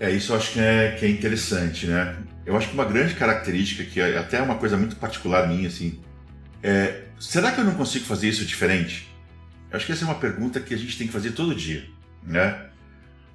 É, 0.00 0.10
isso 0.10 0.32
eu 0.32 0.36
acho 0.36 0.52
que 0.52 0.60
é, 0.60 0.96
que 0.98 1.06
é 1.06 1.08
interessante, 1.08 1.86
né? 1.86 2.16
Eu 2.44 2.56
acho 2.56 2.68
que 2.68 2.74
uma 2.74 2.84
grande 2.84 3.14
característica, 3.14 3.84
que 3.84 4.00
é 4.00 4.18
até 4.18 4.40
uma 4.42 4.56
coisa 4.56 4.76
muito 4.76 4.96
particular 4.96 5.48
minha, 5.48 5.68
assim, 5.68 6.00
é: 6.62 7.04
será 7.18 7.52
que 7.52 7.60
eu 7.60 7.64
não 7.64 7.74
consigo 7.74 8.04
fazer 8.04 8.28
isso 8.28 8.44
diferente? 8.44 9.08
Acho 9.72 9.86
que 9.86 9.92
essa 9.92 10.04
é 10.04 10.08
uma 10.08 10.14
pergunta 10.14 10.60
que 10.60 10.74
a 10.74 10.76
gente 10.76 10.96
tem 10.96 11.06
que 11.06 11.12
fazer 11.12 11.32
todo 11.32 11.54
dia, 11.54 11.84
né? 12.22 12.66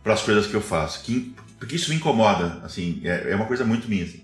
Para 0.03 0.13
as 0.13 0.21
coisas 0.21 0.47
que 0.47 0.53
eu 0.53 0.61
faço. 0.61 1.03
Que, 1.03 1.35
porque 1.59 1.75
isso 1.75 1.89
me 1.89 1.95
incomoda, 1.95 2.61
assim, 2.63 3.01
é, 3.03 3.31
é 3.31 3.35
uma 3.35 3.45
coisa 3.45 3.63
muito 3.65 3.87
minha, 3.87 4.03
assim. 4.03 4.23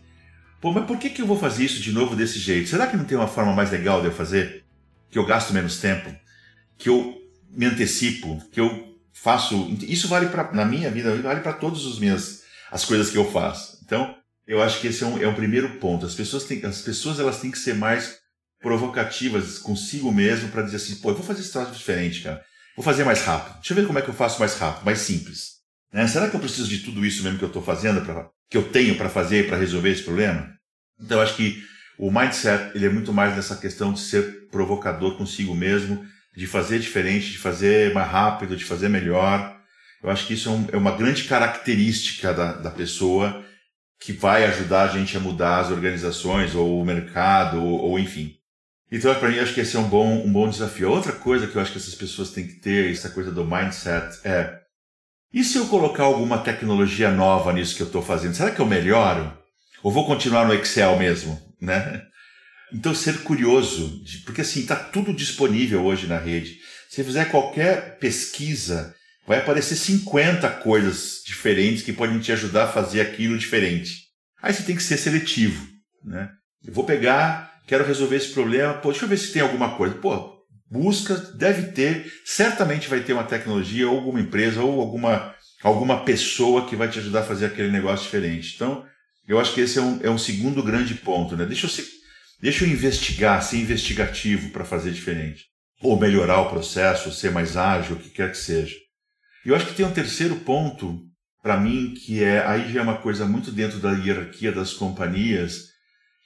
Pô, 0.59 0.71
mas 0.71 0.85
por 0.85 0.97
que, 0.97 1.09
que 1.09 1.21
eu 1.21 1.27
vou 1.27 1.37
fazer 1.37 1.65
isso 1.65 1.81
de 1.81 1.91
novo 1.91 2.15
desse 2.15 2.39
jeito? 2.39 2.69
Será 2.69 2.87
que 2.87 2.97
não 2.97 3.05
tem 3.05 3.17
uma 3.17 3.27
forma 3.27 3.53
mais 3.53 3.71
legal 3.71 4.01
de 4.01 4.07
eu 4.07 4.13
fazer? 4.13 4.63
Que 5.09 5.19
eu 5.19 5.25
gasto 5.25 5.53
menos 5.53 5.79
tempo? 5.79 6.13
Que 6.77 6.89
eu 6.89 7.15
me 7.51 7.65
antecipo? 7.65 8.41
Que 8.51 8.59
eu 8.59 8.97
faço... 9.13 9.69
Isso 9.81 10.07
vale 10.07 10.27
para 10.27 10.51
na 10.53 10.65
minha 10.65 10.89
vida, 10.89 11.15
vale 11.17 11.41
para 11.41 11.53
todas 11.53 11.85
as 11.85 11.99
minhas 11.99 12.43
as 12.71 12.85
coisas 12.85 13.09
que 13.09 13.17
eu 13.17 13.29
faço. 13.31 13.79
Então, 13.85 14.15
eu 14.45 14.61
acho 14.61 14.81
que 14.81 14.87
esse 14.87 15.03
é 15.03 15.07
um, 15.07 15.21
é 15.21 15.27
um 15.27 15.35
primeiro 15.35 15.77
ponto. 15.77 16.05
As 16.05 16.15
pessoas, 16.15 16.43
têm, 16.43 16.65
as 16.65 16.81
pessoas 16.81 17.19
elas 17.19 17.39
têm 17.39 17.51
que 17.51 17.59
ser 17.59 17.75
mais 17.75 18.17
provocativas 18.59 19.59
consigo 19.59 20.11
mesmo 20.11 20.49
para 20.49 20.63
dizer 20.63 20.77
assim, 20.77 20.95
pô, 20.95 21.11
eu 21.11 21.15
vou 21.15 21.23
fazer 21.23 21.41
esse 21.41 21.51
troço 21.51 21.71
diferente, 21.71 22.23
cara. 22.23 22.43
Vou 22.75 22.83
fazer 22.83 23.03
mais 23.03 23.21
rápido. 23.21 23.55
Deixa 23.55 23.73
eu 23.73 23.75
ver 23.75 23.87
como 23.87 23.99
é 23.99 24.01
que 24.01 24.09
eu 24.09 24.13
faço 24.13 24.39
mais 24.39 24.55
rápido, 24.55 24.85
mais 24.85 24.99
simples. 24.99 25.56
Né? 25.91 26.07
Será 26.07 26.29
que 26.29 26.35
eu 26.35 26.39
preciso 26.39 26.67
de 26.67 26.79
tudo 26.79 27.05
isso 27.05 27.23
mesmo 27.23 27.37
que 27.37 27.45
eu 27.45 27.49
estou 27.49 27.63
fazendo, 27.63 28.01
pra, 28.01 28.29
que 28.49 28.57
eu 28.57 28.69
tenho 28.69 28.95
para 28.95 29.09
fazer 29.09 29.47
para 29.47 29.57
resolver 29.57 29.89
esse 29.89 30.03
problema? 30.03 30.53
Então, 30.99 31.17
eu 31.17 31.23
acho 31.23 31.35
que 31.35 31.63
o 31.97 32.11
mindset 32.11 32.75
ele 32.75 32.85
é 32.85 32.89
muito 32.89 33.13
mais 33.13 33.35
nessa 33.35 33.55
questão 33.55 33.93
de 33.93 33.99
ser 33.99 34.47
provocador 34.49 35.17
consigo 35.17 35.55
mesmo, 35.55 36.05
de 36.35 36.45
fazer 36.45 36.79
diferente, 36.79 37.31
de 37.31 37.37
fazer 37.37 37.93
mais 37.93 38.09
rápido, 38.09 38.55
de 38.55 38.65
fazer 38.65 38.89
melhor. 38.89 39.57
Eu 40.03 40.09
acho 40.09 40.27
que 40.27 40.33
isso 40.33 40.49
é, 40.49 40.51
um, 40.51 40.67
é 40.73 40.77
uma 40.77 40.95
grande 40.95 41.23
característica 41.23 42.33
da, 42.33 42.53
da 42.53 42.69
pessoa 42.69 43.43
que 43.99 44.13
vai 44.13 44.45
ajudar 44.45 44.83
a 44.83 44.87
gente 44.87 45.17
a 45.17 45.19
mudar 45.19 45.59
as 45.59 45.71
organizações 45.71 46.53
ou 46.53 46.79
o 46.79 46.85
mercado 46.85 47.63
ou, 47.63 47.79
ou 47.81 47.99
enfim. 47.99 48.35
Então, 48.91 49.13
para 49.15 49.29
mim, 49.29 49.39
acho 49.39 49.53
que 49.53 49.59
esse 49.59 49.75
é 49.75 49.79
um 49.79 49.89
bom, 49.89 50.23
um 50.23 50.31
bom 50.31 50.49
desafio. 50.49 50.89
Outra 50.89 51.11
coisa 51.11 51.47
que 51.47 51.55
eu 51.55 51.61
acho 51.61 51.71
que 51.71 51.77
essas 51.77 51.95
pessoas 51.95 52.31
têm 52.31 52.47
que 52.47 52.53
ter, 52.53 52.91
essa 52.91 53.09
coisa 53.09 53.31
do 53.31 53.43
mindset, 53.43 54.19
é: 54.23 54.61
e 55.33 55.43
se 55.43 55.57
eu 55.57 55.67
colocar 55.67 56.03
alguma 56.03 56.37
tecnologia 56.37 57.11
nova 57.11 57.51
nisso 57.53 57.75
que 57.75 57.81
eu 57.81 57.87
estou 57.87 58.01
fazendo? 58.01 58.35
Será 58.35 58.51
que 58.51 58.59
eu 58.59 58.65
melhoro? 58.65 59.37
Ou 59.83 59.91
vou 59.91 60.05
continuar 60.05 60.47
no 60.47 60.53
Excel 60.53 60.97
mesmo? 60.97 61.39
Né? 61.61 62.01
Então, 62.73 62.93
ser 62.93 63.23
curioso, 63.23 64.01
porque 64.25 64.41
assim, 64.41 64.61
está 64.61 64.75
tudo 64.75 65.13
disponível 65.13 65.85
hoje 65.85 66.07
na 66.07 66.17
rede. 66.17 66.57
Se 66.89 67.03
fizer 67.03 67.25
qualquer 67.25 67.97
pesquisa, 67.99 68.93
vai 69.25 69.39
aparecer 69.39 69.75
50 69.75 70.49
coisas 70.61 71.21
diferentes 71.25 71.83
que 71.83 71.93
podem 71.93 72.19
te 72.19 72.31
ajudar 72.31 72.65
a 72.65 72.71
fazer 72.71 73.01
aquilo 73.01 73.37
diferente. 73.37 74.07
Aí 74.41 74.53
você 74.53 74.63
tem 74.63 74.75
que 74.75 74.83
ser 74.83 74.97
seletivo. 74.97 75.67
Né? 76.03 76.29
Eu 76.65 76.73
vou 76.73 76.83
pegar 76.83 77.47
quero 77.67 77.85
resolver 77.85 78.15
esse 78.15 78.33
problema, 78.33 78.75
pô, 78.75 78.89
deixa 78.89 79.05
eu 79.05 79.09
ver 79.09 79.17
se 79.17 79.33
tem 79.33 79.41
alguma 79.41 79.75
coisa. 79.75 79.93
Pô, 79.95 80.36
busca, 80.69 81.15
deve 81.35 81.71
ter, 81.71 82.11
certamente 82.25 82.87
vai 82.87 83.01
ter 83.01 83.13
uma 83.13 83.23
tecnologia 83.23 83.87
ou 83.89 83.97
alguma 83.97 84.19
empresa 84.19 84.61
ou 84.61 84.81
alguma 84.81 85.35
alguma 85.63 86.03
pessoa 86.03 86.67
que 86.67 86.75
vai 86.75 86.87
te 86.87 86.99
ajudar 86.99 87.21
a 87.21 87.25
fazer 87.25 87.47
aquele 87.47 87.71
negócio 87.71 88.05
diferente. 88.05 88.53
Então, 88.55 88.85
eu 89.27 89.39
acho 89.39 89.53
que 89.53 89.61
esse 89.61 89.77
é 89.79 89.81
um, 89.81 89.99
é 90.03 90.09
um 90.09 90.17
segundo 90.17 90.63
grande 90.63 90.95
ponto, 90.95 91.35
né? 91.35 91.45
Deixa 91.45 91.65
eu, 91.65 91.69
ser, 91.69 91.85
deixa 92.41 92.63
eu 92.63 92.69
investigar, 92.69 93.41
ser 93.41 93.57
investigativo 93.57 94.51
para 94.51 94.63
fazer 94.63 94.91
diferente. 94.91 95.45
Ou 95.81 95.99
melhorar 95.99 96.41
o 96.41 96.49
processo, 96.49 97.11
ser 97.11 97.31
mais 97.31 97.57
ágil, 97.57 97.95
o 97.95 97.99
que 97.99 98.09
quer 98.09 98.31
que 98.31 98.37
seja. 98.37 98.75
E 99.45 99.49
eu 99.49 99.55
acho 99.55 99.67
que 99.67 99.75
tem 99.75 99.85
um 99.85 99.91
terceiro 99.91 100.37
ponto, 100.37 101.01
para 101.43 101.59
mim, 101.59 101.93
que 101.93 102.23
é, 102.23 102.45
aí 102.45 102.71
já 102.71 102.79
é 102.79 102.83
uma 102.83 102.97
coisa 102.97 103.25
muito 103.25 103.51
dentro 103.51 103.79
da 103.79 103.91
hierarquia 103.91 104.51
das 104.51 104.73
companhias, 104.73 105.66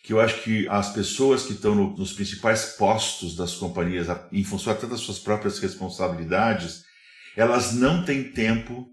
que 0.03 0.13
eu 0.13 0.19
acho 0.19 0.41
que 0.41 0.67
as 0.67 0.91
pessoas 0.91 1.43
que 1.43 1.53
estão 1.53 1.75
no, 1.75 1.95
nos 1.95 2.13
principais 2.13 2.75
postos 2.77 3.35
das 3.35 3.53
companhias, 3.53 4.07
em 4.31 4.43
função 4.43 4.73
até 4.73 4.87
das 4.87 5.01
suas 5.01 5.19
próprias 5.19 5.59
responsabilidades, 5.59 6.83
elas 7.35 7.73
não 7.73 8.03
têm 8.03 8.23
tempo 8.23 8.87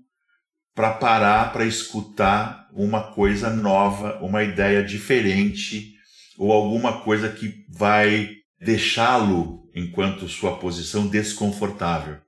para 0.74 0.92
parar 0.92 1.52
para 1.52 1.64
escutar 1.64 2.68
uma 2.72 3.12
coisa 3.12 3.50
nova, 3.50 4.18
uma 4.22 4.44
ideia 4.44 4.84
diferente 4.84 5.94
ou 6.36 6.52
alguma 6.52 7.00
coisa 7.00 7.28
que 7.28 7.64
vai 7.68 8.36
deixá-lo, 8.60 9.68
enquanto 9.74 10.28
sua 10.28 10.56
posição, 10.58 11.06
desconfortável. 11.06 12.18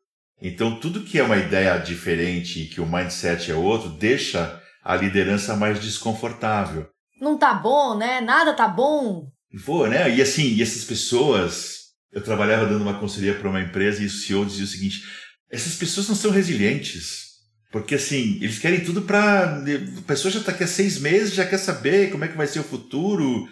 Então, 0.43 0.81
tudo 0.81 1.05
que 1.05 1.18
é 1.18 1.22
uma 1.22 1.37
ideia 1.37 1.76
diferente 1.78 2.62
e 2.62 2.66
que 2.66 2.81
o 2.81 2.87
mindset 2.87 3.51
é 3.51 3.55
outro, 3.55 3.91
deixa 3.91 4.61
a 4.83 4.97
liderança 4.97 5.55
mais 5.55 5.81
desconfortável 5.81 6.89
não 7.21 7.37
tá 7.37 7.53
bom, 7.53 7.97
né? 7.97 8.21
Nada 8.21 8.55
tá 8.55 8.66
bom. 8.66 9.31
Pô, 9.64 9.87
né? 9.87 10.14
E 10.14 10.23
assim, 10.23 10.55
e 10.55 10.62
essas 10.62 10.85
pessoas. 10.85 11.81
Eu 12.12 12.23
trabalhava 12.23 12.66
dando 12.66 12.83
uma 12.83 12.99
conselhia 12.99 13.35
para 13.35 13.49
uma 13.49 13.61
empresa 13.61 14.03
e 14.03 14.07
o 14.07 14.11
CEO 14.11 14.45
dizia 14.45 14.64
o 14.64 14.68
seguinte: 14.68 15.03
essas 15.51 15.77
pessoas 15.77 16.09
não 16.09 16.16
são 16.16 16.31
resilientes. 16.31 17.29
Porque 17.71 17.95
assim, 17.95 18.39
eles 18.41 18.59
querem 18.59 18.83
tudo 18.83 19.03
para. 19.03 19.59
A 19.59 20.03
pessoa 20.07 20.33
já 20.33 20.41
está 20.41 20.51
aqui 20.51 20.64
há 20.64 20.66
seis 20.66 20.99
meses, 20.99 21.35
já 21.35 21.47
quer 21.47 21.59
saber 21.59 22.11
como 22.11 22.25
é 22.25 22.29
que 22.29 22.37
vai 22.37 22.47
ser 22.47 22.61
o 22.61 22.64
futuro. 22.64 23.47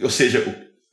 Ou 0.00 0.10
seja, 0.10 0.40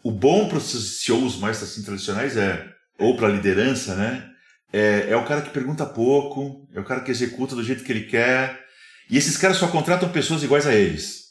o, 0.04 0.10
o 0.10 0.12
bom 0.12 0.48
para 0.48 0.60
os 0.60 1.02
CEOs 1.02 1.38
mais 1.38 1.62
assim, 1.64 1.82
tradicionais 1.82 2.38
é, 2.38 2.68
ou 3.00 3.18
para 3.18 3.28
a 3.28 3.32
liderança, 3.32 3.96
né? 3.96 4.30
É, 4.72 5.08
é 5.10 5.16
o 5.16 5.26
cara 5.26 5.42
que 5.42 5.50
pergunta 5.50 5.86
pouco, 5.86 6.68
é 6.74 6.80
o 6.80 6.86
cara 6.86 7.02
que 7.02 7.12
executa 7.12 7.56
do 7.56 7.64
jeito 7.64 7.84
que 7.84 7.92
ele 7.92 8.04
quer. 8.06 8.62
E 9.10 9.18
esses 9.18 9.36
caras 9.36 9.58
só 9.58 9.68
contratam 9.68 10.10
pessoas 10.10 10.44
iguais 10.44 10.68
a 10.68 10.74
eles 10.74 11.23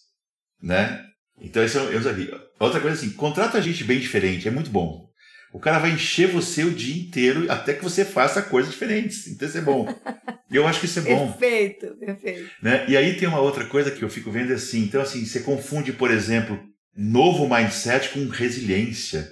né? 0.63 1.05
Então 1.41 1.63
esse 1.63 1.77
é 1.77 1.81
eu 1.81 2.01
já 2.01 2.13
vi. 2.13 2.33
Outra 2.59 2.81
coisa 2.81 2.97
assim, 2.97 3.11
contrata 3.11 3.61
gente 3.61 3.83
bem 3.85 3.99
diferente, 3.99 4.47
é 4.47 4.51
muito 4.51 4.71
bom. 4.71 5.11
O 5.53 5.59
cara 5.59 5.79
vai 5.79 5.91
encher 5.91 6.29
você 6.29 6.65
o 6.65 6.71
dia 6.71 6.97
inteiro 6.97 7.51
até 7.51 7.75
que 7.75 7.85
você 7.85 8.05
faça 8.05 8.41
coisas 8.41 8.73
diferentes. 8.73 9.27
Então 9.27 9.47
isso 9.47 9.59
é 9.59 9.61
bom. 9.61 9.87
Eu 10.51 10.67
acho 10.67 10.81
que 10.81 10.87
isso 10.87 10.99
é 10.99 11.03
bom. 11.03 11.33
Perfeito, 11.33 11.97
perfeito. 11.99 12.51
Né? 12.63 12.85
E 12.87 12.95
aí 12.95 13.17
tem 13.17 13.27
uma 13.27 13.41
outra 13.41 13.65
coisa 13.65 13.91
que 13.91 14.03
eu 14.03 14.11
fico 14.11 14.31
vendo 14.31 14.53
assim. 14.53 14.81
Então, 14.81 15.01
assim, 15.01 15.25
você 15.25 15.41
confunde, 15.41 15.95
por 15.95 16.11
exemplo, 16.11 16.61
novo 16.95 17.49
mindset 17.49 18.11
com 18.11 18.29
resiliência. 18.29 19.31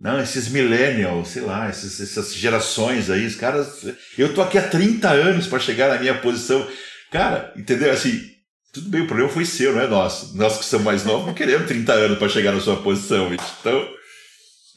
Não, 0.00 0.20
esses 0.20 0.48
millennials, 0.48 1.28
sei 1.28 1.42
lá, 1.42 1.70
esses, 1.70 2.00
essas 2.00 2.34
gerações 2.34 3.08
aí, 3.08 3.24
os 3.24 3.36
caras. 3.36 3.86
Eu 4.18 4.34
tô 4.34 4.42
aqui 4.42 4.58
há 4.58 4.68
30 4.68 5.08
anos 5.08 5.46
para 5.46 5.60
chegar 5.60 5.88
na 5.88 6.00
minha 6.00 6.18
posição. 6.18 6.68
Cara, 7.12 7.52
entendeu? 7.56 7.92
Assim, 7.92 8.29
tudo 8.72 8.88
bem, 8.88 9.02
o 9.02 9.06
problema 9.06 9.30
foi 9.30 9.44
seu, 9.44 9.72
não 9.72 9.80
é 9.80 9.86
nosso. 9.86 10.36
Nós 10.36 10.58
que 10.58 10.64
somos 10.64 10.84
mais 10.84 11.04
novos 11.04 11.26
não 11.26 11.34
queremos 11.34 11.66
30 11.66 11.92
anos 11.92 12.18
para 12.18 12.28
chegar 12.28 12.52
na 12.52 12.60
sua 12.60 12.76
posição. 12.76 13.32
Então, 13.32 13.88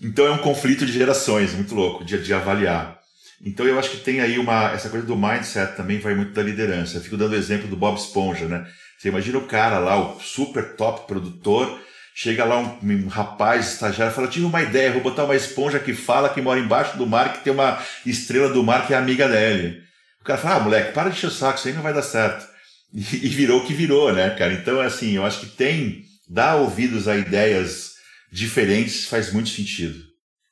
então 0.02 0.26
é 0.26 0.32
um 0.32 0.40
conflito 0.40 0.86
de 0.86 0.92
gerações, 0.92 1.54
muito 1.54 1.76
louco, 1.76 2.04
de, 2.04 2.22
de 2.22 2.34
avaliar. 2.34 3.00
Então 3.46 3.66
eu 3.66 3.78
acho 3.78 3.92
que 3.92 3.98
tem 3.98 4.22
aí 4.22 4.40
uma. 4.40 4.72
Essa 4.72 4.90
coisa 4.90 5.06
do 5.06 5.16
mindset 5.16 5.76
também 5.76 6.00
vai 6.00 6.16
muito 6.16 6.32
da 6.34 6.42
liderança. 6.42 6.98
Eu 6.98 7.02
fico 7.02 7.18
dando 7.18 7.34
o 7.34 7.36
exemplo 7.36 7.68
do 7.68 7.76
Bob 7.76 7.98
Esponja, 7.98 8.48
né? 8.48 8.66
Você 8.98 9.10
imagina 9.10 9.38
o 9.38 9.48
cara 9.48 9.80
lá, 9.80 9.98
o 9.98 10.20
super 10.22 10.76
top 10.76 11.06
produtor, 11.06 11.80
chega 12.16 12.46
lá 12.46 12.58
um, 12.58 12.80
um 12.82 13.08
rapaz 13.08 13.74
estagiário 13.74 14.16
fala: 14.16 14.28
Tive 14.28 14.46
uma 14.46 14.62
ideia, 14.62 14.94
vou 14.94 15.02
botar 15.02 15.26
uma 15.26 15.36
esponja 15.36 15.78
que 15.78 15.94
fala 15.94 16.30
que 16.30 16.42
mora 16.42 16.60
embaixo 16.60 16.98
do 16.98 17.06
mar, 17.06 17.34
que 17.34 17.44
tem 17.44 17.54
uma 17.54 17.80
estrela 18.06 18.50
do 18.50 18.64
mar 18.64 18.88
que 18.88 18.94
é 18.94 18.98
amiga 18.98 19.28
dele. 19.28 19.84
O 20.22 20.24
cara 20.24 20.40
fala: 20.40 20.56
Ah, 20.56 20.60
moleque, 20.62 20.94
para 20.94 21.10
de 21.10 21.18
encher 21.18 21.28
o 21.28 21.32
saco, 21.32 21.60
isso 21.60 21.68
aí 21.68 21.74
não 21.74 21.82
vai 21.84 21.94
dar 21.94 22.02
certo. 22.02 22.53
E, 22.94 23.28
virou 23.30 23.62
o 23.62 23.66
que 23.66 23.74
virou, 23.74 24.14
né, 24.14 24.30
cara? 24.32 24.54
Então, 24.54 24.80
assim, 24.80 25.14
eu 25.14 25.26
acho 25.26 25.40
que 25.40 25.46
tem, 25.48 26.04
dar 26.30 26.58
ouvidos 26.58 27.08
a 27.08 27.18
ideias 27.18 27.94
diferentes 28.32 29.08
faz 29.08 29.34
muito 29.34 29.50
sentido. 29.50 30.00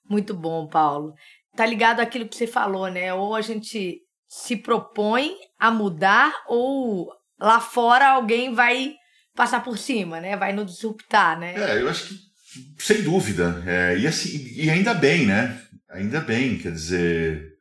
Muito 0.09 0.33
bom, 0.33 0.67
Paulo. 0.67 1.13
Tá 1.55 1.65
ligado 1.65 1.99
àquilo 1.99 2.27
que 2.27 2.35
você 2.35 2.47
falou, 2.47 2.89
né? 2.89 3.13
Ou 3.13 3.35
a 3.35 3.41
gente 3.41 3.99
se 4.27 4.55
propõe 4.55 5.35
a 5.59 5.69
mudar, 5.69 6.33
ou 6.47 7.11
lá 7.39 7.59
fora 7.59 8.07
alguém 8.09 8.53
vai 8.53 8.95
passar 9.35 9.63
por 9.63 9.77
cima, 9.77 10.19
né? 10.19 10.35
Vai 10.35 10.51
nos 10.51 10.71
disruptar, 10.71 11.39
né? 11.39 11.53
É, 11.55 11.81
eu 11.81 11.89
acho 11.89 12.07
que, 12.07 12.15
sem 12.79 13.03
dúvida. 13.03 13.63
É, 13.67 13.97
e, 13.99 14.07
assim, 14.07 14.51
e 14.55 14.69
ainda 14.69 14.93
bem, 14.93 15.27
né? 15.27 15.61
Ainda 15.91 16.21
bem, 16.21 16.57
quer 16.57 16.71
dizer, 16.71 17.51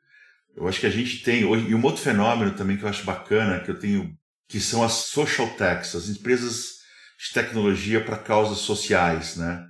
eu 0.57 0.67
acho 0.67 0.81
que 0.81 0.87
a 0.87 0.91
gente 0.91 1.23
tem. 1.23 1.41
E 1.41 1.75
um 1.75 1.85
outro 1.85 2.03
fenômeno 2.03 2.53
também 2.53 2.77
que 2.77 2.85
eu 2.85 2.89
acho 2.89 3.05
bacana, 3.05 3.61
que 3.61 3.71
eu 3.71 3.79
tenho 3.79 4.17
que 4.51 4.61
são 4.61 4.83
as 4.83 4.93
social 4.93 5.49
techs, 5.51 5.95
as 5.95 6.09
empresas 6.09 6.81
de 7.17 7.33
tecnologia 7.33 8.05
para 8.05 8.19
causas 8.19 8.59
sociais, 8.59 9.37
né? 9.37 9.65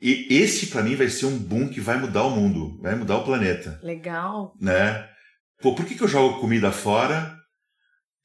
E 0.00 0.28
esse 0.30 0.68
para 0.68 0.82
mim 0.82 0.94
vai 0.94 1.10
ser 1.10 1.26
um 1.26 1.36
boom 1.36 1.68
que 1.68 1.80
vai 1.80 1.98
mudar 1.98 2.22
o 2.22 2.30
mundo, 2.30 2.80
vai 2.80 2.94
mudar 2.94 3.16
o 3.16 3.24
planeta. 3.24 3.80
Legal. 3.82 4.54
Né? 4.58 5.06
Pô, 5.60 5.74
por 5.74 5.84
que, 5.84 5.96
que 5.96 6.02
eu 6.02 6.08
jogo 6.08 6.40
comida 6.40 6.70
fora 6.70 7.36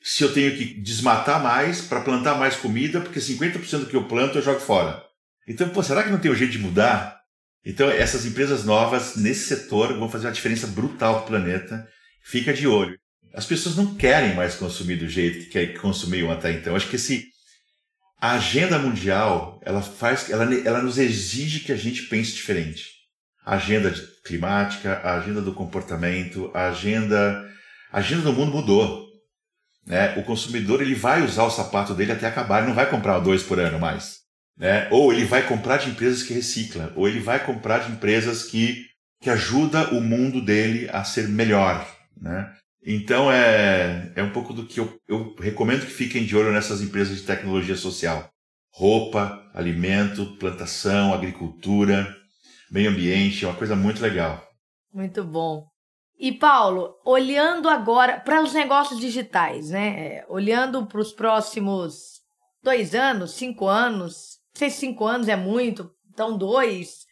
se 0.02 0.24
eu 0.24 0.32
tenho 0.32 0.56
que 0.56 0.80
desmatar 0.80 1.42
mais 1.42 1.82
para 1.82 2.02
plantar 2.02 2.38
mais 2.38 2.56
comida, 2.56 3.02
porque 3.02 3.20
50% 3.20 3.80
do 3.80 3.86
que 3.88 3.96
eu 3.96 4.08
planto 4.08 4.38
eu 4.38 4.44
jogo 4.44 4.60
fora? 4.60 5.04
Então, 5.48 5.68
pô, 5.70 5.82
será 5.82 6.04
que 6.04 6.12
não 6.12 6.20
tem 6.20 6.32
um 6.32 6.36
jeito 6.36 6.52
de 6.52 6.60
mudar? 6.60 7.20
Então, 7.66 7.90
essas 7.90 8.26
empresas 8.26 8.64
novas 8.64 9.16
nesse 9.16 9.48
setor 9.48 9.98
vão 9.98 10.08
fazer 10.08 10.28
uma 10.28 10.34
diferença 10.34 10.68
brutal 10.68 11.16
para 11.16 11.24
o 11.24 11.28
planeta. 11.28 11.90
Fica 12.22 12.54
de 12.54 12.68
olho 12.68 12.98
as 13.36 13.46
pessoas 13.46 13.76
não 13.76 13.96
querem 13.96 14.34
mais 14.34 14.56
consumir 14.56 14.96
do 14.96 15.10
jeito 15.10 15.50
que 15.50 15.68
consumiam 15.80 16.32
até 16.32 16.52
então. 16.52 16.76
Acho 16.76 16.90
que 16.90 16.96
esse 16.96 17.28
a 18.20 18.32
agenda 18.32 18.80
mundial 18.80 19.60
ela 19.64 19.82
faz 19.82 20.30
ela, 20.30 20.46
ela 20.66 20.82
nos 20.82 20.98
exige 20.98 21.60
que 21.60 21.72
a 21.72 21.76
gente 21.76 22.04
pense 22.04 22.34
diferente. 22.34 22.92
A 23.46 23.56
agenda 23.56 23.94
climática, 24.26 24.94
a 25.04 25.16
agenda 25.18 25.42
do 25.42 25.54
comportamento, 25.54 26.50
a 26.54 26.70
agenda 26.70 27.46
a 27.92 28.00
agenda 28.00 28.24
do 28.24 28.34
mundo 28.34 28.52
mudou. 28.52 29.06
Né? 29.86 30.18
O 30.18 30.24
consumidor 30.24 30.82
ele 30.82 30.96
vai 30.96 31.22
usar 31.22 31.44
o 31.44 31.52
sapato 31.52 31.94
dele 31.94 32.14
até 32.14 32.28
acabar, 32.28 32.60
ele 32.60 32.70
não 32.70 32.76
vai 32.76 32.90
comprar 32.90 33.20
dois 33.20 33.44
por 33.44 33.60
ano 33.60 33.78
mais. 33.78 34.22
Né? 34.58 34.88
Ou 34.90 35.12
ele 35.12 35.26
vai 35.26 35.46
comprar 35.46 35.78
de 35.78 35.90
empresas 35.90 36.24
que 36.24 36.34
reciclam, 36.34 36.92
ou 36.96 37.08
ele 37.08 37.20
vai 37.20 37.46
comprar 37.46 37.80
de 37.80 37.92
empresas 37.92 38.44
que, 38.44 38.86
que 39.22 39.30
ajuda 39.30 39.90
o 39.94 40.02
mundo 40.02 40.42
dele 40.42 40.90
a 40.92 41.04
ser 41.04 41.28
melhor. 41.28 41.86
Né? 42.20 42.50
Então 42.86 43.32
é, 43.32 44.12
é 44.16 44.22
um 44.22 44.32
pouco 44.32 44.54
do 44.54 44.66
que 44.66 44.80
eu, 44.80 44.96
eu 45.08 45.34
recomendo 45.40 45.86
que 45.86 45.92
fiquem 45.92 46.24
de 46.24 46.38
olho 46.38 46.52
nessas 46.52 46.82
empresas 46.82 47.18
de 47.18 47.24
tecnologia 47.24 47.76
social. 47.76 48.30
Roupa, 48.72 49.50
alimento, 49.54 50.38
plantação, 50.38 51.14
agricultura, 51.14 52.16
meio 52.70 52.92
ambiente, 52.92 53.44
é 53.44 53.48
uma 53.48 53.58
coisa 53.58 53.76
muito 53.76 54.02
legal. 54.02 54.46
Muito 54.94 55.24
bom. 55.24 55.66
E 56.18 56.32
Paulo, 56.32 56.94
olhando 57.04 57.68
agora 57.68 58.20
para 58.20 58.42
os 58.42 58.54
negócios 58.54 59.00
digitais, 59.00 59.70
né? 59.70 60.24
Olhando 60.30 60.86
para 60.86 61.02
os 61.02 61.12
próximos 61.12 62.22
dois 62.64 62.94
anos, 62.96 63.32
cinco 63.32 63.68
anos, 63.68 64.38
sei 64.54 64.70
se 64.70 64.78
cinco 64.78 65.06
anos 65.06 65.28
é 65.28 65.36
muito, 65.36 65.92
então 66.10 66.38
dois. 66.38 67.06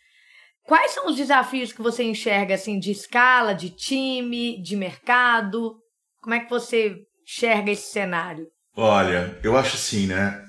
Quais 0.65 0.91
são 0.91 1.07
os 1.09 1.17
desafios 1.17 1.73
que 1.73 1.81
você 1.81 2.03
enxerga 2.03 2.55
assim 2.55 2.79
de 2.79 2.91
escala, 2.91 3.53
de 3.53 3.69
time, 3.69 4.61
de 4.61 4.75
mercado? 4.75 5.75
Como 6.21 6.33
é 6.33 6.39
que 6.39 6.49
você 6.49 6.95
enxerga 7.27 7.71
esse 7.71 7.91
cenário? 7.91 8.47
Olha, 8.75 9.37
eu 9.43 9.57
acho 9.57 9.75
assim, 9.75 10.07
né? 10.07 10.41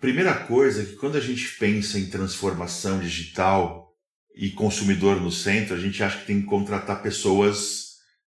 Primeira 0.00 0.34
coisa 0.34 0.82
é 0.82 0.86
que 0.86 0.96
quando 0.96 1.16
a 1.16 1.20
gente 1.20 1.56
pensa 1.58 1.98
em 1.98 2.10
transformação 2.10 2.98
digital 2.98 3.88
e 4.34 4.50
consumidor 4.50 5.20
no 5.20 5.30
centro, 5.30 5.74
a 5.74 5.78
gente 5.78 6.02
acha 6.02 6.18
que 6.18 6.26
tem 6.26 6.40
que 6.40 6.46
contratar 6.46 7.02
pessoas 7.02 7.88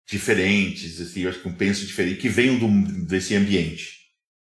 diferentes, 0.08 1.02
assim, 1.02 1.22
eu 1.22 1.30
acho 1.30 1.42
que 1.42 1.50
um 1.50 1.54
penso 1.54 1.86
diferente, 1.86 2.22
que 2.22 2.30
venham 2.30 2.58
do, 2.58 3.06
desse 3.06 3.36
ambiente. 3.36 3.98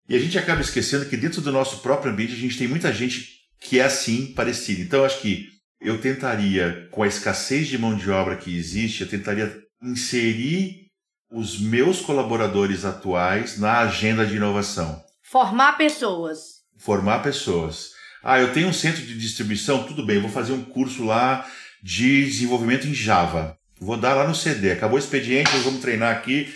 E 0.09 0.15
a 0.15 0.19
gente 0.19 0.37
acaba 0.37 0.61
esquecendo 0.61 1.05
que 1.05 1.15
dentro 1.15 1.41
do 1.41 1.51
nosso 1.51 1.81
próprio 1.81 2.11
ambiente 2.11 2.33
a 2.33 2.37
gente 2.37 2.57
tem 2.57 2.67
muita 2.67 2.91
gente 2.91 3.29
que 3.59 3.79
é 3.79 3.83
assim, 3.83 4.33
parecida. 4.33 4.81
Então 4.81 5.05
acho 5.05 5.21
que 5.21 5.52
eu 5.83 5.99
tentaria, 5.99 6.87
com 6.91 7.03
a 7.03 7.07
escassez 7.07 7.67
de 7.67 7.77
mão 7.77 7.95
de 7.95 8.09
obra 8.09 8.37
que 8.37 8.57
existe, 8.57 9.01
eu 9.01 9.09
tentaria 9.09 9.53
inserir 9.81 10.87
os 11.29 11.59
meus 11.59 11.99
colaboradores 11.99 12.85
atuais 12.85 13.59
na 13.59 13.79
agenda 13.79 14.25
de 14.25 14.37
inovação. 14.37 15.03
Formar 15.21 15.77
pessoas. 15.77 16.39
Formar 16.77 17.19
pessoas. 17.19 17.91
Ah, 18.23 18.39
eu 18.39 18.53
tenho 18.53 18.69
um 18.69 18.73
centro 18.73 19.01
de 19.01 19.17
distribuição, 19.17 19.83
tudo 19.83 20.05
bem, 20.05 20.21
vou 20.21 20.29
fazer 20.29 20.53
um 20.53 20.63
curso 20.63 21.03
lá 21.03 21.45
de 21.81 22.25
desenvolvimento 22.25 22.87
em 22.87 22.93
Java. 22.93 23.57
Vou 23.79 23.97
dar 23.97 24.13
lá 24.13 24.25
no 24.25 24.35
CD. 24.35 24.71
Acabou 24.71 24.95
o 24.95 24.99
expediente, 24.99 25.51
nós 25.51 25.63
vamos 25.63 25.81
treinar 25.81 26.15
aqui. 26.15 26.53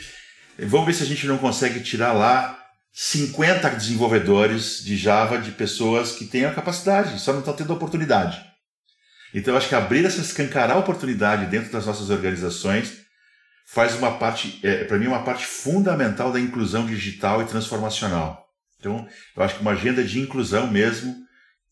Vamos 0.58 0.86
ver 0.86 0.94
se 0.94 1.04
a 1.04 1.06
gente 1.06 1.28
não 1.28 1.38
consegue 1.38 1.82
tirar 1.82 2.14
lá 2.14 2.58
50 2.94 3.70
desenvolvedores 3.72 4.82
de 4.84 4.96
Java 4.96 5.38
de 5.38 5.52
pessoas 5.52 6.14
que 6.14 6.26
têm 6.26 6.46
a 6.46 6.54
capacidade, 6.54 7.20
só 7.20 7.34
não 7.34 7.40
estão 7.40 7.54
tendo 7.54 7.74
oportunidade. 7.74 8.47
Então, 9.34 9.54
eu 9.54 9.58
acho 9.58 9.70
que 9.70 9.76
abrir 9.76 10.06
essa 10.06 10.22
escancarar 10.22 10.76
a 10.76 10.80
oportunidade 10.80 11.46
dentro 11.48 11.72
das 11.72 11.86
nossas 11.86 12.10
organizações 12.10 13.06
faz 13.66 13.96
uma 13.96 14.18
parte, 14.18 14.60
é, 14.64 14.86
para 14.86 14.98
mim, 14.98 15.08
uma 15.08 15.24
parte 15.24 15.46
fundamental 15.46 16.32
da 16.32 16.40
inclusão 16.40 16.86
digital 16.86 17.42
e 17.42 17.46
transformacional. 17.46 18.48
Então, 18.80 19.08
eu 19.36 19.44
acho 19.44 19.56
que 19.56 19.62
uma 19.62 19.72
agenda 19.72 20.04
de 20.04 20.20
inclusão 20.20 20.72
mesmo, 20.72 21.16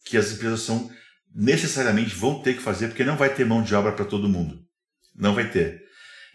que 0.03 0.17
as 0.17 0.31
empresas 0.31 0.61
são 0.61 0.91
necessariamente 1.33 2.15
vão 2.15 2.41
ter 2.41 2.55
que 2.55 2.61
fazer, 2.61 2.87
porque 2.87 3.03
não 3.03 3.17
vai 3.17 3.29
ter 3.33 3.45
mão 3.45 3.61
de 3.61 3.73
obra 3.75 3.91
para 3.91 4.05
todo 4.05 4.29
mundo. 4.29 4.59
Não 5.15 5.33
vai 5.33 5.49
ter. 5.49 5.83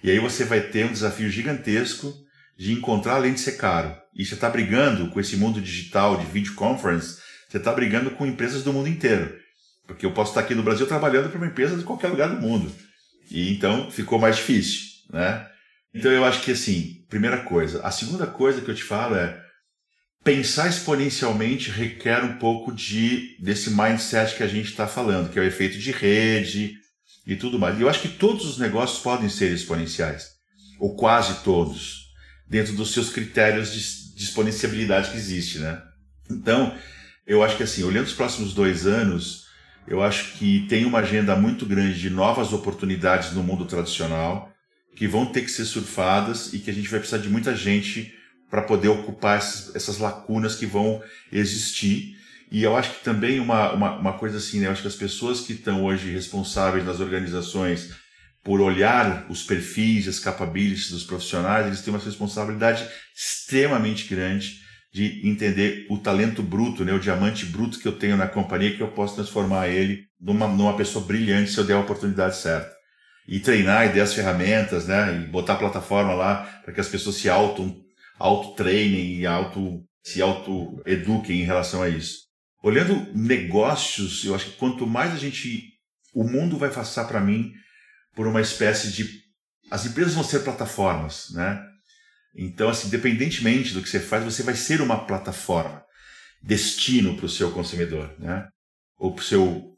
E 0.02 0.10
aí 0.10 0.18
você 0.18 0.44
vai 0.44 0.60
ter 0.60 0.86
um 0.86 0.92
desafio 0.92 1.30
gigantesco 1.30 2.12
de 2.58 2.72
encontrar, 2.72 3.14
além 3.14 3.34
de 3.34 3.40
ser 3.40 3.52
caro. 3.52 3.94
E 4.14 4.24
você 4.24 4.34
está 4.34 4.50
brigando 4.50 5.10
com 5.10 5.20
esse 5.20 5.36
mundo 5.36 5.60
digital 5.60 6.16
de 6.16 6.26
video 6.26 6.54
conference, 6.54 7.18
você 7.48 7.56
está 7.56 7.72
brigando 7.72 8.10
com 8.12 8.26
empresas 8.26 8.62
do 8.62 8.72
mundo 8.72 8.88
inteiro. 8.88 9.39
Porque 9.90 10.06
eu 10.06 10.12
posso 10.12 10.30
estar 10.30 10.40
aqui 10.40 10.54
no 10.54 10.62
Brasil 10.62 10.86
trabalhando 10.86 11.28
para 11.28 11.38
uma 11.38 11.46
empresa 11.46 11.76
de 11.76 11.84
qualquer 11.84 12.08
lugar 12.08 12.28
do 12.28 12.40
mundo. 12.40 12.72
E 13.30 13.52
então 13.52 13.90
ficou 13.90 14.18
mais 14.18 14.36
difícil, 14.36 14.82
né? 15.12 15.46
Então 15.94 16.10
eu 16.10 16.24
acho 16.24 16.42
que 16.42 16.52
assim, 16.52 17.04
primeira 17.08 17.38
coisa. 17.38 17.82
A 17.82 17.90
segunda 17.90 18.26
coisa 18.26 18.60
que 18.60 18.70
eu 18.70 18.74
te 18.74 18.82
falo 18.82 19.16
é 19.16 19.40
pensar 20.22 20.68
exponencialmente 20.68 21.70
requer 21.70 22.22
um 22.22 22.36
pouco 22.38 22.72
de 22.72 23.36
desse 23.40 23.70
mindset 23.70 24.36
que 24.36 24.42
a 24.42 24.48
gente 24.48 24.70
está 24.70 24.86
falando, 24.86 25.30
que 25.30 25.38
é 25.38 25.42
o 25.42 25.46
efeito 25.46 25.78
de 25.78 25.90
rede 25.90 26.74
e 27.26 27.36
tudo 27.36 27.58
mais. 27.58 27.78
E 27.78 27.82
eu 27.82 27.88
acho 27.88 28.02
que 28.02 28.08
todos 28.08 28.44
os 28.44 28.58
negócios 28.58 29.00
podem 29.00 29.28
ser 29.28 29.52
exponenciais, 29.52 30.28
ou 30.78 30.96
quase 30.96 31.42
todos, 31.42 32.06
dentro 32.48 32.74
dos 32.74 32.92
seus 32.92 33.10
critérios 33.10 33.72
de, 33.72 34.16
de 34.16 34.24
exponenciabilidade 34.24 35.10
que 35.10 35.16
existe, 35.16 35.58
né? 35.58 35.82
Então, 36.30 36.76
eu 37.26 37.42
acho 37.42 37.56
que 37.56 37.62
assim, 37.62 37.82
olhando 37.82 38.06
os 38.06 38.12
próximos 38.12 38.54
dois 38.54 38.86
anos, 38.86 39.49
eu 39.86 40.02
acho 40.02 40.34
que 40.34 40.66
tem 40.68 40.84
uma 40.84 41.00
agenda 41.00 41.34
muito 41.34 41.66
grande 41.66 41.98
de 41.98 42.10
novas 42.10 42.52
oportunidades 42.52 43.32
no 43.32 43.42
mundo 43.42 43.64
tradicional 43.64 44.52
que 44.94 45.06
vão 45.06 45.26
ter 45.26 45.42
que 45.42 45.50
ser 45.50 45.64
surfadas 45.64 46.52
e 46.52 46.58
que 46.58 46.70
a 46.70 46.74
gente 46.74 46.88
vai 46.88 47.00
precisar 47.00 47.22
de 47.22 47.28
muita 47.28 47.54
gente 47.54 48.14
para 48.50 48.62
poder 48.62 48.88
ocupar 48.88 49.38
essas, 49.38 49.98
lacunas 49.98 50.56
que 50.56 50.66
vão 50.66 51.02
existir. 51.32 52.16
E 52.50 52.62
eu 52.62 52.76
acho 52.76 52.98
que 52.98 53.04
também 53.04 53.38
uma, 53.38 53.72
uma, 53.72 53.96
uma 53.96 54.12
coisa 54.14 54.38
assim, 54.38 54.58
né? 54.58 54.66
eu 54.66 54.72
acho 54.72 54.82
que 54.82 54.88
as 54.88 54.96
pessoas 54.96 55.40
que 55.40 55.52
estão 55.52 55.84
hoje 55.84 56.10
responsáveis 56.10 56.84
nas 56.84 56.98
organizações 56.98 57.90
por 58.42 58.60
olhar 58.60 59.26
os 59.28 59.42
perfis, 59.42 60.08
as 60.08 60.18
capabilities 60.18 60.90
dos 60.90 61.04
profissionais, 61.04 61.66
eles 61.66 61.82
têm 61.82 61.94
uma 61.94 62.02
responsabilidade 62.02 62.86
extremamente 63.14 64.08
grande 64.08 64.60
de 64.92 65.26
entender 65.28 65.86
o 65.88 65.98
talento 65.98 66.42
bruto, 66.42 66.84
né, 66.84 66.92
o 66.92 66.98
diamante 66.98 67.46
bruto 67.46 67.78
que 67.78 67.86
eu 67.86 67.98
tenho 67.98 68.16
na 68.16 68.26
companhia, 68.26 68.74
que 68.74 68.82
eu 68.82 68.88
posso 68.88 69.14
transformar 69.14 69.68
ele 69.68 70.04
numa, 70.20 70.48
numa 70.48 70.76
pessoa 70.76 71.04
brilhante 71.04 71.52
se 71.52 71.58
eu 71.58 71.64
der 71.64 71.74
a 71.74 71.80
oportunidade 71.80 72.36
certa. 72.36 72.70
E 73.28 73.38
treinar 73.38 73.86
e 73.86 73.94
dar 73.94 74.02
as 74.02 74.14
ferramentas, 74.14 74.86
né, 74.88 75.22
e 75.22 75.30
botar 75.30 75.54
a 75.54 75.58
plataforma 75.58 76.12
lá 76.12 76.42
para 76.64 76.74
que 76.74 76.80
as 76.80 76.88
pessoas 76.88 77.16
se 77.16 77.28
auto, 77.28 77.74
auto 78.18 78.56
treinem 78.56 79.20
e 79.20 79.26
auto, 79.26 79.80
se 80.02 80.20
auto-eduquem 80.20 81.40
em 81.40 81.44
relação 81.44 81.82
a 81.82 81.88
isso. 81.88 82.30
Olhando 82.62 83.06
negócios, 83.14 84.24
eu 84.24 84.34
acho 84.34 84.46
que 84.46 84.56
quanto 84.56 84.86
mais 84.86 85.12
a 85.14 85.16
gente. 85.16 85.70
O 86.12 86.24
mundo 86.24 86.58
vai 86.58 86.70
passar 86.70 87.04
para 87.04 87.20
mim 87.20 87.52
por 88.14 88.26
uma 88.26 88.40
espécie 88.40 88.92
de. 88.92 89.08
As 89.70 89.86
empresas 89.86 90.14
vão 90.14 90.24
ser 90.24 90.40
plataformas, 90.40 91.28
né? 91.32 91.64
Então, 92.34 92.68
assim, 92.68 92.88
independentemente 92.88 93.74
do 93.74 93.82
que 93.82 93.88
você 93.88 94.00
faz, 94.00 94.24
você 94.24 94.42
vai 94.42 94.54
ser 94.54 94.80
uma 94.80 95.04
plataforma, 95.04 95.82
destino 96.42 97.16
para 97.16 97.26
o 97.26 97.28
seu 97.28 97.50
consumidor, 97.50 98.14
né? 98.18 98.46
Ou 98.98 99.12
para 99.12 99.22
o 99.22 99.24
seu 99.24 99.70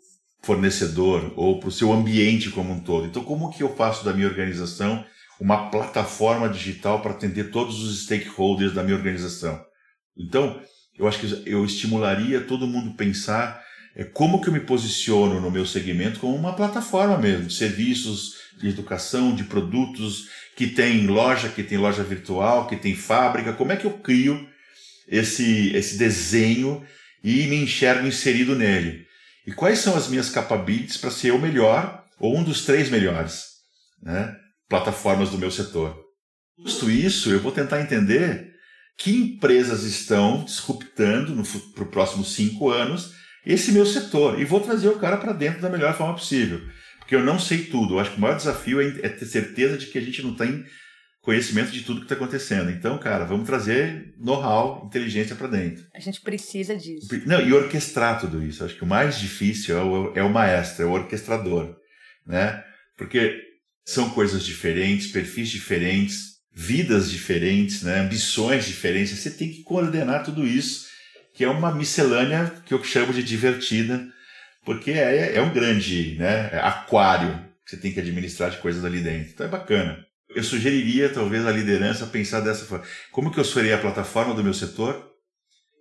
fornecedor, 0.42 1.32
ou 1.36 1.60
para 1.60 1.68
o 1.68 1.72
seu 1.72 1.92
ambiente 1.92 2.50
como 2.50 2.72
um 2.72 2.80
todo. 2.80 3.06
Então, 3.06 3.24
como 3.24 3.50
que 3.50 3.62
eu 3.62 3.74
faço 3.74 4.04
da 4.04 4.12
minha 4.12 4.26
organização 4.26 5.04
uma 5.40 5.70
plataforma 5.70 6.48
digital 6.48 7.00
para 7.00 7.12
atender 7.12 7.50
todos 7.50 7.82
os 7.82 8.04
stakeholders 8.04 8.74
da 8.74 8.82
minha 8.82 8.96
organização? 8.96 9.64
Então, 10.16 10.60
eu 10.98 11.08
acho 11.08 11.20
que 11.20 11.42
eu 11.46 11.64
estimularia 11.64 12.42
todo 12.42 12.66
mundo 12.66 12.96
pensar 12.96 13.62
é 13.94 14.04
como 14.04 14.40
que 14.40 14.48
eu 14.48 14.52
me 14.52 14.60
posiciono 14.60 15.40
no 15.40 15.50
meu 15.50 15.66
segmento 15.66 16.20
como 16.20 16.34
uma 16.34 16.56
plataforma 16.56 17.18
mesmo, 17.18 17.46
de 17.46 17.54
serviços, 17.54 18.34
de 18.58 18.68
educação, 18.68 19.34
de 19.34 19.44
produtos, 19.44 20.28
que 20.56 20.66
tem 20.66 21.06
loja, 21.06 21.48
que 21.48 21.62
tem 21.62 21.78
loja 21.78 22.02
virtual, 22.02 22.66
que 22.66 22.76
tem 22.76 22.94
fábrica, 22.94 23.52
como 23.52 23.72
é 23.72 23.76
que 23.76 23.84
eu 23.84 23.98
crio 23.98 24.48
esse, 25.08 25.74
esse 25.74 25.98
desenho 25.98 26.82
e 27.22 27.46
me 27.46 27.56
enxergo 27.56 28.06
inserido 28.06 28.54
nele? 28.54 29.06
E 29.46 29.52
quais 29.52 29.80
são 29.80 29.96
as 29.96 30.08
minhas 30.08 30.30
capabilities 30.30 30.96
para 30.96 31.10
ser 31.10 31.32
o 31.32 31.38
melhor 31.38 32.04
ou 32.18 32.36
um 32.36 32.44
dos 32.44 32.64
três 32.64 32.88
melhores 32.88 33.44
né, 34.02 34.34
plataformas 34.68 35.30
do 35.30 35.38
meu 35.38 35.50
setor? 35.50 36.00
Posto 36.56 36.90
isso, 36.90 37.30
eu 37.30 37.40
vou 37.40 37.52
tentar 37.52 37.80
entender 37.80 38.52
que 38.96 39.10
empresas 39.10 39.82
estão 39.84 40.44
disruptando 40.44 41.42
para 41.74 41.84
os 41.84 41.90
próximos 41.90 42.34
cinco 42.34 42.70
anos 42.70 43.10
esse 43.44 43.72
meu 43.72 43.84
setor 43.84 44.40
e 44.40 44.44
vou 44.44 44.60
trazer 44.60 44.88
o 44.88 44.98
cara 44.98 45.16
para 45.16 45.32
dentro 45.32 45.60
da 45.60 45.68
melhor 45.68 45.96
forma 45.96 46.14
possível. 46.14 46.60
Porque 46.98 47.14
eu 47.14 47.24
não 47.24 47.38
sei 47.38 47.64
tudo. 47.64 47.94
Eu 47.94 47.98
acho 48.00 48.12
que 48.12 48.18
o 48.18 48.20
maior 48.20 48.36
desafio 48.36 48.80
é, 48.80 48.86
é 49.02 49.08
ter 49.08 49.26
certeza 49.26 49.76
de 49.76 49.86
que 49.86 49.98
a 49.98 50.00
gente 50.00 50.22
não 50.22 50.34
tem 50.34 50.64
conhecimento 51.20 51.70
de 51.70 51.82
tudo 51.82 52.00
que 52.00 52.04
está 52.04 52.16
acontecendo. 52.16 52.70
Então, 52.70 52.98
cara, 52.98 53.24
vamos 53.24 53.46
trazer 53.46 54.12
know-how, 54.18 54.84
inteligência 54.86 55.36
para 55.36 55.46
dentro. 55.46 55.84
A 55.94 56.00
gente 56.00 56.20
precisa 56.20 56.76
disso. 56.76 57.08
Não, 57.26 57.40
e 57.40 57.52
orquestrar 57.52 58.20
tudo 58.20 58.42
isso. 58.42 58.64
Acho 58.64 58.76
que 58.76 58.82
o 58.82 58.86
mais 58.86 59.18
difícil 59.18 59.76
é 59.76 59.82
o, 59.82 60.12
é 60.16 60.22
o 60.22 60.30
maestro, 60.30 60.82
é 60.82 60.86
o 60.86 60.92
orquestrador, 60.92 61.76
né? 62.26 62.62
Porque 62.96 63.40
são 63.84 64.10
coisas 64.10 64.44
diferentes, 64.44 65.08
perfis 65.08 65.48
diferentes, 65.48 66.32
vidas 66.52 67.10
diferentes, 67.10 67.82
né? 67.82 68.00
ambições 68.00 68.66
diferentes. 68.66 69.18
Você 69.18 69.30
tem 69.30 69.50
que 69.50 69.62
coordenar 69.62 70.24
tudo 70.24 70.46
isso, 70.46 70.88
que 71.34 71.44
é 71.44 71.48
uma 71.48 71.74
miscelânea 71.74 72.52
que 72.66 72.74
eu 72.74 72.82
chamo 72.84 73.12
de 73.12 73.22
divertida, 73.22 74.06
porque 74.64 74.90
é, 74.92 75.36
é 75.36 75.42
um 75.42 75.52
grande 75.52 76.16
né, 76.18 76.50
aquário 76.62 77.32
que 77.64 77.70
você 77.70 77.76
tem 77.76 77.92
que 77.92 78.00
administrar 78.00 78.50
de 78.50 78.58
coisas 78.58 78.84
ali 78.84 79.00
dentro. 79.00 79.32
Então 79.32 79.46
é 79.46 79.48
bacana. 79.48 80.04
Eu 80.34 80.42
sugeriria, 80.42 81.08
talvez, 81.08 81.46
a 81.46 81.50
liderança 81.50 82.06
pensar 82.06 82.40
dessa 82.40 82.64
forma. 82.64 82.84
Como 83.10 83.30
que 83.30 83.38
eu 83.38 83.44
serei 83.44 83.72
a 83.72 83.78
plataforma 83.78 84.34
do 84.34 84.42
meu 84.42 84.54
setor? 84.54 85.10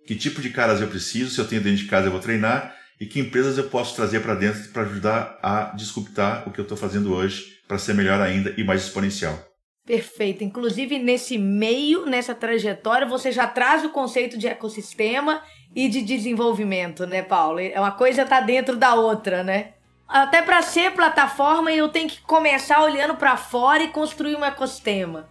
Que 0.06 0.14
tipo 0.14 0.42
de 0.42 0.50
caras 0.50 0.80
eu 0.80 0.88
preciso? 0.88 1.30
Se 1.30 1.40
eu 1.40 1.46
tenho 1.46 1.62
dentro 1.62 1.78
de 1.78 1.88
casa, 1.88 2.08
eu 2.08 2.12
vou 2.12 2.20
treinar. 2.20 2.74
E 3.00 3.06
que 3.06 3.18
empresas 3.18 3.56
eu 3.56 3.64
posso 3.64 3.96
trazer 3.96 4.20
para 4.20 4.34
dentro 4.34 4.68
para 4.70 4.82
ajudar 4.82 5.38
a 5.42 5.74
disruptar 5.74 6.46
o 6.46 6.52
que 6.52 6.60
eu 6.60 6.64
estou 6.64 6.76
fazendo 6.76 7.12
hoje 7.12 7.58
para 7.66 7.78
ser 7.78 7.94
melhor 7.94 8.20
ainda 8.20 8.54
e 8.56 8.62
mais 8.62 8.82
exponencial. 8.82 9.51
Perfeito. 9.86 10.44
Inclusive, 10.44 10.98
nesse 10.98 11.36
meio, 11.36 12.06
nessa 12.06 12.34
trajetória, 12.34 13.06
você 13.06 13.32
já 13.32 13.46
traz 13.46 13.84
o 13.84 13.90
conceito 13.90 14.38
de 14.38 14.46
ecossistema 14.46 15.42
e 15.74 15.88
de 15.88 16.02
desenvolvimento, 16.02 17.06
né, 17.06 17.22
Paulo? 17.22 17.58
É 17.58 17.78
uma 17.78 17.90
coisa 17.90 18.24
tá 18.24 18.40
dentro 18.40 18.76
da 18.76 18.94
outra, 18.94 19.42
né? 19.42 19.72
Até 20.08 20.42
para 20.42 20.62
ser 20.62 20.92
plataforma, 20.92 21.72
eu 21.72 21.88
tenho 21.88 22.08
que 22.08 22.20
começar 22.20 22.82
olhando 22.82 23.16
para 23.16 23.36
fora 23.36 23.82
e 23.82 23.88
construir 23.88 24.36
um 24.36 24.44
ecossistema. 24.44 25.28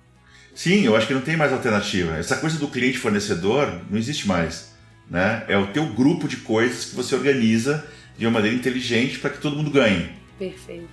Sim, 0.53 0.83
eu 0.83 0.95
acho 0.95 1.07
que 1.07 1.13
não 1.13 1.21
tem 1.21 1.37
mais 1.37 1.53
alternativa. 1.53 2.17
Essa 2.17 2.35
coisa 2.35 2.57
do 2.57 2.67
cliente 2.67 2.97
fornecedor 2.97 3.81
não 3.89 3.97
existe 3.97 4.27
mais, 4.27 4.73
né? 5.09 5.45
É 5.47 5.57
o 5.57 5.67
teu 5.67 5.85
grupo 5.85 6.27
de 6.27 6.37
coisas 6.37 6.85
que 6.85 6.95
você 6.95 7.15
organiza 7.15 7.87
de 8.17 8.25
uma 8.25 8.33
maneira 8.33 8.57
inteligente 8.57 9.19
para 9.19 9.29
que 9.29 9.39
todo 9.39 9.55
mundo 9.55 9.71
ganhe. 9.71 10.09
Perfeito. 10.37 10.89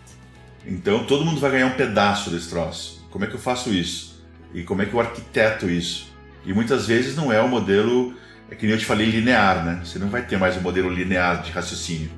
Então 0.65 1.05
todo 1.05 1.25
mundo 1.25 1.41
vai 1.41 1.51
ganhar 1.51 1.67
um 1.67 1.77
pedaço 1.77 2.31
desse 2.31 2.51
troço. 2.51 2.98
Como 3.11 3.25
é 3.25 3.29
que 3.29 3.35
eu 3.35 3.41
faço 3.41 3.73
isso? 3.73 4.23
E 4.53 4.63
como 4.63 4.83
é 4.83 4.87
que 4.87 4.93
eu 4.93 5.01
arquiteto 5.01 5.69
isso? 5.69 6.13
E 6.45 6.53
muitas 6.53 6.87
vezes 6.87 7.17
não 7.17 7.33
é 7.33 7.41
o 7.41 7.49
modelo 7.49 8.15
é 8.51 8.55
que 8.55 8.67
nem 8.67 8.75
eu 8.75 8.79
te 8.79 8.85
falei 8.85 9.07
linear, 9.07 9.65
né? 9.65 9.81
Você 9.85 9.99
não 9.99 10.09
vai 10.09 10.23
ter 10.23 10.39
mais 10.39 10.57
um 10.57 10.61
modelo 10.61 10.91
linear 10.91 11.43
de 11.43 11.51
raciocínio. 11.51 12.11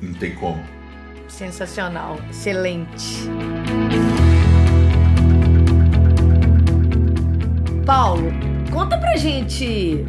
Não 0.00 0.14
tem 0.14 0.34
como. 0.34 0.62
Sensacional, 1.28 2.18
excelente. 2.30 3.28
Paulo, 7.84 8.30
conta 8.72 8.98
pra 8.98 9.16
gente 9.16 10.04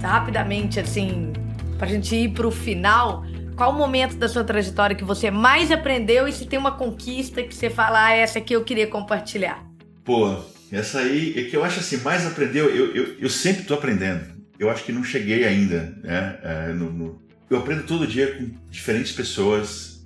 rapidamente 0.00 0.80
assim, 0.80 1.32
pra 1.78 1.86
gente 1.86 2.14
ir 2.14 2.30
pro 2.30 2.50
final, 2.50 3.24
qual 3.56 3.70
o 3.70 3.74
momento 3.74 4.16
da 4.16 4.28
sua 4.28 4.44
trajetória 4.44 4.96
que 4.96 5.04
você 5.04 5.30
mais 5.30 5.70
aprendeu 5.70 6.26
e 6.26 6.32
se 6.32 6.46
tem 6.46 6.58
uma 6.58 6.72
conquista 6.72 7.42
que 7.42 7.54
você 7.54 7.70
fala, 7.70 8.06
ah, 8.06 8.12
essa 8.12 8.38
aqui 8.38 8.54
eu 8.54 8.64
queria 8.64 8.86
compartilhar? 8.86 9.71
Pô, 10.04 10.36
essa 10.70 11.00
aí 11.00 11.38
é 11.38 11.44
que 11.44 11.56
eu 11.56 11.64
acho 11.64 11.80
assim, 11.80 11.98
mais 11.98 12.26
aprendeu, 12.26 12.68
eu, 12.68 12.94
eu, 12.94 13.16
eu 13.20 13.30
sempre 13.30 13.64
tô 13.64 13.74
aprendendo 13.74 14.32
eu 14.62 14.70
acho 14.70 14.84
que 14.84 14.92
não 14.92 15.02
cheguei 15.02 15.44
ainda, 15.44 15.92
né? 16.02 16.38
É, 16.42 16.72
no, 16.72 16.90
no... 16.92 17.22
Eu 17.50 17.58
aprendo 17.58 17.82
todo 17.82 18.06
dia 18.06 18.34
com 18.36 18.48
diferentes 18.70 19.10
pessoas, 19.10 20.04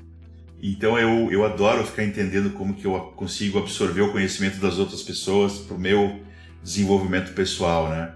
então 0.63 0.99
eu, 0.99 1.31
eu 1.31 1.45
adoro 1.45 1.85
ficar 1.85 2.05
entendendo 2.05 2.51
como 2.51 2.75
que 2.75 2.87
eu 2.87 2.99
consigo 3.15 3.59
absorver 3.59 4.01
o 4.01 4.13
conhecimento 4.13 4.59
das 4.59 4.79
outras 4.79 5.03
pessoas 5.03 5.59
para 5.59 5.77
o 5.77 5.79
meu 5.79 6.21
desenvolvimento 6.63 7.35
pessoal, 7.35 7.91
né? 7.91 8.13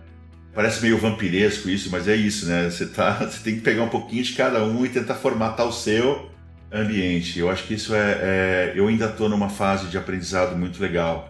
Parece 0.55 0.81
meio 0.81 0.99
vampiresco 0.99 1.69
isso, 1.69 1.91
mas 1.91 2.09
é 2.09 2.17
isso, 2.17 2.47
né? 2.47 2.71
Você, 2.71 2.87
tá, 2.87 3.13
você 3.29 3.45
tem 3.45 3.57
que 3.57 3.61
pegar 3.61 3.83
um 3.83 3.91
pouquinho 3.91 4.25
de 4.25 4.33
cada 4.33 4.65
um 4.65 4.85
e 4.85 4.89
tentar 4.89 5.17
formatar 5.17 5.69
o 5.69 5.73
seu 5.73 6.31
ambiente. 6.73 7.39
Eu 7.39 7.51
acho 7.51 7.65
que 7.65 7.75
isso 7.75 7.95
é. 7.95 8.19
é 8.23 8.73
eu 8.75 8.89
ainda 8.89 9.07
estou 9.07 9.29
numa 9.29 9.51
fase 9.51 9.89
de 9.89 9.99
aprendizado 9.99 10.57
muito 10.57 10.81
legal. 10.81 11.30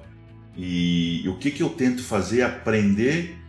E, 0.56 1.24
o 1.28 1.36
que, 1.36 1.50
que 1.50 1.62
eu 1.62 1.70
tento 1.70 2.02
fazer 2.02 2.42
aprender 2.42 3.40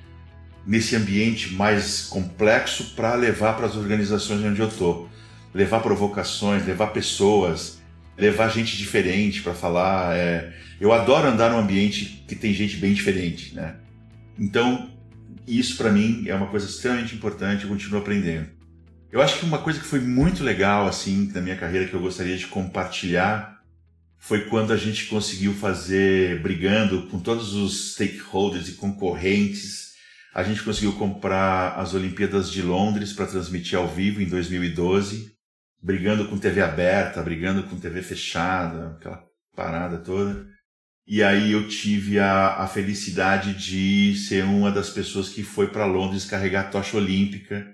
nesse 0.65 0.95
ambiente 0.95 1.53
mais 1.53 2.03
complexo 2.03 2.93
para 2.95 3.15
levar 3.15 3.53
para 3.55 3.65
as 3.65 3.75
organizações 3.75 4.43
onde 4.43 4.59
eu 4.59 4.67
estou. 4.67 5.09
Levar 5.53 5.81
provocações, 5.81 6.65
levar 6.65 6.87
pessoas, 6.87 7.81
levar 8.17 8.49
gente 8.49 8.77
diferente 8.77 9.41
para 9.41 9.53
falar. 9.53 10.15
É... 10.15 10.53
Eu 10.79 10.93
adoro 10.93 11.27
andar 11.27 11.51
num 11.51 11.59
ambiente 11.59 12.23
que 12.27 12.35
tem 12.35 12.53
gente 12.53 12.77
bem 12.77 12.93
diferente, 12.93 13.53
né? 13.53 13.75
Então, 14.39 14.89
isso 15.47 15.77
para 15.77 15.91
mim 15.91 16.23
é 16.27 16.33
uma 16.33 16.47
coisa 16.47 16.65
extremamente 16.65 17.15
importante, 17.15 17.63
eu 17.63 17.69
continuo 17.69 17.99
aprendendo. 17.99 18.47
Eu 19.11 19.21
acho 19.21 19.39
que 19.39 19.45
uma 19.45 19.57
coisa 19.57 19.79
que 19.79 19.85
foi 19.85 19.99
muito 19.99 20.41
legal 20.43 20.87
assim 20.87 21.29
na 21.33 21.41
minha 21.41 21.57
carreira 21.57 21.85
que 21.85 21.93
eu 21.93 21.99
gostaria 21.99 22.37
de 22.37 22.47
compartilhar 22.47 23.60
foi 24.21 24.45
quando 24.45 24.71
a 24.71 24.77
gente 24.77 25.07
conseguiu 25.07 25.51
fazer 25.51 26.39
brigando 26.43 27.07
com 27.07 27.19
todos 27.19 27.55
os 27.55 27.93
stakeholders 27.93 28.69
e 28.69 28.73
concorrentes. 28.73 29.93
A 30.31 30.43
gente 30.43 30.61
conseguiu 30.61 30.93
comprar 30.93 31.73
as 31.79 31.95
Olimpíadas 31.95 32.51
de 32.51 32.61
Londres 32.61 33.11
para 33.13 33.25
transmitir 33.25 33.79
ao 33.79 33.87
vivo 33.87 34.21
em 34.21 34.27
2012, 34.27 35.33
brigando 35.81 36.27
com 36.27 36.37
TV 36.37 36.61
aberta, 36.61 37.19
brigando 37.23 37.63
com 37.63 37.79
TV 37.79 38.03
fechada, 38.03 38.91
aquela 38.91 39.25
parada 39.55 39.97
toda. 39.97 40.45
E 41.07 41.23
aí 41.23 41.51
eu 41.51 41.67
tive 41.67 42.19
a, 42.19 42.57
a 42.57 42.67
felicidade 42.67 43.55
de 43.55 44.15
ser 44.15 44.45
uma 44.45 44.71
das 44.71 44.91
pessoas 44.91 45.29
que 45.29 45.41
foi 45.41 45.69
para 45.69 45.85
Londres 45.85 46.25
carregar 46.25 46.67
a 46.67 46.69
tocha 46.69 46.95
olímpica, 46.95 47.65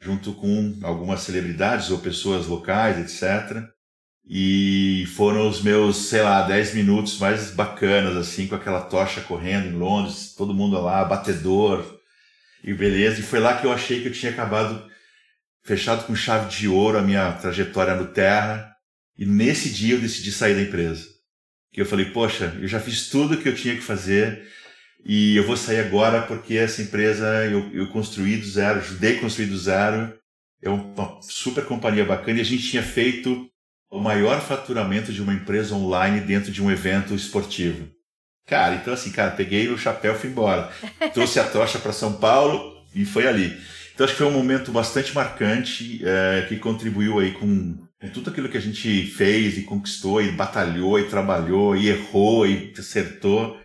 junto 0.00 0.34
com 0.34 0.78
algumas 0.84 1.22
celebridades 1.22 1.90
ou 1.90 1.98
pessoas 1.98 2.46
locais, 2.46 2.96
etc. 2.96 3.75
E 4.26 5.06
foram 5.14 5.48
os 5.48 5.62
meus, 5.62 6.08
sei 6.08 6.22
lá, 6.22 6.42
10 6.42 6.74
minutos 6.74 7.18
mais 7.18 7.52
bacanas, 7.52 8.16
assim, 8.16 8.48
com 8.48 8.56
aquela 8.56 8.80
tocha 8.80 9.20
correndo 9.20 9.68
em 9.68 9.78
Londres, 9.78 10.34
todo 10.36 10.54
mundo 10.54 10.80
lá, 10.80 11.04
batedor, 11.04 12.00
e 12.64 12.74
beleza. 12.74 13.20
E 13.20 13.22
foi 13.22 13.38
lá 13.38 13.56
que 13.56 13.66
eu 13.66 13.72
achei 13.72 14.02
que 14.02 14.08
eu 14.08 14.12
tinha 14.12 14.32
acabado, 14.32 14.84
fechado 15.64 16.04
com 16.06 16.14
chave 16.16 16.48
de 16.48 16.66
ouro 16.66 16.98
a 16.98 17.02
minha 17.02 17.32
trajetória 17.32 17.94
no 17.94 18.08
Terra. 18.08 18.74
E 19.16 19.24
nesse 19.24 19.70
dia 19.70 19.94
eu 19.94 20.00
decidi 20.00 20.32
sair 20.32 20.54
da 20.54 20.62
empresa 20.62 21.16
que 21.76 21.82
eu 21.82 21.86
falei, 21.86 22.06
poxa, 22.06 22.56
eu 22.58 22.66
já 22.66 22.80
fiz 22.80 23.10
tudo 23.10 23.36
que 23.36 23.46
eu 23.46 23.54
tinha 23.54 23.74
que 23.74 23.82
fazer 23.82 24.48
e 25.04 25.36
eu 25.36 25.46
vou 25.46 25.58
sair 25.58 25.80
agora 25.80 26.22
porque 26.22 26.54
essa 26.54 26.80
empresa 26.80 27.44
eu, 27.44 27.70
eu 27.70 27.88
construí 27.88 28.38
do 28.38 28.46
zero, 28.46 28.78
ajudei 28.78 29.18
a 29.18 29.20
construir 29.20 29.48
do 29.48 29.58
zero, 29.58 30.18
é 30.62 30.70
uma 30.70 31.20
super 31.20 31.66
companhia 31.66 32.02
bacana 32.02 32.38
e 32.38 32.40
a 32.40 32.44
gente 32.44 32.66
tinha 32.70 32.82
feito 32.82 33.46
o 33.90 34.00
maior 34.00 34.40
faturamento 34.40 35.12
de 35.12 35.22
uma 35.22 35.32
empresa 35.32 35.74
online 35.74 36.20
dentro 36.20 36.50
de 36.50 36.62
um 36.62 36.70
evento 36.70 37.14
esportivo. 37.14 37.88
Cara, 38.46 38.76
então 38.76 38.94
assim, 38.94 39.10
cara, 39.10 39.32
peguei 39.32 39.68
o 39.68 39.78
chapéu 39.78 40.14
e 40.14 40.18
fui 40.18 40.30
embora. 40.30 40.70
Trouxe 41.12 41.40
a 41.40 41.44
tocha 41.44 41.78
para 41.78 41.92
São 41.92 42.14
Paulo 42.14 42.84
e 42.94 43.04
foi 43.04 43.26
ali. 43.26 43.56
Então 43.94 44.04
acho 44.04 44.14
que 44.14 44.22
foi 44.22 44.26
um 44.26 44.36
momento 44.36 44.70
bastante 44.70 45.14
marcante 45.14 46.00
é, 46.04 46.46
que 46.48 46.56
contribuiu 46.56 47.18
aí 47.18 47.32
com 47.32 47.76
tudo 48.12 48.30
aquilo 48.30 48.48
que 48.48 48.58
a 48.58 48.60
gente 48.60 49.06
fez 49.06 49.56
e 49.56 49.62
conquistou 49.62 50.22
e 50.22 50.30
batalhou 50.30 50.98
e 50.98 51.08
trabalhou 51.08 51.76
e 51.76 51.88
errou 51.88 52.46
e 52.46 52.72
acertou. 52.78 53.58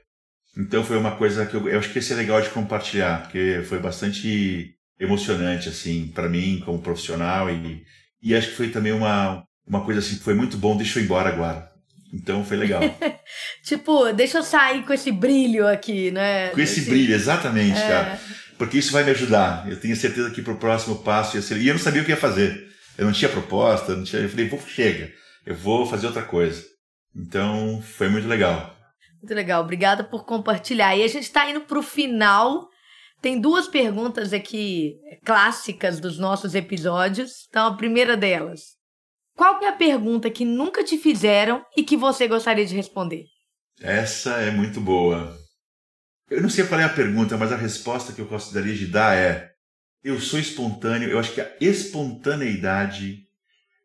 Então 0.57 0.83
foi 0.83 0.97
uma 0.97 1.15
coisa 1.15 1.45
que 1.45 1.53
eu, 1.53 1.67
eu 1.67 1.79
acho 1.79 1.91
que 1.91 1.99
esse 1.99 2.13
é 2.13 2.15
legal 2.15 2.41
de 2.41 2.49
compartilhar, 2.49 3.23
porque 3.23 3.61
foi 3.67 3.79
bastante 3.79 4.75
emocionante 4.99 5.67
assim 5.69 6.07
para 6.07 6.29
mim 6.29 6.61
como 6.63 6.81
profissional 6.81 7.49
e, 7.49 7.83
e 8.21 8.35
acho 8.35 8.49
que 8.49 8.55
foi 8.55 8.69
também 8.69 8.91
uma 8.91 9.43
uma 9.67 9.83
coisa 9.83 9.99
assim 9.99 10.17
que 10.17 10.23
foi 10.23 10.33
muito 10.33 10.57
bom, 10.57 10.75
deixa 10.75 10.99
eu 10.99 11.03
ir 11.03 11.05
embora 11.05 11.29
agora. 11.29 11.71
Então 12.13 12.43
foi 12.43 12.57
legal. 12.57 12.81
tipo, 13.63 14.11
deixa 14.11 14.39
eu 14.39 14.43
sair 14.43 14.83
com 14.85 14.93
esse 14.93 15.11
brilho 15.11 15.67
aqui, 15.67 16.11
né? 16.11 16.49
Com 16.49 16.59
esse, 16.59 16.81
esse... 16.81 16.89
brilho, 16.89 17.15
exatamente, 17.15 17.79
é... 17.79 17.87
cara. 17.87 18.19
Porque 18.57 18.77
isso 18.77 18.91
vai 18.91 19.03
me 19.03 19.11
ajudar. 19.11 19.67
Eu 19.69 19.79
tenho 19.79 19.95
certeza 19.95 20.29
que 20.29 20.41
pro 20.41 20.57
próximo 20.57 20.97
passo 20.97 21.35
ia 21.35 21.41
ser. 21.41 21.57
E 21.57 21.67
eu 21.67 21.73
não 21.73 21.81
sabia 21.81 22.01
o 22.01 22.05
que 22.05 22.11
ia 22.11 22.17
fazer. 22.17 22.69
Eu 22.97 23.05
não 23.05 23.13
tinha 23.13 23.29
proposta, 23.29 23.95
não 23.95 24.03
tinha... 24.03 24.21
eu 24.21 24.29
falei, 24.29 24.51
chega, 24.67 25.11
eu 25.45 25.55
vou 25.55 25.85
fazer 25.85 26.05
outra 26.05 26.21
coisa. 26.21 26.63
Então, 27.15 27.81
foi 27.81 28.09
muito 28.09 28.27
legal. 28.27 28.75
Muito 29.21 29.33
legal, 29.33 29.61
obrigada 29.61 30.03
por 30.03 30.25
compartilhar. 30.25 30.95
E 30.95 31.03
a 31.03 31.07
gente 31.07 31.23
está 31.23 31.49
indo 31.49 31.61
para 31.61 31.79
o 31.79 31.83
final. 31.83 32.67
Tem 33.21 33.39
duas 33.39 33.67
perguntas 33.67 34.33
aqui 34.33 34.95
clássicas 35.23 35.99
dos 35.99 36.17
nossos 36.17 36.55
episódios. 36.55 37.47
Então, 37.49 37.67
a 37.67 37.77
primeira 37.77 38.17
delas: 38.17 38.61
qual 39.35 39.61
é 39.61 39.67
a 39.67 39.73
pergunta 39.73 40.29
que 40.29 40.45
nunca 40.45 40.83
te 40.83 40.97
fizeram 40.97 41.65
e 41.75 41.83
que 41.83 41.97
você 41.97 42.27
gostaria 42.27 42.65
de 42.65 42.75
responder? 42.75 43.25
Essa 43.79 44.31
é 44.37 44.51
muito 44.51 44.79
boa. 44.79 45.35
Eu 46.29 46.41
não 46.41 46.49
sei 46.49 46.65
qual 46.65 46.79
é 46.79 46.83
a 46.83 46.89
pergunta, 46.89 47.37
mas 47.37 47.51
a 47.51 47.57
resposta 47.57 48.13
que 48.13 48.21
eu 48.21 48.25
gostaria 48.25 48.75
de 48.75 48.87
dar 48.87 49.17
é: 49.17 49.51
eu 50.03 50.19
sou 50.19 50.39
espontâneo, 50.39 51.09
eu 51.09 51.19
acho 51.19 51.33
que 51.33 51.41
a 51.41 51.51
espontaneidade 51.59 53.25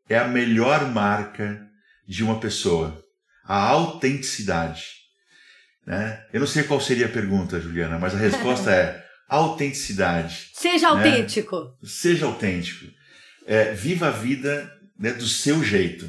é 0.09 0.18
a 0.18 0.28
melhor 0.28 0.90
marca 0.90 1.66
de 2.07 2.22
uma 2.22 2.38
pessoa. 2.38 3.03
A 3.44 3.57
autenticidade. 3.57 4.84
Né? 5.86 6.24
Eu 6.32 6.40
não 6.40 6.47
sei 6.47 6.64
qual 6.64 6.80
seria 6.80 7.07
a 7.07 7.11
pergunta, 7.11 7.61
Juliana, 7.61 7.99
mas 7.99 8.14
a 8.14 8.18
resposta 8.18 8.72
é 8.72 9.05
autenticidade. 9.28 10.51
Seja 10.55 10.92
né? 10.94 11.05
autêntico. 11.05 11.76
Seja 11.84 12.26
autêntico. 12.26 12.86
É, 13.47 13.72
viva 13.72 14.09
a 14.09 14.11
vida 14.11 14.76
né, 14.99 15.12
do 15.12 15.26
seu 15.26 15.62
jeito. 15.62 16.09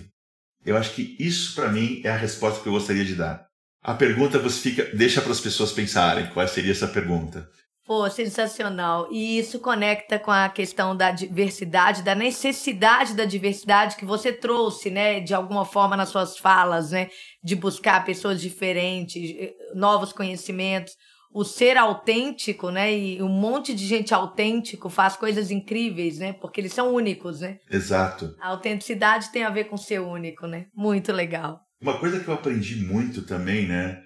Eu 0.66 0.76
acho 0.76 0.94
que 0.94 1.16
isso, 1.20 1.56
para 1.56 1.72
mim, 1.72 2.02
é 2.04 2.10
a 2.10 2.18
resposta 2.18 2.62
que 2.62 2.68
eu 2.68 2.74
gostaria 2.74 3.06
de 3.06 3.16
dar. 3.16 3.48
A 3.82 3.94
pergunta 3.94 4.40
você 4.40 4.60
fica, 4.70 4.84
deixa 4.96 5.22
para 5.22 5.32
as 5.32 5.40
pessoas 5.40 5.72
pensarem 5.72 6.28
qual 6.28 6.48
seria 6.48 6.72
essa 6.72 6.88
pergunta. 6.88 7.50
Pô, 7.88 8.10
sensacional. 8.10 9.08
E 9.10 9.40
isso 9.40 9.62
conecta 9.62 10.20
com 10.20 10.30
a 10.30 10.50
questão 10.50 10.94
da 10.94 11.10
diversidade, 11.10 12.04
da 12.04 12.14
necessidade 12.14 13.16
da 13.16 13.24
diversidade 13.24 13.96
que 13.96 14.04
você 14.04 14.34
trouxe, 14.34 14.90
né, 14.90 15.22
de 15.22 15.34
alguma 15.34 15.64
forma 15.64 15.96
nas 15.96 16.10
suas 16.10 16.38
falas, 16.38 16.92
né, 16.92 17.10
de 17.42 17.56
buscar 17.56 18.04
pessoas 18.04 18.42
diferentes, 18.42 19.34
eh, 19.40 19.54
novos 19.74 20.12
conhecimentos. 20.12 20.98
O 21.34 21.44
ser 21.44 21.78
autêntico, 21.78 22.70
né, 22.70 22.98
e 22.98 23.22
um 23.22 23.30
monte 23.30 23.74
de 23.74 23.86
gente 23.86 24.14
autêntico 24.14 24.90
faz 24.90 25.16
coisas 25.16 25.52
incríveis, 25.52 26.18
né, 26.20 26.34
porque 26.34 26.62
eles 26.62 26.74
são 26.74 26.94
únicos, 26.94 27.42
né? 27.42 27.58
Exato. 27.70 28.36
A 28.42 28.50
autenticidade 28.50 29.32
tem 29.32 29.44
a 29.44 29.50
ver 29.50 29.66
com 29.66 29.78
ser 29.78 30.00
único, 30.00 30.48
né? 30.48 30.66
Muito 30.76 31.12
legal. 31.12 31.62
Uma 31.82 32.00
coisa 32.00 32.20
que 32.20 32.28
eu 32.28 32.34
aprendi 32.34 32.78
muito 32.78 33.22
também, 33.22 33.68
né, 33.68 34.02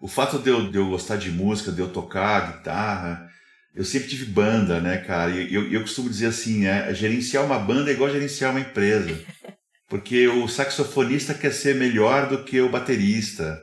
o 0.00 0.06
fato 0.06 0.38
de 0.38 0.48
eu, 0.48 0.70
de 0.70 0.78
eu 0.78 0.88
gostar 0.88 1.16
de 1.16 1.30
música, 1.30 1.72
de 1.72 1.80
eu 1.80 1.88
tocar 1.88 2.58
guitarra, 2.58 3.28
eu 3.74 3.84
sempre 3.84 4.08
tive 4.08 4.26
banda, 4.26 4.80
né, 4.80 4.98
cara? 4.98 5.30
E 5.30 5.52
eu, 5.52 5.70
eu 5.70 5.80
costumo 5.82 6.08
dizer 6.08 6.26
assim, 6.26 6.64
né? 6.64 6.92
Gerenciar 6.94 7.44
uma 7.44 7.58
banda 7.58 7.90
é 7.90 7.94
igual 7.94 8.10
gerenciar 8.10 8.50
uma 8.50 8.60
empresa. 8.60 9.20
Porque 9.88 10.28
o 10.28 10.46
saxofonista 10.48 11.32
quer 11.32 11.52
ser 11.52 11.74
melhor 11.74 12.28
do 12.28 12.44
que 12.44 12.60
o 12.60 12.68
baterista. 12.68 13.58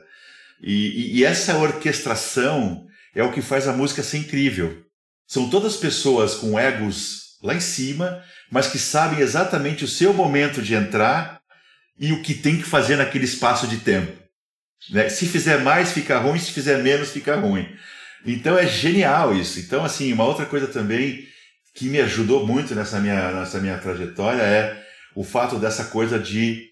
E, 0.60 0.72
e, 0.72 1.18
e 1.18 1.24
essa 1.24 1.58
orquestração 1.58 2.85
é 3.16 3.24
o 3.24 3.32
que 3.32 3.40
faz 3.40 3.66
a 3.66 3.72
música 3.72 4.02
ser 4.02 4.18
incrível. 4.18 4.84
São 5.26 5.48
todas 5.48 5.76
pessoas 5.76 6.34
com 6.34 6.58
egos 6.58 7.38
lá 7.42 7.54
em 7.54 7.60
cima, 7.60 8.22
mas 8.52 8.68
que 8.68 8.78
sabem 8.78 9.20
exatamente 9.20 9.84
o 9.84 9.88
seu 9.88 10.12
momento 10.12 10.60
de 10.60 10.74
entrar 10.74 11.40
e 11.98 12.12
o 12.12 12.22
que 12.22 12.34
tem 12.34 12.58
que 12.58 12.64
fazer 12.64 12.96
naquele 12.96 13.24
espaço 13.24 13.66
de 13.66 13.78
tempo. 13.78 14.12
Né? 14.90 15.08
Se 15.08 15.26
fizer 15.26 15.62
mais, 15.62 15.92
fica 15.92 16.18
ruim, 16.18 16.38
se 16.38 16.52
fizer 16.52 16.82
menos, 16.82 17.10
fica 17.10 17.34
ruim. 17.36 17.66
Então 18.26 18.56
é 18.58 18.66
genial 18.66 19.34
isso. 19.34 19.58
Então, 19.60 19.82
assim, 19.82 20.12
uma 20.12 20.24
outra 20.24 20.44
coisa 20.44 20.66
também 20.66 21.26
que 21.74 21.88
me 21.88 22.00
ajudou 22.00 22.46
muito 22.46 22.74
nessa 22.74 23.00
minha, 23.00 23.32
nessa 23.32 23.58
minha 23.60 23.78
trajetória 23.78 24.42
é 24.42 24.84
o 25.14 25.24
fato 25.24 25.58
dessa 25.58 25.86
coisa 25.86 26.18
de 26.18 26.66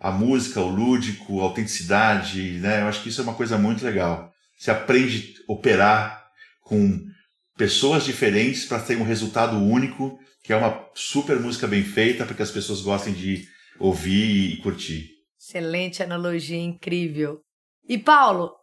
a 0.00 0.10
música, 0.10 0.60
o 0.60 0.68
lúdico, 0.68 1.40
a 1.40 1.44
autenticidade, 1.44 2.58
né? 2.58 2.80
Eu 2.80 2.88
acho 2.88 3.02
que 3.02 3.10
isso 3.10 3.20
é 3.20 3.24
uma 3.24 3.34
coisa 3.34 3.58
muito 3.58 3.84
legal. 3.84 4.33
Você 4.64 4.70
aprende 4.70 5.34
a 5.46 5.52
operar 5.52 6.26
com 6.62 6.98
pessoas 7.54 8.02
diferentes 8.02 8.64
para 8.64 8.80
ter 8.80 8.96
um 8.96 9.04
resultado 9.04 9.58
único, 9.58 10.18
que 10.42 10.54
é 10.54 10.56
uma 10.56 10.88
super 10.94 11.38
música 11.38 11.66
bem 11.66 11.84
feita 11.84 12.24
para 12.24 12.34
que 12.34 12.40
as 12.40 12.50
pessoas 12.50 12.80
gostem 12.80 13.12
de 13.12 13.46
ouvir 13.78 14.54
e 14.54 14.56
curtir. 14.62 15.10
Excelente 15.38 16.02
analogia, 16.02 16.56
incrível. 16.56 17.42
E 17.86 17.98
Paulo, 17.98 18.54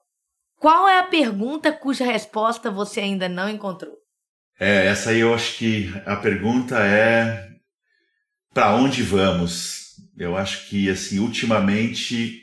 qual 0.58 0.89
é 0.89 0.97
a 0.97 1.04
pergunta 1.04 1.72
cuja 1.72 2.04
resposta 2.04 2.72
você 2.72 3.02
ainda 3.02 3.30
não 3.30 3.47
encontrou? 3.47 3.93
É, 4.60 4.88
essa 4.88 5.12
aí 5.12 5.20
eu 5.20 5.32
acho 5.36 5.60
que 5.60 5.93
a 6.08 6.16
pergunta 6.16 6.80
é 6.84 7.47
para 8.52 8.74
onde 8.74 9.04
vamos? 9.04 9.97
Eu 10.18 10.36
acho 10.36 10.68
que 10.68 10.89
assim, 10.89 11.20
ultimamente 11.20 12.41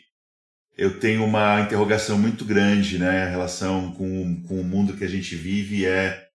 eu 0.79 1.01
tenho 1.01 1.25
uma 1.25 1.61
interrogação 1.61 2.17
muito 2.17 2.45
grande, 2.45 3.01
né? 3.01 3.29
Relação 3.29 3.91
com, 3.93 4.41
com 4.43 4.61
o 4.61 4.65
mundo 4.65 4.97
que 4.97 5.03
a 5.03 5.09
gente 5.09 5.35
vive 5.35 5.85
é, 5.85 6.29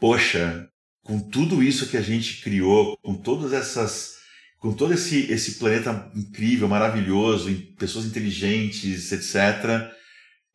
poxa, 0.00 0.68
com 1.04 1.20
tudo 1.20 1.62
isso 1.62 1.88
que 1.88 1.96
a 1.96 2.02
gente 2.02 2.42
criou, 2.42 2.98
com 2.98 3.14
todas 3.14 3.52
essas, 3.52 4.16
com 4.58 4.72
todo 4.72 4.92
esse, 4.92 5.30
esse 5.30 5.54
planeta 5.54 6.10
incrível, 6.16 6.66
maravilhoso, 6.66 7.48
pessoas 7.78 8.06
inteligentes, 8.06 9.12
etc. 9.12 9.88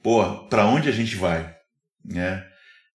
Pô, 0.03 0.45
para 0.49 0.66
onde 0.66 0.89
a 0.89 0.91
gente 0.91 1.16
vai, 1.16 1.55
né? 2.03 2.45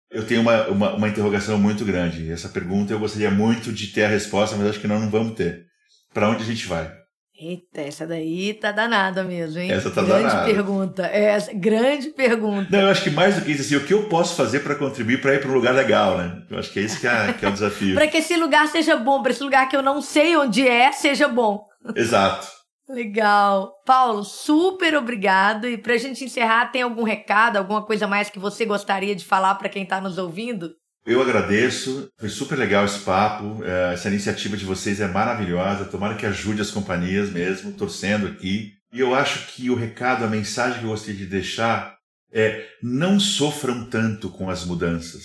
Eu 0.09 0.25
tenho 0.25 0.41
uma, 0.41 0.67
uma, 0.67 0.95
uma, 0.95 1.09
interrogação 1.09 1.59
muito 1.59 1.85
grande. 1.85 2.31
Essa 2.31 2.49
pergunta 2.49 2.91
eu 2.91 2.99
gostaria 2.99 3.29
muito 3.29 3.71
de 3.71 3.87
ter 3.87 4.05
a 4.05 4.09
resposta, 4.09 4.55
mas 4.55 4.67
acho 4.67 4.79
que 4.79 4.87
nós 4.87 5.01
não 5.01 5.09
vamos 5.11 5.35
ter. 5.35 5.67
Para 6.13 6.29
onde 6.29 6.41
a 6.41 6.45
gente 6.45 6.65
vai? 6.65 6.96
Eita, 7.39 7.81
essa 7.81 8.07
daí 8.07 8.55
tá 8.55 8.71
danada 8.71 9.23
mesmo, 9.23 9.59
hein? 9.59 9.71
Essa 9.71 9.91
tá 9.91 10.01
grande 10.01 10.23
danada. 10.23 10.45
pergunta. 10.45 11.05
É, 11.05 11.37
grande 11.53 12.09
pergunta. 12.09 12.67
Não, 12.71 12.79
eu 12.79 12.89
acho 12.89 13.03
que 13.03 13.11
mais 13.11 13.35
do 13.35 13.43
que 13.43 13.51
isso, 13.51 13.61
assim, 13.61 13.75
o 13.75 13.85
que 13.85 13.93
eu 13.93 14.09
posso 14.09 14.35
fazer 14.35 14.61
para 14.61 14.73
contribuir 14.73 15.21
para 15.21 15.35
ir 15.35 15.41
para 15.41 15.51
um 15.51 15.53
lugar 15.53 15.75
legal, 15.75 16.17
né? 16.17 16.41
Eu 16.49 16.57
acho 16.57 16.71
que 16.73 16.79
é 16.79 16.81
isso 16.81 16.99
que 16.99 17.07
é, 17.07 17.33
que 17.33 17.45
é 17.45 17.49
o 17.49 17.51
desafio. 17.51 17.93
para 17.95 18.07
que 18.07 18.17
esse 18.17 18.35
lugar 18.35 18.67
seja 18.67 18.95
bom, 18.95 19.21
para 19.21 19.31
esse 19.31 19.43
lugar 19.43 19.69
que 19.69 19.75
eu 19.75 19.83
não 19.83 20.01
sei 20.01 20.35
onde 20.35 20.67
é, 20.67 20.91
seja 20.91 21.27
bom. 21.27 21.63
Exato. 21.95 22.47
Legal. 22.89 23.71
Paulo, 23.85 24.23
super 24.23 24.95
obrigado. 24.95 25.67
E 25.67 25.77
para 25.77 25.93
a 25.93 25.97
gente 25.97 26.23
encerrar, 26.23 26.71
tem 26.71 26.81
algum 26.81 27.03
recado, 27.03 27.57
alguma 27.57 27.85
coisa 27.85 28.07
mais 28.07 28.29
que 28.29 28.39
você 28.39 28.65
gostaria 28.65 29.15
de 29.15 29.25
falar 29.25 29.55
para 29.55 29.69
quem 29.69 29.83
está 29.83 30.01
nos 30.01 30.17
ouvindo? 30.17 30.71
Eu 31.07 31.21
agradeço, 31.21 32.11
foi 32.17 32.27
super 32.27 32.59
legal 32.59 32.83
esse 32.83 32.99
papo. 32.99 33.63
É, 33.63 33.93
essa 33.93 34.09
iniciativa 34.09 34.57
de 34.57 34.65
vocês 34.65 34.99
é 34.99 35.07
maravilhosa. 35.07 35.85
Tomara 35.85 36.15
que 36.15 36.25
ajude 36.25 36.61
as 36.61 36.69
companhias 36.69 37.29
mesmo, 37.29 37.71
torcendo 37.71 38.27
aqui. 38.27 38.73
E 38.91 38.99
eu 38.99 39.15
acho 39.15 39.47
que 39.47 39.69
o 39.69 39.75
recado, 39.75 40.25
a 40.25 40.27
mensagem 40.27 40.79
que 40.79 40.83
eu 40.83 40.89
gostaria 40.89 41.15
de 41.15 41.25
deixar 41.25 41.95
é: 42.29 42.67
não 42.83 43.21
sofram 43.21 43.85
tanto 43.85 44.29
com 44.29 44.49
as 44.49 44.65
mudanças. 44.65 45.23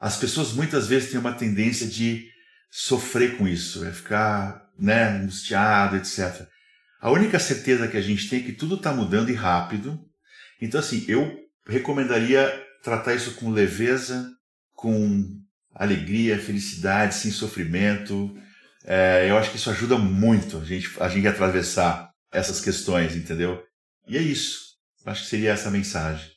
As 0.00 0.16
pessoas 0.16 0.54
muitas 0.54 0.88
vezes 0.88 1.10
têm 1.10 1.20
uma 1.20 1.34
tendência 1.34 1.86
de 1.86 2.26
sofrer 2.70 3.36
com 3.36 3.46
isso, 3.46 3.84
é 3.84 3.92
ficar 3.92 4.62
né, 4.78 5.10
angustiado, 5.10 5.96
etc. 5.96 6.46
A 7.02 7.10
única 7.10 7.38
certeza 7.38 7.86
que 7.86 7.98
a 7.98 8.02
gente 8.02 8.30
tem 8.30 8.40
é 8.40 8.44
que 8.44 8.52
tudo 8.52 8.76
está 8.76 8.94
mudando 8.94 9.28
e 9.28 9.34
rápido. 9.34 10.00
Então, 10.58 10.80
assim, 10.80 11.04
eu 11.06 11.38
recomendaria 11.68 12.50
tratar 12.82 13.14
isso 13.14 13.34
com 13.34 13.50
leveza, 13.50 14.26
com 14.82 15.40
alegria, 15.72 16.36
felicidade, 16.40 17.14
sem 17.14 17.30
sofrimento. 17.30 18.36
É, 18.84 19.30
eu 19.30 19.38
acho 19.38 19.50
que 19.50 19.56
isso 19.56 19.70
ajuda 19.70 19.96
muito 19.96 20.58
a 20.58 20.64
gente, 20.64 20.90
a 20.98 21.08
gente 21.08 21.28
atravessar 21.28 22.10
essas 22.32 22.60
questões, 22.60 23.14
entendeu? 23.14 23.62
E 24.08 24.18
é 24.18 24.20
isso. 24.20 24.72
Acho 25.06 25.22
que 25.22 25.28
seria 25.28 25.52
essa 25.52 25.68
a 25.68 25.70
mensagem. 25.70 26.32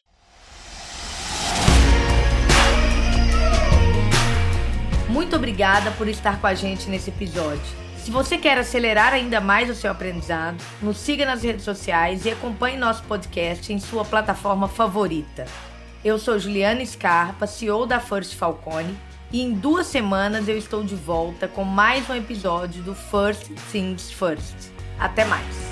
Muito 5.09 5.35
obrigada 5.35 5.89
por 5.91 6.07
estar 6.07 6.39
com 6.39 6.45
a 6.45 6.53
gente 6.53 6.87
nesse 6.87 7.09
episódio. 7.09 7.65
Se 7.97 8.11
você 8.11 8.37
quer 8.37 8.59
acelerar 8.59 9.11
ainda 9.11 9.41
mais 9.41 9.71
o 9.71 9.73
seu 9.73 9.89
aprendizado, 9.89 10.63
nos 10.83 10.97
siga 10.97 11.25
nas 11.25 11.41
redes 11.41 11.63
sociais 11.63 12.25
e 12.25 12.29
acompanhe 12.29 12.77
nosso 12.77 13.01
podcast 13.05 13.73
em 13.73 13.79
sua 13.79 14.05
plataforma 14.05 14.67
favorita. 14.67 15.47
Eu 16.05 16.19
sou 16.19 16.37
Juliana 16.37 16.85
Scarpa, 16.85 17.47
CEO 17.47 17.87
da 17.87 17.99
First 17.99 18.35
Falcone, 18.35 18.95
e 19.31 19.41
em 19.41 19.51
duas 19.51 19.87
semanas 19.87 20.47
eu 20.47 20.55
estou 20.55 20.83
de 20.83 20.93
volta 20.93 21.47
com 21.47 21.63
mais 21.63 22.07
um 22.07 22.13
episódio 22.13 22.83
do 22.83 22.93
First 22.93 23.49
Things 23.71 24.11
First. 24.11 24.69
Até 24.99 25.25
mais! 25.25 25.64